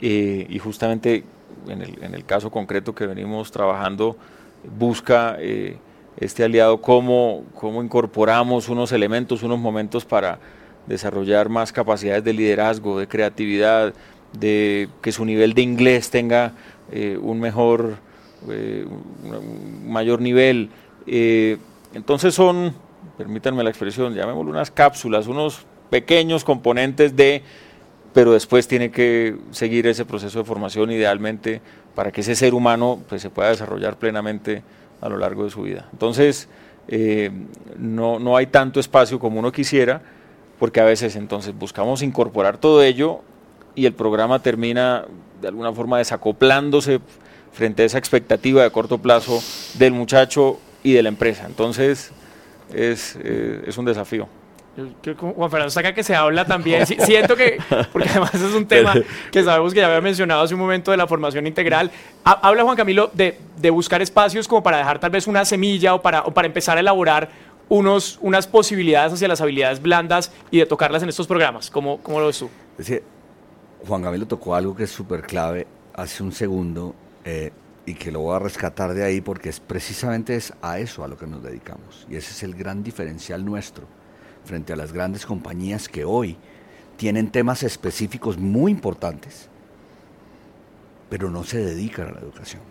eh, 0.00 0.46
y 0.48 0.58
justamente 0.58 1.24
en 1.68 1.82
el, 1.82 2.02
en 2.02 2.14
el, 2.14 2.24
caso 2.24 2.50
concreto 2.50 2.94
que 2.94 3.06
venimos 3.06 3.50
trabajando 3.52 4.16
busca 4.64 5.36
eh, 5.38 5.76
este 6.18 6.44
aliado, 6.44 6.80
cómo, 6.80 7.44
cómo 7.54 7.82
incorporamos 7.82 8.68
unos 8.68 8.92
elementos, 8.92 9.42
unos 9.42 9.58
momentos 9.58 10.04
para 10.04 10.38
desarrollar 10.86 11.48
más 11.48 11.72
capacidades 11.72 12.24
de 12.24 12.32
liderazgo, 12.32 12.98
de 12.98 13.06
creatividad, 13.06 13.94
de 14.32 14.88
que 15.02 15.12
su 15.12 15.24
nivel 15.24 15.54
de 15.54 15.62
inglés 15.62 16.10
tenga 16.10 16.52
eh, 16.90 17.18
un 17.20 17.40
mejor, 17.40 17.96
eh, 18.48 18.86
mayor 19.84 20.20
nivel. 20.20 20.70
Entonces 21.94 22.34
son, 22.34 22.74
permítanme 23.16 23.62
la 23.62 23.70
expresión, 23.70 24.14
llamémoslo 24.14 24.50
unas 24.50 24.70
cápsulas, 24.70 25.26
unos 25.26 25.66
pequeños 25.90 26.44
componentes 26.44 27.16
de, 27.16 27.42
pero 28.12 28.32
después 28.32 28.68
tiene 28.68 28.90
que 28.90 29.36
seguir 29.50 29.86
ese 29.86 30.04
proceso 30.04 30.40
de 30.40 30.44
formación 30.44 30.90
idealmente 30.90 31.60
para 31.98 32.12
que 32.12 32.20
ese 32.20 32.36
ser 32.36 32.54
humano 32.54 33.02
pues, 33.08 33.22
se 33.22 33.28
pueda 33.28 33.48
desarrollar 33.48 33.96
plenamente 33.96 34.62
a 35.00 35.08
lo 35.08 35.18
largo 35.18 35.42
de 35.42 35.50
su 35.50 35.62
vida. 35.62 35.88
Entonces, 35.90 36.48
eh, 36.86 37.28
no, 37.76 38.20
no 38.20 38.36
hay 38.36 38.46
tanto 38.46 38.78
espacio 38.78 39.18
como 39.18 39.40
uno 39.40 39.50
quisiera, 39.50 40.00
porque 40.60 40.78
a 40.78 40.84
veces 40.84 41.16
entonces 41.16 41.58
buscamos 41.58 42.02
incorporar 42.02 42.56
todo 42.56 42.84
ello 42.84 43.22
y 43.74 43.84
el 43.84 43.94
programa 43.94 44.40
termina 44.40 45.06
de 45.40 45.48
alguna 45.48 45.72
forma 45.72 45.98
desacoplándose 45.98 47.00
frente 47.50 47.82
a 47.82 47.86
esa 47.86 47.98
expectativa 47.98 48.62
de 48.62 48.70
corto 48.70 48.98
plazo 48.98 49.42
del 49.76 49.92
muchacho 49.92 50.60
y 50.84 50.92
de 50.92 51.02
la 51.02 51.08
empresa. 51.08 51.46
Entonces, 51.48 52.12
es, 52.72 53.18
eh, 53.20 53.64
es 53.66 53.76
un 53.76 53.86
desafío. 53.86 54.28
Juan 55.16 55.50
Fernando 55.50 55.70
saca 55.70 55.92
que 55.92 56.02
se 56.02 56.14
habla 56.14 56.44
también. 56.44 56.86
siento 56.86 57.36
que, 57.36 57.58
porque 57.92 58.08
además 58.08 58.34
es 58.34 58.54
un 58.54 58.66
tema 58.66 58.94
que 59.32 59.42
sabemos 59.42 59.72
que 59.72 59.80
ya 59.80 59.86
había 59.86 60.00
mencionado 60.00 60.42
hace 60.42 60.54
un 60.54 60.60
momento 60.60 60.90
de 60.90 60.96
la 60.96 61.06
formación 61.06 61.46
integral. 61.46 61.90
Habla 62.24 62.62
Juan 62.62 62.76
Camilo 62.76 63.10
de, 63.12 63.38
de 63.56 63.70
buscar 63.70 64.02
espacios 64.02 64.46
como 64.46 64.62
para 64.62 64.78
dejar 64.78 64.98
tal 64.98 65.10
vez 65.10 65.26
una 65.26 65.44
semilla 65.44 65.94
o 65.94 66.02
para, 66.02 66.22
o 66.22 66.32
para 66.32 66.46
empezar 66.46 66.76
a 66.76 66.80
elaborar 66.80 67.28
unos, 67.68 68.18
unas 68.22 68.46
posibilidades 68.46 69.12
hacia 69.12 69.28
las 69.28 69.40
habilidades 69.40 69.82
blandas 69.82 70.32
y 70.50 70.58
de 70.58 70.66
tocarlas 70.66 71.02
en 71.02 71.08
estos 71.08 71.26
programas. 71.26 71.70
¿Cómo, 71.70 71.98
cómo 71.98 72.20
lo 72.20 72.26
ves 72.26 72.38
tú? 72.38 72.50
Juan 73.86 74.02
Camilo 74.02 74.26
tocó 74.26 74.54
algo 74.54 74.74
que 74.74 74.84
es 74.84 74.90
súper 74.90 75.22
clave 75.22 75.66
hace 75.94 76.22
un 76.22 76.32
segundo 76.32 76.94
eh, 77.24 77.52
y 77.84 77.94
que 77.94 78.12
lo 78.12 78.20
voy 78.20 78.36
a 78.36 78.38
rescatar 78.38 78.94
de 78.94 79.04
ahí 79.04 79.20
porque 79.20 79.48
es 79.48 79.60
precisamente 79.60 80.36
es 80.36 80.52
a 80.62 80.78
eso 80.78 81.04
a 81.04 81.08
lo 81.08 81.16
que 81.16 81.26
nos 81.26 81.42
dedicamos. 81.42 82.06
Y 82.08 82.16
ese 82.16 82.30
es 82.30 82.42
el 82.42 82.54
gran 82.54 82.82
diferencial 82.82 83.44
nuestro 83.44 83.97
frente 84.48 84.72
a 84.72 84.76
las 84.76 84.92
grandes 84.92 85.26
compañías 85.26 85.88
que 85.88 86.04
hoy 86.04 86.36
tienen 86.96 87.30
temas 87.30 87.62
específicos 87.62 88.38
muy 88.38 88.72
importantes, 88.72 89.48
pero 91.08 91.30
no 91.30 91.44
se 91.44 91.58
dedican 91.58 92.08
a 92.08 92.12
la 92.12 92.20
educación. 92.20 92.62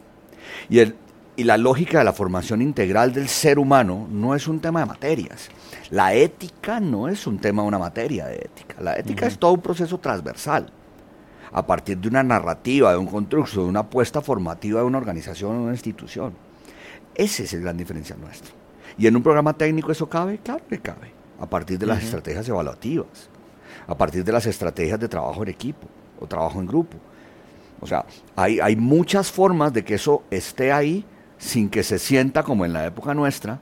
Y, 0.70 0.80
el, 0.80 0.96
y 1.36 1.44
la 1.44 1.58
lógica 1.58 2.00
de 2.00 2.04
la 2.04 2.13
formación 2.13 2.62
integral 2.62 3.13
del 3.13 3.30
ser 3.30 3.60
humano 3.60 4.08
no 4.12 4.36
es 4.36 4.48
un 4.48 4.60
tema 4.60 4.82
de 4.82 4.88
materias. 4.88 5.50
La 5.92 6.13
ética 6.13 6.80
no 6.80 7.08
es 7.08 7.28
un 7.28 7.38
tema 7.38 7.62
de 7.62 7.67
una 7.67 7.80
materia 7.80 8.25
de 8.25 8.36
ética. 8.36 8.82
La 8.82 8.98
ética 8.98 9.28
es 9.28 9.38
todo 9.38 9.54
un 9.54 9.62
proceso 9.62 10.00
transversal. 10.00 10.69
A 11.52 11.65
partir 11.65 11.98
de 11.98 12.10
una 12.10 12.23
narrativa, 12.23 12.92
de 12.92 12.98
un 12.98 13.08
constructo, 13.08 13.63
de 13.63 13.69
una 13.69 13.82
apuesta 13.82 14.21
formativa 14.21 14.82
de 14.82 14.88
una 14.88 14.98
organización 14.98 15.56
o 15.56 15.62
una 15.63 15.71
institución. 15.71 16.34
Ese 17.15 17.44
es 17.44 17.54
el 17.54 17.62
gran 17.62 17.78
diferencial 17.78 18.19
nuestro. 18.19 18.54
¿Y 18.98 19.08
en 19.08 19.15
un 19.15 19.23
programa 19.23 19.54
técnico 19.54 19.92
eso 19.92 20.10
cabe? 20.10 20.40
Claro 20.40 20.63
que 20.67 20.80
cabe 20.80 21.17
a 21.40 21.46
partir 21.46 21.77
de 21.77 21.85
las 21.85 22.04
estrategias 22.04 22.48
evaluativas, 22.48 23.29
a 23.88 23.98
partir 23.98 24.23
de 24.23 24.31
las 24.31 24.46
estrategias 24.46 25.00
de 25.00 25.08
trabajo 25.08 25.44
en 25.44 25.50
equipo 25.50 25.88
o 26.19 26.27
trabajo 26.27 26.60
en 26.60 26.67
grupo. 26.67 26.98
O 27.79 27.88
sea, 27.88 28.06
hay, 28.35 28.60
hay 28.60 28.75
muchas 28.75 29.31
formas 29.31 29.71
de 29.71 29.83
que 29.83 29.96
eso 29.96 30.23
esté 30.31 30.71
ahí 30.71 31.06
sin 31.38 31.69
que 31.69 31.83
se 31.83 32.00
sienta 32.00 32.44
como 32.44 32.65
en 32.65 32.73
la 32.73 32.85
época 32.85 33.13
nuestra, 33.13 33.60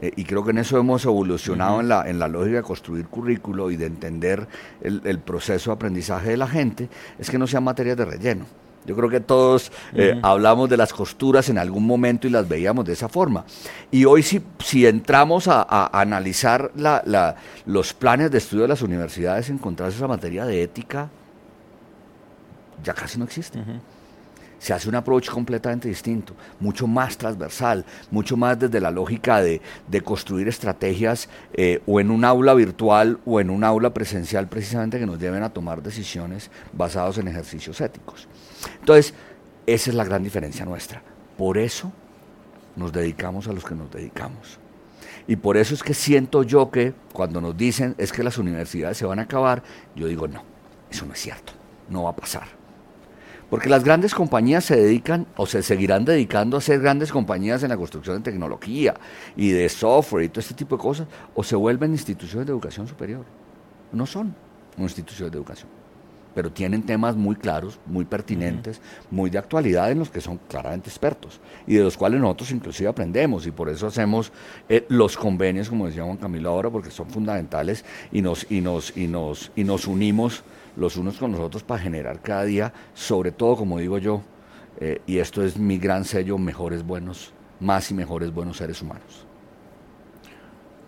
eh, 0.00 0.12
y 0.16 0.24
creo 0.24 0.44
que 0.44 0.50
en 0.50 0.58
eso 0.58 0.78
hemos 0.78 1.04
evolucionado 1.04 1.80
en, 1.80 1.88
la, 1.88 2.08
en 2.08 2.18
la 2.18 2.28
lógica 2.28 2.58
de 2.58 2.62
construir 2.62 3.06
currículo 3.06 3.70
y 3.70 3.76
de 3.76 3.86
entender 3.86 4.46
el, 4.80 5.02
el, 5.04 5.18
proceso 5.18 5.70
de 5.70 5.74
aprendizaje 5.74 6.30
de 6.30 6.36
la 6.36 6.46
gente, 6.46 6.88
es 7.18 7.30
que 7.30 7.38
no 7.38 7.46
sean 7.46 7.64
materias 7.64 7.96
de 7.96 8.04
relleno. 8.04 8.46
Yo 8.88 8.96
creo 8.96 9.10
que 9.10 9.20
todos 9.20 9.70
eh, 9.92 10.18
hablamos 10.22 10.70
de 10.70 10.78
las 10.78 10.94
costuras 10.94 11.50
en 11.50 11.58
algún 11.58 11.86
momento 11.86 12.26
y 12.26 12.30
las 12.30 12.48
veíamos 12.48 12.86
de 12.86 12.94
esa 12.94 13.10
forma. 13.10 13.44
Y 13.90 14.06
hoy 14.06 14.22
si, 14.22 14.40
si 14.64 14.86
entramos 14.86 15.46
a, 15.46 15.90
analizar 15.92 16.72
los 17.66 17.92
planes 17.92 18.30
de 18.30 18.38
estudio 18.38 18.62
de 18.62 18.68
las 18.68 18.80
universidades, 18.80 19.50
encontrarse 19.50 19.98
esa 19.98 20.08
materia 20.08 20.46
de 20.46 20.62
ética 20.62 21.10
ya 22.82 22.94
casi 22.94 23.18
no 23.18 23.24
existe 23.24 23.58
se 24.58 24.72
hace 24.72 24.88
un 24.88 24.94
approach 24.96 25.30
completamente 25.30 25.88
distinto, 25.88 26.34
mucho 26.60 26.86
más 26.86 27.16
transversal, 27.16 27.84
mucho 28.10 28.36
más 28.36 28.58
desde 28.58 28.80
la 28.80 28.90
lógica 28.90 29.40
de, 29.40 29.60
construir 30.04 30.48
estrategias 30.48 31.28
eh, 31.52 31.82
o 31.86 32.00
en 32.00 32.10
un 32.10 32.24
aula 32.24 32.54
virtual 32.54 33.18
o 33.26 33.40
en 33.40 33.50
un 33.50 33.64
aula 33.64 33.92
presencial 33.92 34.48
precisamente 34.48 34.98
que 34.98 35.06
nos 35.06 35.18
lleven 35.18 35.42
a 35.42 35.50
tomar 35.50 35.82
decisiones 35.82 36.50
basadas 36.72 37.18
en 37.18 37.28
ejercicios 37.28 37.80
éticos. 37.80 38.26
Entonces, 38.80 39.12
esa 39.66 39.90
es 39.90 39.96
la 39.96 40.04
gran 40.04 40.22
diferencia 40.22 40.64
nuestra. 40.64 41.02
Por 41.36 41.58
eso 41.58 41.92
nos 42.76 42.92
dedicamos 42.92 43.48
a 43.48 43.52
los 43.52 43.64
que 43.64 43.74
nos 43.74 43.90
dedicamos. 43.90 44.58
Y 45.26 45.36
por 45.36 45.56
eso 45.56 45.74
es 45.74 45.82
que 45.82 45.94
siento 45.94 46.42
yo 46.42 46.70
que 46.70 46.94
cuando 47.12 47.40
nos 47.40 47.56
dicen 47.56 47.94
es 47.98 48.12
que 48.12 48.22
las 48.22 48.38
universidades 48.38 48.96
se 48.96 49.04
van 49.04 49.18
a 49.18 49.22
acabar, 49.22 49.62
yo 49.94 50.06
digo 50.06 50.26
no, 50.26 50.42
eso 50.90 51.04
no 51.04 51.12
es 51.12 51.20
cierto, 51.20 51.52
no 51.90 52.04
va 52.04 52.10
a 52.10 52.16
pasar 52.16 52.57
porque 53.50 53.68
las 53.68 53.84
grandes 53.84 54.14
compañías 54.14 54.64
se 54.64 54.76
dedican 54.76 55.26
o 55.36 55.46
se 55.46 55.62
seguirán 55.62 56.04
dedicando 56.04 56.56
a 56.56 56.60
ser 56.60 56.80
grandes 56.80 57.10
compañías 57.10 57.62
en 57.62 57.70
la 57.70 57.76
construcción 57.76 58.18
de 58.18 58.30
tecnología 58.30 58.94
y 59.36 59.50
de 59.50 59.68
software 59.68 60.24
y 60.24 60.28
todo 60.28 60.40
este 60.40 60.54
tipo 60.54 60.76
de 60.76 60.82
cosas, 60.82 61.06
o 61.34 61.42
se 61.42 61.56
vuelven 61.56 61.92
instituciones 61.92 62.46
de 62.46 62.52
educación 62.52 62.86
superior. 62.86 63.24
No 63.92 64.06
son 64.06 64.34
instituciones 64.76 65.32
de 65.32 65.38
educación, 65.38 65.68
pero 66.34 66.52
tienen 66.52 66.82
temas 66.82 67.16
muy 67.16 67.36
claros, 67.36 67.80
muy 67.86 68.04
pertinentes, 68.04 68.80
muy 69.10 69.30
de 69.30 69.38
actualidad 69.38 69.90
en 69.90 69.98
los 69.98 70.10
que 70.10 70.20
son 70.20 70.38
claramente 70.48 70.90
expertos 70.90 71.40
y 71.66 71.74
de 71.74 71.82
los 71.82 71.96
cuales 71.96 72.20
nosotros 72.20 72.50
inclusive 72.50 72.88
aprendemos 72.88 73.46
y 73.46 73.50
por 73.50 73.70
eso 73.70 73.86
hacemos 73.86 74.30
eh, 74.68 74.84
los 74.88 75.16
convenios, 75.16 75.70
como 75.70 75.86
decía 75.86 76.04
Juan 76.04 76.18
Camilo 76.18 76.50
ahora, 76.50 76.70
porque 76.70 76.90
son 76.90 77.08
fundamentales 77.08 77.84
y 78.12 78.20
nos, 78.20 78.48
y 78.50 78.60
nos, 78.60 78.94
y 78.96 79.06
nos, 79.06 79.50
y 79.56 79.64
nos 79.64 79.86
unimos 79.86 80.44
los 80.76 80.96
unos 80.96 81.18
con 81.18 81.32
los 81.32 81.40
otros 81.40 81.62
para 81.62 81.80
generar 81.80 82.20
cada 82.20 82.44
día, 82.44 82.72
sobre 82.94 83.32
todo, 83.32 83.56
como 83.56 83.78
digo 83.78 83.98
yo, 83.98 84.22
eh, 84.80 85.00
y 85.06 85.18
esto 85.18 85.42
es 85.42 85.56
mi 85.56 85.78
gran 85.78 86.04
sello, 86.04 86.38
mejores 86.38 86.84
buenos, 86.84 87.32
más 87.60 87.90
y 87.90 87.94
mejores 87.94 88.32
buenos 88.32 88.58
seres 88.58 88.80
humanos. 88.80 89.26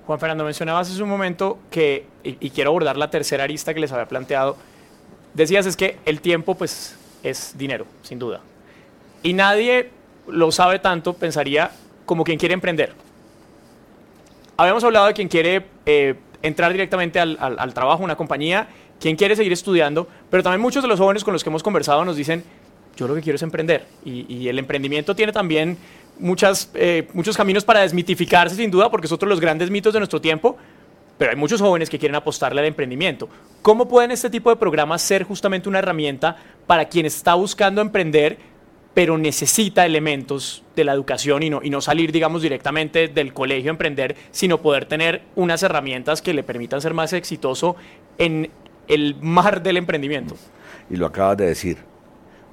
Juan 0.07 0.19
Fernando, 0.19 0.45
mencionabas 0.45 0.91
hace 0.91 1.03
un 1.03 1.09
momento 1.09 1.59
que, 1.71 2.07
y, 2.23 2.51
quiero 2.51 2.71
abordar 2.71 2.97
la 2.97 3.11
tercera 3.11 3.45
arista 3.45 3.75
que 3.75 3.81
les 3.81 3.93
había 3.93 4.07
planteado, 4.07 4.57
decías 5.35 5.67
es 5.67 5.77
que 5.77 5.99
el 6.05 6.21
tiempo 6.21 6.57
pues 6.57 6.97
es 7.23 7.57
dinero, 7.57 7.87
sin 8.03 8.19
duda. 8.19 8.41
Y 9.23 9.33
nadie 9.33 9.91
lo 10.27 10.51
sabe 10.53 10.79
tanto, 10.79 11.15
pensaría, 11.15 11.71
como 12.07 12.25
quien 12.25 12.39
quiere 12.39 12.55
emprender. 12.55 12.95
Habíamos 14.57 14.83
hablado 14.85 15.07
de 15.07 15.15
quien 15.15 15.29
quiere 15.29 15.67
eh, 15.87 16.17
entrar 16.43 16.73
directamente 16.73 17.21
al, 17.21 17.37
al, 17.41 17.59
al 17.59 17.75
trabajo, 17.75 18.03
una 18.03 18.17
compañía, 18.17 18.69
quien 19.01 19.17
quiere 19.17 19.35
seguir 19.35 19.53
estudiando, 19.53 20.07
pero 20.31 20.43
también 20.43 20.61
muchos 20.61 20.83
de 20.83 20.89
los 20.89 21.01
jóvenes 21.01 21.25
con 21.25 21.33
los 21.33 21.43
que 21.43 21.51
hemos 21.51 21.63
conversado 21.63 22.05
nos 22.05 22.17
dicen, 22.17 22.45
yo 22.97 23.09
lo 23.09 23.15
que 23.15 23.23
quiero 23.23 23.37
es 23.37 23.43
emprender. 23.43 23.87
Y, 24.05 24.47
el 24.47 24.59
emprendimiento 24.59 25.17
tiene 25.17 25.33
también 25.33 25.79
muchas, 26.19 26.71
eh, 26.75 27.09
muchos 27.15 27.37
caminos 27.37 27.65
para 27.65 27.81
desmitificarse, 27.81 28.55
sin 28.55 28.71
duda, 28.71 28.91
porque 28.91 29.07
es 29.07 29.13
otro 29.13 29.27
de 29.27 29.31
los 29.31 29.41
grandes 29.41 29.71
mitos 29.71 29.93
de 29.93 30.01
nuestro 30.01 30.21
tiempo, 30.21 30.57
pero 31.17 31.31
hay 31.31 31.37
muchos 31.37 31.61
jóvenes 31.61 31.89
que 31.91 31.99
quieren 31.99 32.15
apostarle 32.15 32.61
al 32.61 32.67
emprendimiento. 32.67 33.29
¿Cómo 33.63 33.89
pueden 33.89 34.11
este 34.11 34.31
tipo 34.31 34.51
de 34.51 34.57
programas 34.57 35.03
ser 35.03 35.25
justamente 35.25 35.69
una 35.69 35.79
herramienta 35.79 36.37
para 36.67 36.87
quien 36.87 37.07
está 37.07 37.35
buscando 37.35 37.81
emprender, 37.81 38.39
pero 38.95 39.17
necesita 39.17 39.87
elementos 39.87 40.63
de 40.75 40.85
la 40.85 40.93
educación 40.93 41.43
y 41.43 41.51
no, 41.51 41.61
y 41.63 41.71
no 41.71 41.81
salir, 41.81 42.11
digamos, 42.11 42.43
directamente 42.43 43.09
del 43.09 43.33
colegio 43.33 43.71
a 43.71 43.73
emprender, 43.73 44.17
sino 44.31 44.63
poder 44.63 44.87
tener 44.87 45.23
unas 45.37 45.63
herramientas 45.63 46.23
que 46.23 46.35
le 46.35 46.43
permitan 46.43 46.81
ser 46.81 46.95
más 46.95 47.13
exitoso 47.13 47.77
en 48.19 48.51
el 48.91 49.17
mar 49.21 49.63
del 49.63 49.77
emprendimiento. 49.77 50.37
Y 50.91 50.97
lo 50.97 51.07
acabas 51.07 51.37
de 51.37 51.47
decir, 51.47 51.79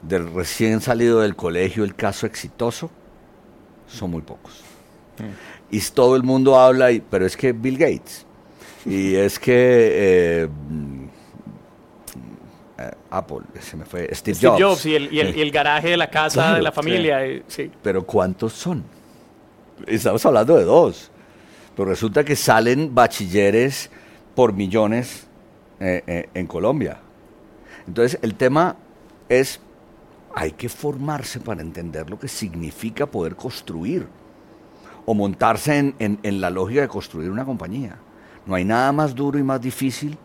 del 0.01 0.31
recién 0.33 0.81
salido 0.81 1.21
del 1.21 1.35
colegio, 1.35 1.83
el 1.83 1.95
caso 1.95 2.25
exitoso, 2.25 2.89
son 3.87 4.11
muy 4.11 4.21
pocos. 4.21 4.61
Mm. 5.17 5.75
Y 5.75 5.81
todo 5.81 6.15
el 6.15 6.23
mundo 6.23 6.59
habla, 6.59 6.91
y, 6.91 7.01
pero 7.01 7.25
es 7.25 7.35
que 7.35 7.51
Bill 7.51 7.77
Gates, 7.77 8.25
y 8.85 9.15
es 9.15 9.39
que 9.39 9.53
eh, 9.53 10.47
mm, 10.47 11.03
eh, 12.79 12.91
Apple, 13.09 13.39
se 13.59 13.75
me 13.75 13.85
fue, 13.85 14.07
Steve, 14.13 14.37
Jobs. 14.41 14.85
y, 14.85 14.95
el, 14.95 15.51
garaje 15.51 15.89
de 15.89 15.97
la 15.97 16.09
casa 16.09 16.53
de 16.53 16.61
la 16.61 16.71
familia. 16.71 17.25
Eh, 17.25 17.43
sí. 17.47 17.71
Pero 17.81 18.05
¿cuántos 18.05 18.53
son? 18.53 18.83
Estamos 19.85 20.25
hablando 20.25 20.55
de 20.55 20.63
dos. 20.63 21.11
Pero 21.75 21.89
resulta 21.89 22.23
que 22.23 22.35
salen 22.35 22.93
bachilleres 22.95 23.91
por 24.33 24.51
millones 24.51 25.26
eh, 25.79 26.03
eh, 26.07 26.29
en 26.33 26.47
Colombia. 26.47 26.99
Entonces 27.87 28.19
el 28.21 28.35
tema 28.35 28.75
es, 29.29 29.59
hay 30.35 30.51
que 30.51 30.69
formarse 30.69 31.39
para 31.39 31.61
entender 31.61 32.09
lo 32.09 32.19
que 32.19 32.27
significa 32.27 33.05
poder 33.05 33.35
construir 33.35 34.07
o 35.05 35.13
montarse 35.13 35.93
en, 35.97 36.41
la 36.41 36.49
lógica 36.49 36.81
de 36.81 36.87
construir 36.87 37.31
una 37.31 37.45
compañía. 37.45 37.97
No 38.45 38.55
hay 38.55 38.65
nada 38.65 38.91
más 38.91 39.15
duro 39.15 39.39
y 39.39 39.43
más 39.43 39.61
difícil 39.61 40.17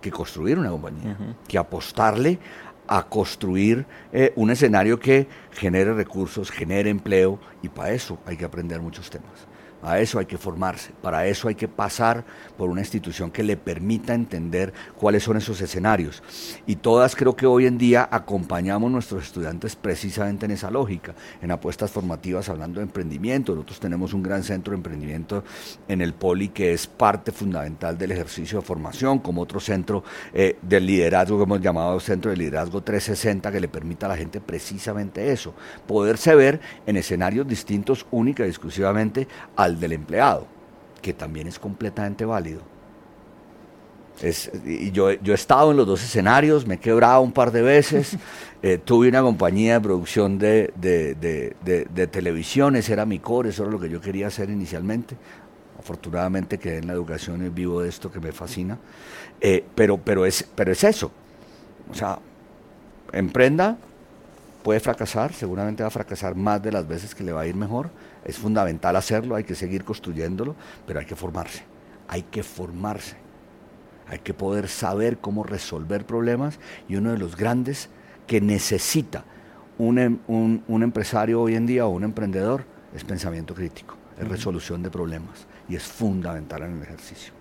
que 0.00 0.10
construir 0.10 0.58
una 0.58 0.70
compañía, 0.70 1.16
que 1.46 1.56
apostarle 1.56 2.38
a 2.86 3.02
construir 3.04 3.86
eh, 4.12 4.32
un 4.36 4.50
escenario 4.50 4.98
que 4.98 5.26
genere 5.52 5.94
recursos, 5.94 6.50
genere 6.50 6.90
empleo, 6.90 7.38
y 7.62 7.68
para 7.68 7.92
eso 7.92 8.18
hay 8.26 8.36
que 8.36 8.44
aprender 8.44 8.80
muchos 8.80 9.08
temas. 9.08 9.46
A 9.84 10.00
eso 10.00 10.18
hay 10.18 10.26
que 10.26 10.38
formarse, 10.38 10.92
para 11.02 11.26
eso 11.26 11.48
hay 11.48 11.54
que 11.54 11.68
pasar 11.68 12.24
por 12.56 12.70
una 12.70 12.80
institución 12.80 13.30
que 13.30 13.42
le 13.42 13.56
permita 13.56 14.14
entender 14.14 14.72
cuáles 14.96 15.22
son 15.22 15.36
esos 15.36 15.60
escenarios. 15.60 16.22
Y 16.66 16.76
todas 16.76 17.14
creo 17.14 17.36
que 17.36 17.46
hoy 17.46 17.66
en 17.66 17.76
día 17.76 18.08
acompañamos 18.10 18.88
a 18.88 18.92
nuestros 18.92 19.24
estudiantes 19.24 19.76
precisamente 19.76 20.46
en 20.46 20.52
esa 20.52 20.70
lógica, 20.70 21.14
en 21.42 21.50
apuestas 21.50 21.90
formativas 21.90 22.48
hablando 22.48 22.80
de 22.80 22.84
emprendimiento. 22.84 23.54
Nosotros 23.54 23.80
tenemos 23.80 24.14
un 24.14 24.22
gran 24.22 24.42
centro 24.42 24.70
de 24.70 24.76
emprendimiento 24.76 25.44
en 25.86 26.00
el 26.00 26.14
Poli 26.14 26.48
que 26.48 26.72
es 26.72 26.86
parte 26.86 27.32
fundamental 27.32 27.98
del 27.98 28.12
ejercicio 28.12 28.60
de 28.60 28.64
formación, 28.64 29.18
como 29.18 29.42
otro 29.42 29.60
centro 29.60 30.02
eh, 30.32 30.56
del 30.62 30.86
liderazgo 30.86 31.36
que 31.36 31.44
hemos 31.44 31.60
llamado 31.60 32.00
Centro 32.00 32.30
de 32.30 32.36
Liderazgo 32.36 32.82
360, 32.82 33.52
que 33.52 33.60
le 33.60 33.68
permita 33.68 34.06
a 34.06 34.10
la 34.10 34.16
gente 34.16 34.40
precisamente 34.40 35.30
eso, 35.30 35.54
poderse 35.86 36.34
ver 36.34 36.60
en 36.86 36.96
escenarios 36.96 37.46
distintos 37.46 38.06
única 38.10 38.46
y 38.46 38.48
exclusivamente 38.48 39.28
al 39.56 39.73
del 39.80 39.92
empleado, 39.92 40.46
que 41.02 41.12
también 41.12 41.46
es 41.46 41.58
completamente 41.58 42.24
válido. 42.24 42.60
Es, 44.22 44.50
y 44.64 44.92
yo, 44.92 45.10
yo, 45.12 45.32
he 45.32 45.34
estado 45.34 45.72
en 45.72 45.76
los 45.76 45.86
dos 45.86 46.02
escenarios, 46.02 46.66
me 46.66 46.76
he 46.76 46.78
quebrado 46.78 47.20
un 47.20 47.32
par 47.32 47.50
de 47.50 47.62
veces, 47.62 48.16
eh, 48.62 48.78
tuve 48.78 49.08
una 49.08 49.22
compañía 49.22 49.74
de 49.74 49.80
producción 49.80 50.38
de, 50.38 50.72
de, 50.76 51.14
de, 51.14 51.84
de, 51.84 52.06
televisión, 52.06 52.76
ese 52.76 52.92
era 52.92 53.06
mi 53.06 53.18
core, 53.18 53.50
eso 53.50 53.64
era 53.64 53.72
lo 53.72 53.80
que 53.80 53.88
yo 53.88 54.00
quería 54.00 54.28
hacer 54.28 54.50
inicialmente. 54.50 55.16
Afortunadamente 55.78 56.58
quedé 56.58 56.78
en 56.78 56.86
la 56.86 56.92
educación 56.92 57.44
y 57.44 57.48
vivo 57.48 57.82
de 57.82 57.88
esto 57.88 58.10
que 58.10 58.20
me 58.20 58.30
fascina. 58.32 58.78
Eh, 59.40 59.64
pero, 59.74 59.98
pero, 59.98 60.24
es, 60.24 60.48
pero 60.54 60.70
es 60.70 60.84
eso. 60.84 61.10
O 61.90 61.94
sea, 61.94 62.18
emprenda, 63.12 63.76
puede 64.62 64.80
fracasar, 64.80 65.32
seguramente 65.32 65.82
va 65.82 65.88
a 65.88 65.90
fracasar 65.90 66.34
más 66.34 66.62
de 66.62 66.72
las 66.72 66.88
veces 66.88 67.14
que 67.14 67.22
le 67.24 67.32
va 67.32 67.42
a 67.42 67.46
ir 67.46 67.54
mejor, 67.54 67.90
es 68.24 68.38
fundamental 68.38 68.96
hacerlo, 68.96 69.36
hay 69.36 69.44
que 69.44 69.54
seguir 69.54 69.84
construyéndolo, 69.84 70.54
pero 70.86 71.00
hay 71.00 71.06
que 71.06 71.16
formarse, 71.16 71.62
hay 72.08 72.22
que 72.22 72.42
formarse, 72.42 73.16
hay 74.08 74.18
que 74.18 74.34
poder 74.34 74.68
saber 74.68 75.18
cómo 75.18 75.44
resolver 75.44 76.06
problemas 76.06 76.58
y 76.88 76.96
uno 76.96 77.12
de 77.12 77.18
los 77.18 77.36
grandes 77.36 77.88
que 78.26 78.40
necesita 78.40 79.24
un, 79.78 79.98
em, 79.98 80.18
un, 80.26 80.82
empresario 80.82 81.40
hoy 81.40 81.54
en 81.54 81.66
día 81.66 81.86
o 81.86 81.90
un 81.90 82.04
emprendedor 82.04 82.64
es 82.94 83.04
pensamiento 83.04 83.54
crítico, 83.54 83.96
es 84.18 84.26
resolución 84.26 84.82
de 84.82 84.90
problemas 84.90 85.46
y 85.68 85.76
es 85.76 85.82
fundamental 85.82 86.62
en 86.62 86.76
el 86.76 86.82
ejercicio. 86.82 87.32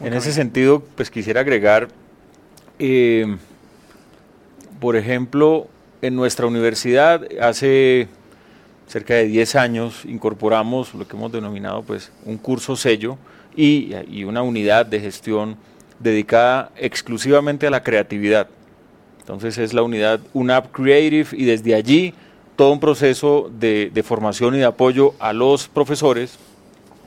En 0.00 0.12
ese 0.12 0.32
sentido, 0.32 0.80
pues 0.80 1.10
quisiera 1.10 1.42
agregar, 1.42 1.88
eh, 2.80 3.36
por 4.80 4.96
ejemplo, 4.96 5.68
en 6.02 6.16
nuestra 6.16 6.46
universidad 6.46 7.24
hace 7.40 8.08
cerca 8.86 9.14
de 9.14 9.24
10 9.24 9.56
años 9.56 10.04
incorporamos 10.04 10.94
lo 10.94 11.06
que 11.06 11.16
hemos 11.16 11.32
denominado 11.32 11.82
pues 11.82 12.12
un 12.24 12.36
curso 12.38 12.76
sello 12.76 13.18
y, 13.56 13.94
una 14.24 14.42
unidad 14.42 14.86
de 14.86 15.00
gestión 15.00 15.56
dedicada 15.98 16.70
exclusivamente 16.76 17.66
a 17.66 17.70
la 17.70 17.82
creatividad. 17.82 18.48
Entonces 19.20 19.58
es 19.58 19.72
la 19.72 19.82
unidad 19.82 20.20
UNAP 20.32 20.72
Creative 20.72 21.28
y 21.32 21.44
desde 21.44 21.74
allí 21.74 22.14
todo 22.56 22.72
un 22.72 22.80
proceso 22.80 23.50
de, 23.58 23.90
de 23.92 24.02
formación 24.02 24.54
y 24.54 24.58
de 24.58 24.64
apoyo 24.64 25.14
a 25.18 25.32
los 25.32 25.68
profesores 25.68 26.38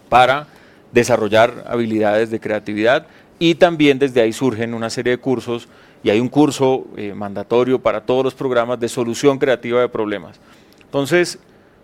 para 0.10 0.48
desarrollar 0.92 1.66
habilidades 1.68 2.32
de 2.32 2.40
creatividad 2.40 3.08
y 3.40 3.56
también 3.56 4.00
desde 4.00 4.22
ahí 4.22 4.34
surgen 4.34 4.74
una 4.74 4.90
serie 4.90 5.12
de 5.12 5.18
cursos 5.18 5.68
y 6.04 6.10
hay 6.10 6.20
un 6.20 6.30
curso 6.30 6.86
eh, 6.96 7.14
mandatorio 7.14 7.80
para 7.80 8.02
todos 8.02 8.24
los 8.24 8.34
programas 8.34 8.80
de 8.80 8.90
solución 8.90 9.38
creativa 9.38 9.82
de 9.82 9.90
problemas. 9.90 10.40
Entonces, 10.84 11.40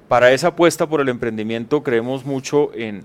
para 0.07 0.31
esa 0.31 0.49
apuesta 0.49 0.87
por 0.87 1.01
el 1.01 1.09
emprendimiento 1.09 1.83
creemos 1.83 2.25
mucho 2.25 2.71
en, 2.73 3.03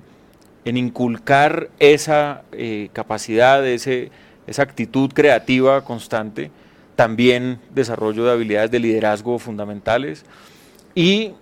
inculcar 0.64 1.70
esa 1.78 2.42
eh, 2.52 2.90
capacidad, 2.92 3.66
ese, 3.66 4.10
esa 4.46 4.62
actitud 4.62 5.10
creativa 5.12 5.82
constante, 5.82 6.50
también 6.94 7.60
desarrollo 7.70 8.24
de 8.24 8.32
habilidades 8.32 8.70
de 8.70 8.80
liderazgo 8.80 9.38
fundamentales 9.38 10.24
y, 10.94 11.34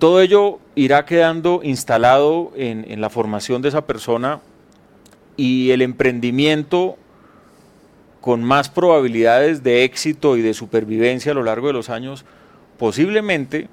todo 0.00 0.20
ello 0.20 0.58
irá 0.74 1.04
quedando 1.06 1.60
instalado 1.62 2.52
en, 2.56 2.84
en 2.90 3.00
la 3.00 3.08
formación 3.08 3.62
de 3.62 3.68
esa 3.68 3.86
persona 3.86 4.40
y 5.36 5.70
el 5.70 5.80
emprendimiento 5.80 6.96
con 8.20 8.42
más 8.42 8.68
probabilidades 8.68 9.62
de 9.62 9.84
éxito 9.84 10.36
y 10.36 10.42
de 10.42 10.52
supervivencia 10.52 11.30
a 11.30 11.34
lo 11.36 11.44
largo 11.44 11.68
de 11.68 11.72
los 11.72 11.88
años, 11.88 12.24
posiblemente 12.76 13.68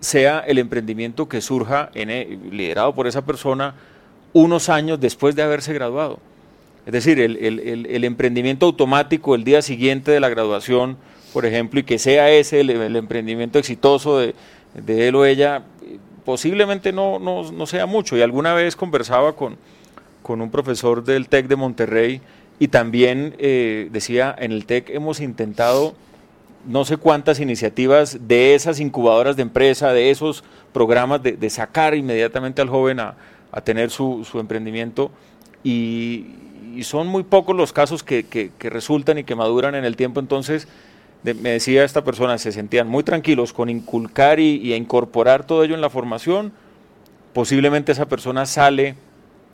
sea 0.00 0.40
el 0.40 0.58
emprendimiento 0.58 1.28
que 1.28 1.40
surja 1.40 1.90
en, 1.94 2.10
e, 2.10 2.38
liderado 2.50 2.94
por 2.94 3.06
esa 3.06 3.24
persona 3.24 3.74
unos 4.32 4.68
años 4.68 5.00
después 5.00 5.36
de 5.36 5.42
haberse 5.42 5.72
graduado. 5.72 6.18
Es 6.86 6.92
decir, 6.92 7.20
el, 7.20 8.04
emprendimiento 8.04 8.66
automático 8.66 9.34
el 9.34 9.44
día 9.44 9.60
siguiente 9.60 10.10
de 10.10 10.20
la 10.20 10.30
graduación, 10.30 10.96
por 11.32 11.44
ejemplo, 11.44 11.78
y 11.78 11.82
que 11.82 11.98
sea 11.98 12.30
ese 12.30 12.60
el, 12.60 12.96
emprendimiento 12.96 13.58
exitoso 13.58 14.18
de, 14.18 14.34
él 14.86 15.14
o 15.14 15.24
ella, 15.26 15.62
posiblemente 16.24 16.92
no, 16.92 17.18
no, 17.18 17.66
sea 17.66 17.86
mucho. 17.86 18.16
Y 18.16 18.22
alguna 18.22 18.54
vez 18.54 18.76
conversaba 18.76 19.34
con, 19.34 19.56
con 20.22 20.40
un 20.40 20.50
profesor 20.50 21.04
del 21.04 21.28
TEC 21.28 21.48
de 21.48 21.56
Monterrey, 21.56 22.20
y 22.58 22.68
también 22.68 23.34
eh, 23.38 23.88
decía, 23.90 24.34
en 24.38 24.52
el 24.52 24.66
TEC 24.66 24.90
hemos 24.90 25.20
intentado 25.20 25.94
no 26.66 26.84
sé 26.84 26.96
cuántas 26.96 27.40
iniciativas 27.40 28.28
de 28.28 28.54
esas 28.54 28.80
incubadoras 28.80 29.36
de 29.36 29.42
empresa, 29.42 29.92
de 29.92 30.10
esos 30.10 30.44
programas 30.72 31.22
de, 31.22 31.50
sacar 31.50 31.94
inmediatamente 31.94 32.62
al 32.62 32.68
joven 32.68 33.00
a, 33.00 33.16
tener 33.64 33.90
su, 33.90 34.26
emprendimiento 34.34 35.10
y, 35.64 36.36
son 36.82 37.08
muy 37.08 37.24
pocos 37.24 37.54
los 37.56 37.72
casos 37.72 38.02
que, 38.02 38.50
resultan 38.60 39.18
y 39.18 39.24
que 39.24 39.34
maduran 39.34 39.74
en 39.74 39.84
el 39.84 39.96
tiempo. 39.96 40.20
Entonces, 40.20 40.68
me 41.22 41.50
decía 41.50 41.84
esta 41.84 42.04
persona, 42.04 42.38
se 42.38 42.52
sentían 42.52 42.88
muy 42.88 43.02
tranquilos 43.02 43.52
con 43.52 43.68
inculcar 43.68 44.38
y, 44.40 44.74
incorporar 44.74 45.46
todo 45.46 45.64
ello 45.64 45.74
en 45.74 45.80
la 45.80 45.90
formación. 45.90 46.52
Posiblemente 47.32 47.92
esa 47.92 48.06
persona 48.06 48.46
sale 48.46 48.94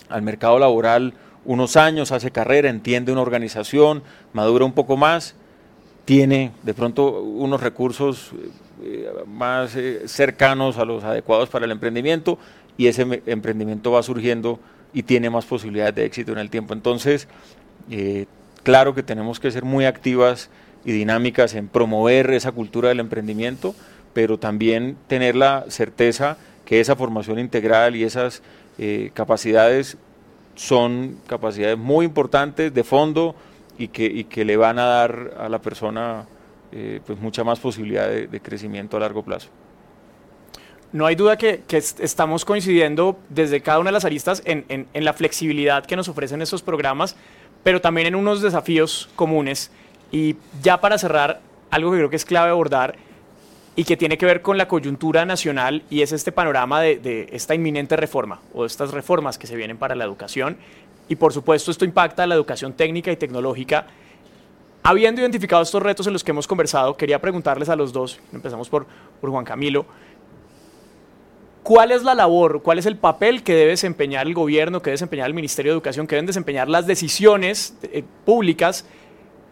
al 0.09 0.23
mercado 0.23 0.59
laboral 0.59 1.15
unos 1.45 1.77
años, 1.77 2.13
hace 2.13 2.31
carrera, 2.31 2.69
entiende 2.69 3.13
una 3.13 3.23
organización, 3.23 4.03
madura 4.33 4.65
un 4.65 4.73
poco 4.73 4.97
más, 4.97 5.37
tiene 6.07 6.53
de 6.63 6.73
pronto 6.73 7.21
unos 7.21 7.61
recursos 7.61 8.31
eh, 8.83 9.11
más 9.27 9.75
eh, 9.75 10.03
cercanos 10.07 10.79
a 10.79 10.85
los 10.85 11.03
adecuados 11.03 11.51
para 11.51 11.67
el 11.67 11.73
emprendimiento 11.73 12.39
y 12.79 12.87
ese 12.87 13.23
emprendimiento 13.27 13.91
va 13.91 14.03
surgiendo 14.03 14.61
y 14.95 15.03
tiene 15.03 15.31
más 15.31 15.45
posibilidades 15.45 15.97
de 15.97 16.05
éxito 16.05 16.33
en 16.33 16.39
el 16.39 16.49
tiempo. 16.49 16.75
Entonces, 16.75 17.27
eh, 17.91 18.27
claro 18.63 18.95
que 18.95 19.03
tenemos 19.03 19.41
que 19.41 19.51
ser 19.51 19.65
muy 19.65 19.85
activas 19.85 20.49
y 20.85 20.93
dinámicas 20.93 21.55
en 21.55 21.67
promover 21.67 22.31
esa 22.31 22.53
cultura 22.53 22.89
del 22.89 23.01
emprendimiento, 23.01 23.75
pero 24.15 24.39
también 24.39 24.97
tener 25.09 25.35
la 25.35 25.65
certeza 25.69 26.37
que 26.65 26.81
esa 26.81 26.95
formación 26.95 27.41
integral 27.41 27.97
y 27.97 28.05
esas 28.05 28.43
capacidades 29.15 29.97
son 30.55 31.17
capacidades 31.27 31.79
muy 31.79 32.05
importantes 32.05 32.75
de 32.75 32.85
fondo 32.85 33.35
y 33.79 33.89
que, 33.89 34.25
que 34.25 34.45
le 34.45 34.57
van 34.57 34.79
a 34.79 34.85
dar 34.85 35.35
a 35.39 35.49
la 35.49 35.61
persona 35.61 36.27
eh, 36.73 37.01
pues 37.07 37.19
mucha 37.21 37.45
más 37.45 37.61
posibilidad 37.61 38.09
de, 38.09 38.41
crecimiento 38.41 38.97
a 38.97 39.01
largo 39.01 39.23
plazo. 39.23 39.49
No 40.93 41.07
hay 41.07 41.15
duda 41.15 41.37
que, 41.37 41.63
estamos 41.69 42.45
coincidiendo 42.45 43.19
desde 43.29 43.61
cada 43.61 43.79
una 43.79 43.89
de 43.89 43.95
las 43.95 44.05
aristas 44.05 44.43
en, 44.45 44.65
en, 44.69 45.05
la 45.05 45.13
flexibilidad 45.13 45.85
que 45.85 45.97
nos 45.97 46.09
ofrecen 46.09 46.43
estos 46.43 46.63
programas, 46.63 47.17
pero 47.63 47.81
también 47.81 48.09
en 48.09 48.15
unos 48.15 48.41
desafíos 48.41 49.09
comunes. 49.17 49.71
Y 50.11 50.37
ya 50.63 50.81
para 50.81 50.99
cerrar, 50.99 51.41
algo 51.71 51.91
que 51.91 51.99
creo 51.99 52.11
que 52.11 52.17
es 52.17 52.25
clave 52.25 52.51
abordar 52.51 52.97
y 53.77 53.85
que 53.85 53.97
tiene 53.97 54.17
que 54.17 54.25
ver 54.25 54.41
con 54.41 54.57
la 54.57 54.67
coyuntura 54.67 55.27
nacional 55.27 55.83
y 55.91 56.01
es 56.01 56.11
este 56.13 56.33
panorama 56.33 56.81
de, 56.81 57.29
esta 57.31 57.55
inminente 57.55 57.95
reforma 57.95 58.41
o 58.55 58.63
de 58.63 58.69
estas 58.69 58.91
reformas 58.91 59.37
que 59.39 59.47
se 59.47 59.55
vienen 59.55 59.77
para 59.77 59.95
la 59.95 60.05
educación. 60.05 60.57
Y 61.09 61.17
por 61.17 61.33
supuesto 61.33 61.71
esto 61.71 61.85
impacta 61.85 62.27
la 62.27 62.35
educación 62.35 62.73
técnica 62.73 63.13
y 63.13 63.17
tecnológica. 63.17 63.87
Habiendo 64.83 65.21
identificado 65.21 65.63
estos 65.63 65.83
retos 65.83 66.07
en 66.07 66.13
los 66.13 66.23
que 66.23 66.31
hemos 66.31 66.47
conversado, 66.47 66.97
quería 66.97 67.21
preguntarles 67.21 67.69
a 67.69 67.77
los 67.77 67.93
dos, 67.93 68.21
empezamos 68.33 68.69
por, 68.69 68.87
por 69.21 69.31
Juan 69.31 69.45
Camilo, 69.45 69.85
¿cuál 71.65 71.91
es 71.91 72.05
la 72.05 72.15
labor, 72.15 72.63
cuál 72.63 72.79
es 72.79 72.87
el 72.87 72.97
papel 72.97 73.43
que 73.43 73.55
debe 73.55 73.71
desempeñar 73.71 74.29
el 74.29 74.35
gobierno, 74.35 74.81
que 74.81 74.91
debe 74.91 74.95
desempeñar 74.95 75.27
el 75.27 75.35
Ministerio 75.35 75.73
de 75.73 75.75
Educación, 75.75 76.07
que 76.07 76.15
deben 76.15 76.27
desempeñar 76.27 76.69
las 76.69 76.87
decisiones 76.87 77.75
eh, 77.83 78.05
públicas 78.25 78.85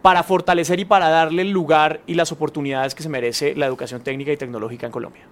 para 0.01 0.23
fortalecer 0.23 0.79
y 0.79 0.85
para 0.85 1.09
darle 1.09 1.41
el 1.41 1.49
lugar 1.49 1.99
y 2.07 2.13
las 2.13 2.31
oportunidades 2.31 2.95
que 2.95 3.03
se 3.03 3.09
merece 3.09 3.55
la 3.55 3.65
educación 3.65 4.01
técnica 4.01 4.31
y 4.31 4.37
tecnológica 4.37 4.85
en 4.85 4.91
Colombia? 4.93 5.23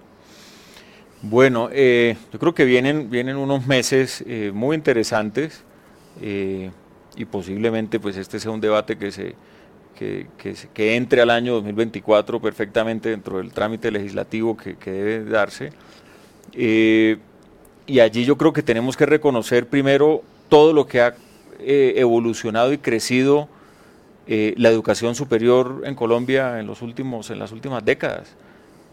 Bueno, 1.22 1.70
eh, 1.72 2.16
yo 2.30 2.38
creo 2.38 2.54
que 2.54 2.66
vienen, 2.66 3.08
vienen 3.08 3.36
unos 3.36 3.66
meses 3.66 4.22
eh, 4.26 4.50
muy 4.52 4.76
interesantes 4.76 5.64
eh, 6.20 6.70
y 7.16 7.24
posiblemente 7.24 8.00
pues 8.00 8.16
este 8.16 8.40
sea 8.40 8.50
un 8.50 8.60
debate 8.60 8.96
que, 8.96 9.10
se, 9.12 9.34
que, 9.96 10.26
que, 10.72 10.96
entre 10.96 11.22
al 11.22 11.30
año 11.30 11.54
2024 11.54 12.40
perfectamente 12.40 13.10
dentro 13.10 13.38
del 13.38 13.52
trámite 13.52 13.90
legislativo 13.90 14.56
que, 14.56 14.76
que 14.76 14.90
debe 14.90 15.24
darse. 15.30 15.72
y 16.54 18.00
allí 18.00 18.24
yo 18.24 18.36
creo 18.36 18.52
que 18.52 18.62
tenemos 18.62 18.96
que 18.96 19.06
reconocer 19.06 19.68
primero 19.68 20.22
todo 20.48 20.72
lo 20.72 20.86
que 20.86 21.00
ha 21.00 21.14
evolucionado 21.58 22.72
y 22.72 22.78
crecido 22.78 23.48
eh, 24.26 24.54
la 24.56 24.70
educación 24.70 25.14
superior 25.14 25.82
en 25.84 25.94
Colombia 25.94 26.58
en, 26.58 26.66
los 26.66 26.80
últimos, 26.80 27.28
en 27.28 27.38
las 27.38 27.52
últimas 27.52 27.84
décadas. 27.84 28.34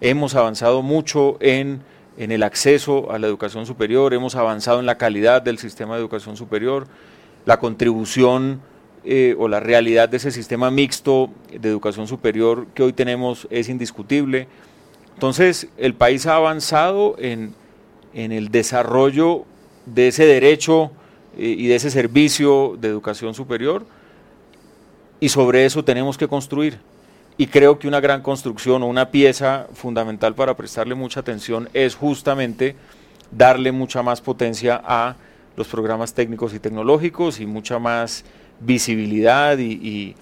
Hemos 0.02 0.36
avanzado 0.36 0.82
mucho 0.82 1.38
en, 1.40 1.82
en 2.18 2.34
el 2.34 2.44
acceso 2.44 3.12
a 3.12 3.20
la 3.20 3.28
educación 3.28 3.66
superior, 3.66 4.14
hemos 4.14 4.36
avanzado 4.36 4.82
en 4.82 4.86
la 4.86 4.98
calidad 4.98 5.42
del 5.42 5.58
sistema 5.58 5.96
de 5.96 6.02
educación 6.02 6.36
superior, 6.36 6.88
la 7.46 7.60
contribución 7.60 8.62
eh, 9.04 9.36
o 9.40 9.48
la 9.48 9.60
realidad 9.60 10.10
de 10.10 10.18
ese 10.18 10.32
sistema 10.32 10.70
mixto 10.70 11.30
de 11.52 11.70
educación 11.70 12.08
superior 12.08 12.68
que 12.74 12.84
hoy 12.84 12.94
tenemos 12.94 13.48
es 13.50 13.70
indiscutible. 13.70 14.48
Entonces, 15.16 15.68
el 15.78 15.94
país 15.94 16.26
ha 16.28 16.36
avanzado 16.36 17.16
en, 17.18 17.54
en 18.14 18.32
el 18.32 18.50
desarrollo 18.50 19.46
de 19.86 20.10
ese 20.10 20.26
derecho 20.26 20.92
eh, 21.38 21.56
y 21.58 21.68
de 21.68 21.76
ese 21.76 21.90
servicio 21.90 22.78
de 22.80 22.90
educación 22.90 23.34
superior 23.34 23.86
y 25.20 25.30
sobre 25.30 25.66
eso 25.66 25.86
tenemos 25.86 26.18
que 26.18 26.28
construir. 26.28 26.80
Y 27.38 27.48
creo 27.48 27.80
que 27.80 27.88
una 27.88 28.02
gran 28.02 28.22
construcción 28.22 28.84
o 28.84 28.88
una 28.88 29.10
pieza 29.10 29.68
fundamental 29.74 30.36
para 30.36 30.56
prestarle 30.56 30.96
mucha 30.96 31.22
atención 31.22 31.70
es 31.74 31.96
justamente 31.96 32.76
darle 33.32 33.72
mucha 33.72 34.04
más 34.04 34.20
potencia 34.20 34.82
a 34.84 35.16
los 35.56 35.68
programas 35.68 36.14
técnicos 36.14 36.54
y 36.54 36.60
tecnológicos 36.60 37.40
y 37.40 37.46
mucha 37.46 37.80
más 37.80 38.24
visibilidad 38.60 39.58
y, 39.58 40.16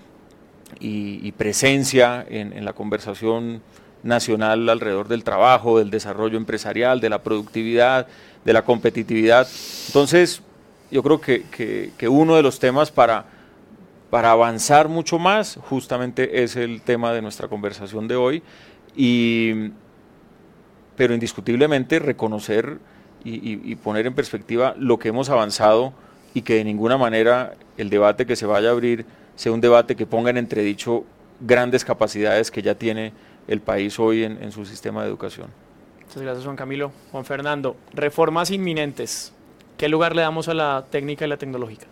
presencia 1.38 2.26
en, 2.30 2.64
la 2.66 2.74
conversación 2.74 3.62
nacional 4.04 4.70
alrededor 4.70 5.08
del 5.08 5.24
trabajo, 5.24 5.80
del 5.80 5.90
desarrollo 5.90 6.38
empresarial, 6.38 7.00
de 7.00 7.10
la 7.10 7.22
productividad, 7.22 8.08
de 8.46 8.54
la 8.54 8.64
competitividad. 8.64 9.48
Entonces, 9.88 10.42
yo 10.92 11.04
creo 11.04 11.22
que, 11.22 11.44
que, 11.44 11.92
que 11.98 12.08
uno 12.08 12.36
de 12.36 12.44
los 12.44 12.60
temas 12.60 12.92
para 12.92 13.26
para 14.10 14.32
avanzar 14.32 14.90
mucho 14.90 15.20
más, 15.20 15.60
justamente 15.70 16.44
es 16.44 16.56
el 16.56 16.82
tema 16.82 17.14
de 17.14 17.22
nuestra 17.22 17.48
conversación 17.48 18.08
de 18.08 18.16
hoy, 18.16 18.44
y, 18.96 19.72
pero 20.96 21.14
indiscutiblemente 21.14 22.00
reconocer 22.00 22.80
y, 23.24 23.76
poner 23.76 24.08
en 24.08 24.14
perspectiva 24.14 24.76
lo 24.78 25.00
que 25.00 25.10
hemos 25.10 25.30
avanzado 25.30 25.94
y 26.34 26.42
que 26.42 26.56
de 26.56 26.64
ninguna 26.64 26.98
manera 26.98 27.54
el 27.78 27.90
debate 27.90 28.26
que 28.26 28.36
se 28.36 28.46
vaya 28.46 28.70
a 28.70 28.72
abrir 28.72 29.06
sea 29.36 29.52
un 29.52 29.62
debate 29.62 29.96
que 29.96 30.06
ponga 30.06 30.30
en 30.30 30.38
entredicho 30.38 31.06
grandes 31.40 31.86
capacidades 31.86 32.52
que 32.52 32.62
ya 32.62 32.76
tiene 32.76 33.14
el 33.48 33.62
país 33.62 34.00
hoy 34.00 34.24
en, 34.24 34.42
en 34.44 34.52
su 34.52 34.66
sistema 34.66 35.02
de 35.02 35.10
educación. 35.10 35.48
Muchas 36.06 36.22
gracias 36.22 36.46
Juan 36.46 36.56
Camilo. 36.56 36.92
Juan 37.12 37.26
Fernando, 37.26 37.76
reformas 37.94 38.52
inminentes. 38.52 39.34
¿Qué 39.78 39.88
lugar 39.88 40.16
le 40.16 40.22
damos 40.22 40.50
a 40.50 40.54
la 40.54 40.86
técnica 40.90 41.26
y 41.26 41.30
la 41.30 41.38
tecnológica? 41.38 41.88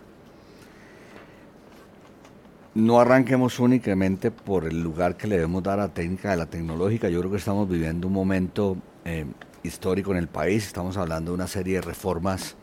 no 2.78 3.00
arranquemos 3.00 3.58
únicamente 3.58 4.30
por 4.30 4.64
el 4.64 4.80
lugar 4.80 5.16
que 5.16 5.26
le 5.26 5.34
debemos 5.34 5.64
dar 5.64 5.80
a 5.80 5.84
la 5.84 5.88
técnica 5.88 6.30
de 6.30 6.36
la 6.36 6.46
tecnológica. 6.46 7.08
Yo 7.08 7.18
creo 7.18 7.30
que 7.32 7.38
estamos 7.38 7.68
viviendo 7.68 8.06
un 8.06 8.12
momento 8.12 8.76
eh, 9.04 9.26
histórico 9.62 10.12
en 10.12 10.18
el 10.18 10.28
país. 10.28 10.66
Estamos 10.66 10.96
hablando 10.96 11.30
de 11.30 11.36
una 11.36 11.46
serie 11.46 11.76
de 11.76 11.80
reformas 11.82 12.56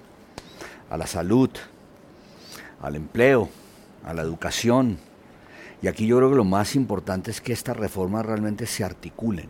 a 0.89 0.98
la 0.98 1.08
salud, 1.08 1.50
al 2.82 2.96
empleo, 2.96 3.50
a 4.04 4.14
la 4.14 4.22
educación. 4.22 4.98
Y 5.82 5.88
aquí 5.88 6.08
yo 6.08 6.18
creo 6.18 6.30
que 6.30 6.36
lo 6.36 6.43
más 6.43 6.76
importante 6.76 7.32
es 7.32 7.41
que 7.41 7.54
estas 7.54 7.78
reformas 7.78 8.26
realmente 8.26 8.66
se 8.66 8.84
articulen. 8.84 9.50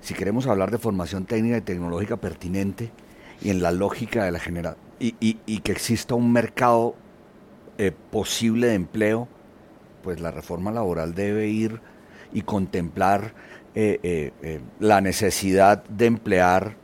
Si 0.00 0.14
queremos 0.14 0.46
hablar 0.46 0.70
de 0.70 0.78
formación 0.78 1.26
técnica 1.26 1.58
y 1.58 1.62
tecnológica 1.62 2.16
pertinente 2.16 2.90
y 3.40 3.50
en 3.50 3.62
la 3.62 3.72
lógica 3.72 4.24
de 4.24 4.32
la 4.32 4.38
generación, 4.38 4.86
y, 4.98 5.60
que 5.60 5.72
exista 5.72 6.14
un 6.14 6.32
mercado 6.32 6.94
eh, 7.76 7.92
posible 8.10 8.68
de 8.68 8.74
empleo, 8.74 9.28
pues 10.02 10.20
la 10.20 10.30
reforma 10.30 10.70
laboral 10.70 11.14
debe 11.14 11.48
ir 11.48 11.80
y 12.32 12.42
contemplar 12.42 13.34
eh, 13.78 14.32
eh, 14.42 14.60
la 14.80 15.02
necesidad 15.02 15.84
de 15.84 16.06
emplear 16.06 16.76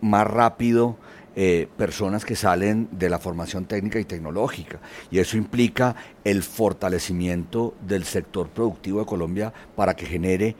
más 0.00 0.26
rápido 0.26 0.96
eh, 1.36 1.68
personas 1.76 2.24
que 2.24 2.34
salen 2.34 2.88
de 2.92 3.10
la 3.10 3.18
formación 3.18 3.66
técnica 3.66 4.00
y 4.00 4.04
tecnológica. 4.04 4.78
Y 5.10 5.18
eso 5.18 5.36
implica 5.36 5.96
el 6.24 6.42
fortalecimiento 6.42 7.74
del 7.86 8.04
sector 8.04 8.48
productivo 8.48 9.00
de 9.00 9.06
Colombia 9.06 9.52
para 9.76 9.94
que 9.94 10.06
genere 10.06 10.56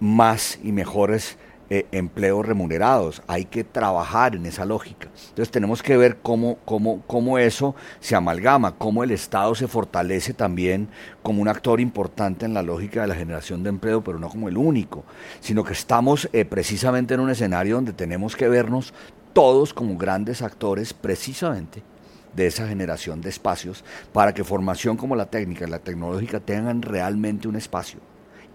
más 0.00 0.58
y 0.64 0.72
mejores 0.72 1.38
eh, 1.70 1.86
empleos 1.92 2.44
remunerados. 2.44 3.22
Hay 3.26 3.46
que 3.46 3.64
trabajar 3.64 4.36
en 4.36 4.46
esa 4.46 4.64
lógica. 4.64 5.08
Entonces 5.28 5.50
tenemos 5.50 5.82
que 5.82 5.96
ver 5.96 6.18
cómo, 6.20 6.58
cómo, 6.64 7.02
cómo 7.06 7.38
eso 7.38 7.74
se 8.00 8.14
amalgama, 8.14 8.76
cómo 8.76 9.02
el 9.02 9.10
Estado 9.10 9.54
se 9.54 9.66
fortalece 9.66 10.34
también 10.34 10.88
como 11.22 11.40
un 11.40 11.48
actor 11.48 11.80
importante 11.80 12.44
en 12.44 12.54
la 12.54 12.62
lógica 12.62 13.02
de 13.02 13.08
la 13.08 13.14
generación 13.14 13.62
de 13.62 13.70
empleo, 13.70 14.04
pero 14.04 14.18
no 14.18 14.28
como 14.28 14.48
el 14.48 14.58
único, 14.58 15.04
sino 15.40 15.64
que 15.64 15.72
estamos 15.72 16.28
eh, 16.32 16.44
precisamente 16.44 17.14
en 17.14 17.20
un 17.20 17.30
escenario 17.30 17.76
donde 17.76 17.92
tenemos 17.92 18.36
que 18.36 18.48
vernos 18.48 18.92
todos 19.32 19.74
como 19.74 19.96
grandes 19.96 20.42
actores 20.42 20.94
precisamente 20.94 21.82
de 22.34 22.46
esa 22.46 22.66
generación 22.66 23.20
de 23.20 23.30
espacios 23.30 23.84
para 24.12 24.34
que 24.34 24.44
formación 24.44 24.96
como 24.96 25.16
la 25.16 25.26
técnica 25.26 25.66
y 25.66 25.70
la 25.70 25.78
tecnológica 25.78 26.40
tengan 26.40 26.82
realmente 26.82 27.48
un 27.48 27.56
espacio 27.56 28.00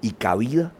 y 0.02 0.12
cabida 0.12 0.74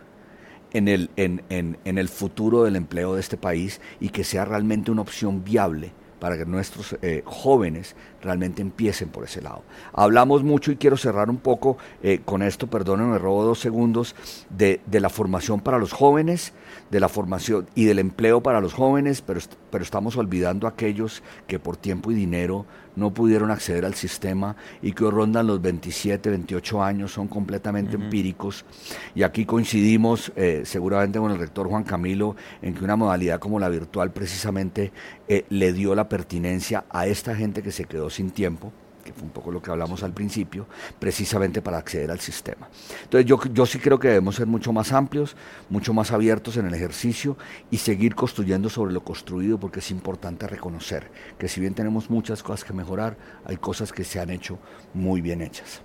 en 0.74 0.88
el, 0.88 1.10
en, 1.16 1.44
en 1.50 1.98
el 1.98 2.10
futuro 2.10 2.64
del 2.64 2.76
empleo 2.76 3.16
de 3.16 3.22
este 3.22 3.38
país 3.38 3.82
y 4.00 4.10
que 4.10 4.24
sea 4.24 4.46
realmente 4.46 4.92
una 4.92 5.02
opción 5.02 5.44
viable 5.44 5.92
para 6.20 6.38
que 6.38 6.46
nuestros 6.46 6.98
eh, 7.02 7.24
jóvenes 7.26 7.96
realmente 8.22 8.62
empiecen 8.62 9.10
por 9.10 9.24
ese 9.24 9.42
lado. 9.42 9.64
Hablamos 9.94 10.44
mucho 10.44 10.72
y 10.72 10.78
quiero 10.78 10.98
cerrar 10.98 11.30
un 11.30 11.38
poco 11.38 11.78
eh, 12.04 12.22
con 12.24 12.42
esto, 12.42 12.68
perdónenme, 12.68 13.18
robo 13.18 13.44
dos 13.44 13.60
segundos, 13.60 14.16
de, 14.50 14.82
de, 14.86 15.00
la 15.00 15.10
formación 15.10 15.62
para 15.62 15.78
los 15.78 15.94
jóvenes, 15.94 16.54
de 16.92 17.00
la 17.00 17.10
formación 17.10 17.68
y 17.76 17.86
del 17.86 18.00
empleo 18.00 18.42
para 18.42 18.62
los 18.62 18.74
jóvenes, 18.74 19.22
pero, 19.22 19.40
pero 19.72 19.84
estamos 19.84 20.18
olvidando 20.18 20.68
a 20.68 20.72
aquellos 20.72 21.24
que 21.48 21.60
por 21.60 21.78
tiempo 21.78 22.12
y 22.12 22.16
dinero 22.16 22.66
no 22.96 23.14
pudieron 23.14 23.50
acceder 23.50 23.86
al 23.86 23.94
sistema 23.94 24.56
y 24.82 24.92
que 24.92 25.10
rondan 25.10 25.48
los 25.48 25.62
27, 25.62 26.30
28 26.30 26.84
años, 26.84 27.14
son 27.14 27.28
completamente 27.28 27.96
empíricos. 27.96 28.66
Y 29.16 29.24
aquí 29.24 29.46
coincidimos 29.46 30.34
eh, 30.36 30.64
seguramente 30.66 31.20
con 31.20 31.32
el 31.32 31.40
rector 31.40 31.68
Juan 31.68 31.84
Camilo 31.84 32.36
en 32.62 32.74
que 32.74 32.84
una 32.84 32.98
modalidad 32.98 33.40
como 33.40 33.60
la 33.60 33.70
virtual 33.70 34.12
precisamente 34.12 34.92
le 35.50 35.74
dio 35.74 35.94
la 35.94 36.10
pertinencia 36.10 36.86
a 36.90 37.06
esta 37.06 37.36
gente 37.36 37.62
que 37.62 37.72
se 37.72 37.86
quedó 37.86 38.09
sin 38.10 38.32
tiempo, 38.32 38.72
que 39.04 39.14
fue 39.14 39.24
un 39.24 39.30
poco 39.30 39.52
lo 39.52 39.62
que 39.62 39.72
hablamos 39.72 40.04
al 40.04 40.14
principio, 40.14 40.68
precisamente 41.00 41.62
para 41.62 41.78
acceder 41.78 42.12
al 42.12 42.20
sistema. 42.20 42.70
Entonces 43.04 43.26
yo, 43.26 43.40
yo 43.54 43.66
sí 43.66 43.80
creo 43.80 44.00
que 44.00 44.10
debemos 44.10 44.36
ser 44.36 44.48
mucho 44.48 44.74
más 44.74 44.92
amplios, 44.92 45.36
mucho 45.70 45.94
más 45.94 46.12
abiertos 46.12 46.58
en 46.58 46.68
el 46.68 46.74
ejercicio 46.74 47.38
y 47.72 47.78
seguir 47.78 48.16
construyendo 48.16 48.70
sobre 48.70 48.94
lo 48.94 49.02
construido 49.04 49.60
porque 49.60 49.80
es 49.80 49.92
importante 49.92 50.48
reconocer 50.48 51.10
que 51.38 51.48
si 51.48 51.62
bien 51.62 51.74
tenemos 51.74 52.10
muchas 52.10 52.44
cosas 52.44 52.64
que 52.64 52.74
mejorar, 52.74 53.18
hay 53.46 53.58
cosas 53.58 53.92
que 53.92 54.04
se 54.04 54.20
han 54.20 54.30
hecho 54.30 54.60
muy 54.94 55.22
bien 55.22 55.42
hechas. 55.42 55.82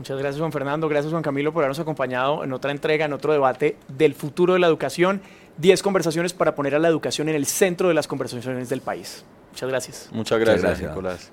Muchas 0.00 0.18
gracias 0.18 0.40
Juan 0.40 0.50
Fernando, 0.50 0.88
gracias 0.88 1.10
Juan 1.10 1.22
Camilo 1.22 1.52
por 1.52 1.62
habernos 1.62 1.78
acompañado 1.78 2.42
en 2.42 2.54
otra 2.54 2.70
entrega, 2.70 3.04
en 3.04 3.12
otro 3.12 3.34
debate 3.34 3.76
del 3.88 4.14
futuro 4.14 4.54
de 4.54 4.58
la 4.58 4.66
educación. 4.66 5.20
10 5.60 5.82
conversaciones 5.82 6.32
para 6.32 6.54
poner 6.54 6.74
a 6.74 6.78
la 6.78 6.88
educación 6.88 7.28
en 7.28 7.34
el 7.34 7.46
centro 7.46 7.88
de 7.88 7.94
las 7.94 8.06
conversaciones 8.06 8.68
del 8.68 8.80
país. 8.80 9.24
Muchas 9.52 9.68
gracias. 9.68 10.08
Muchas 10.12 10.38
gracias, 10.40 10.80
Nicolás. 10.80 11.30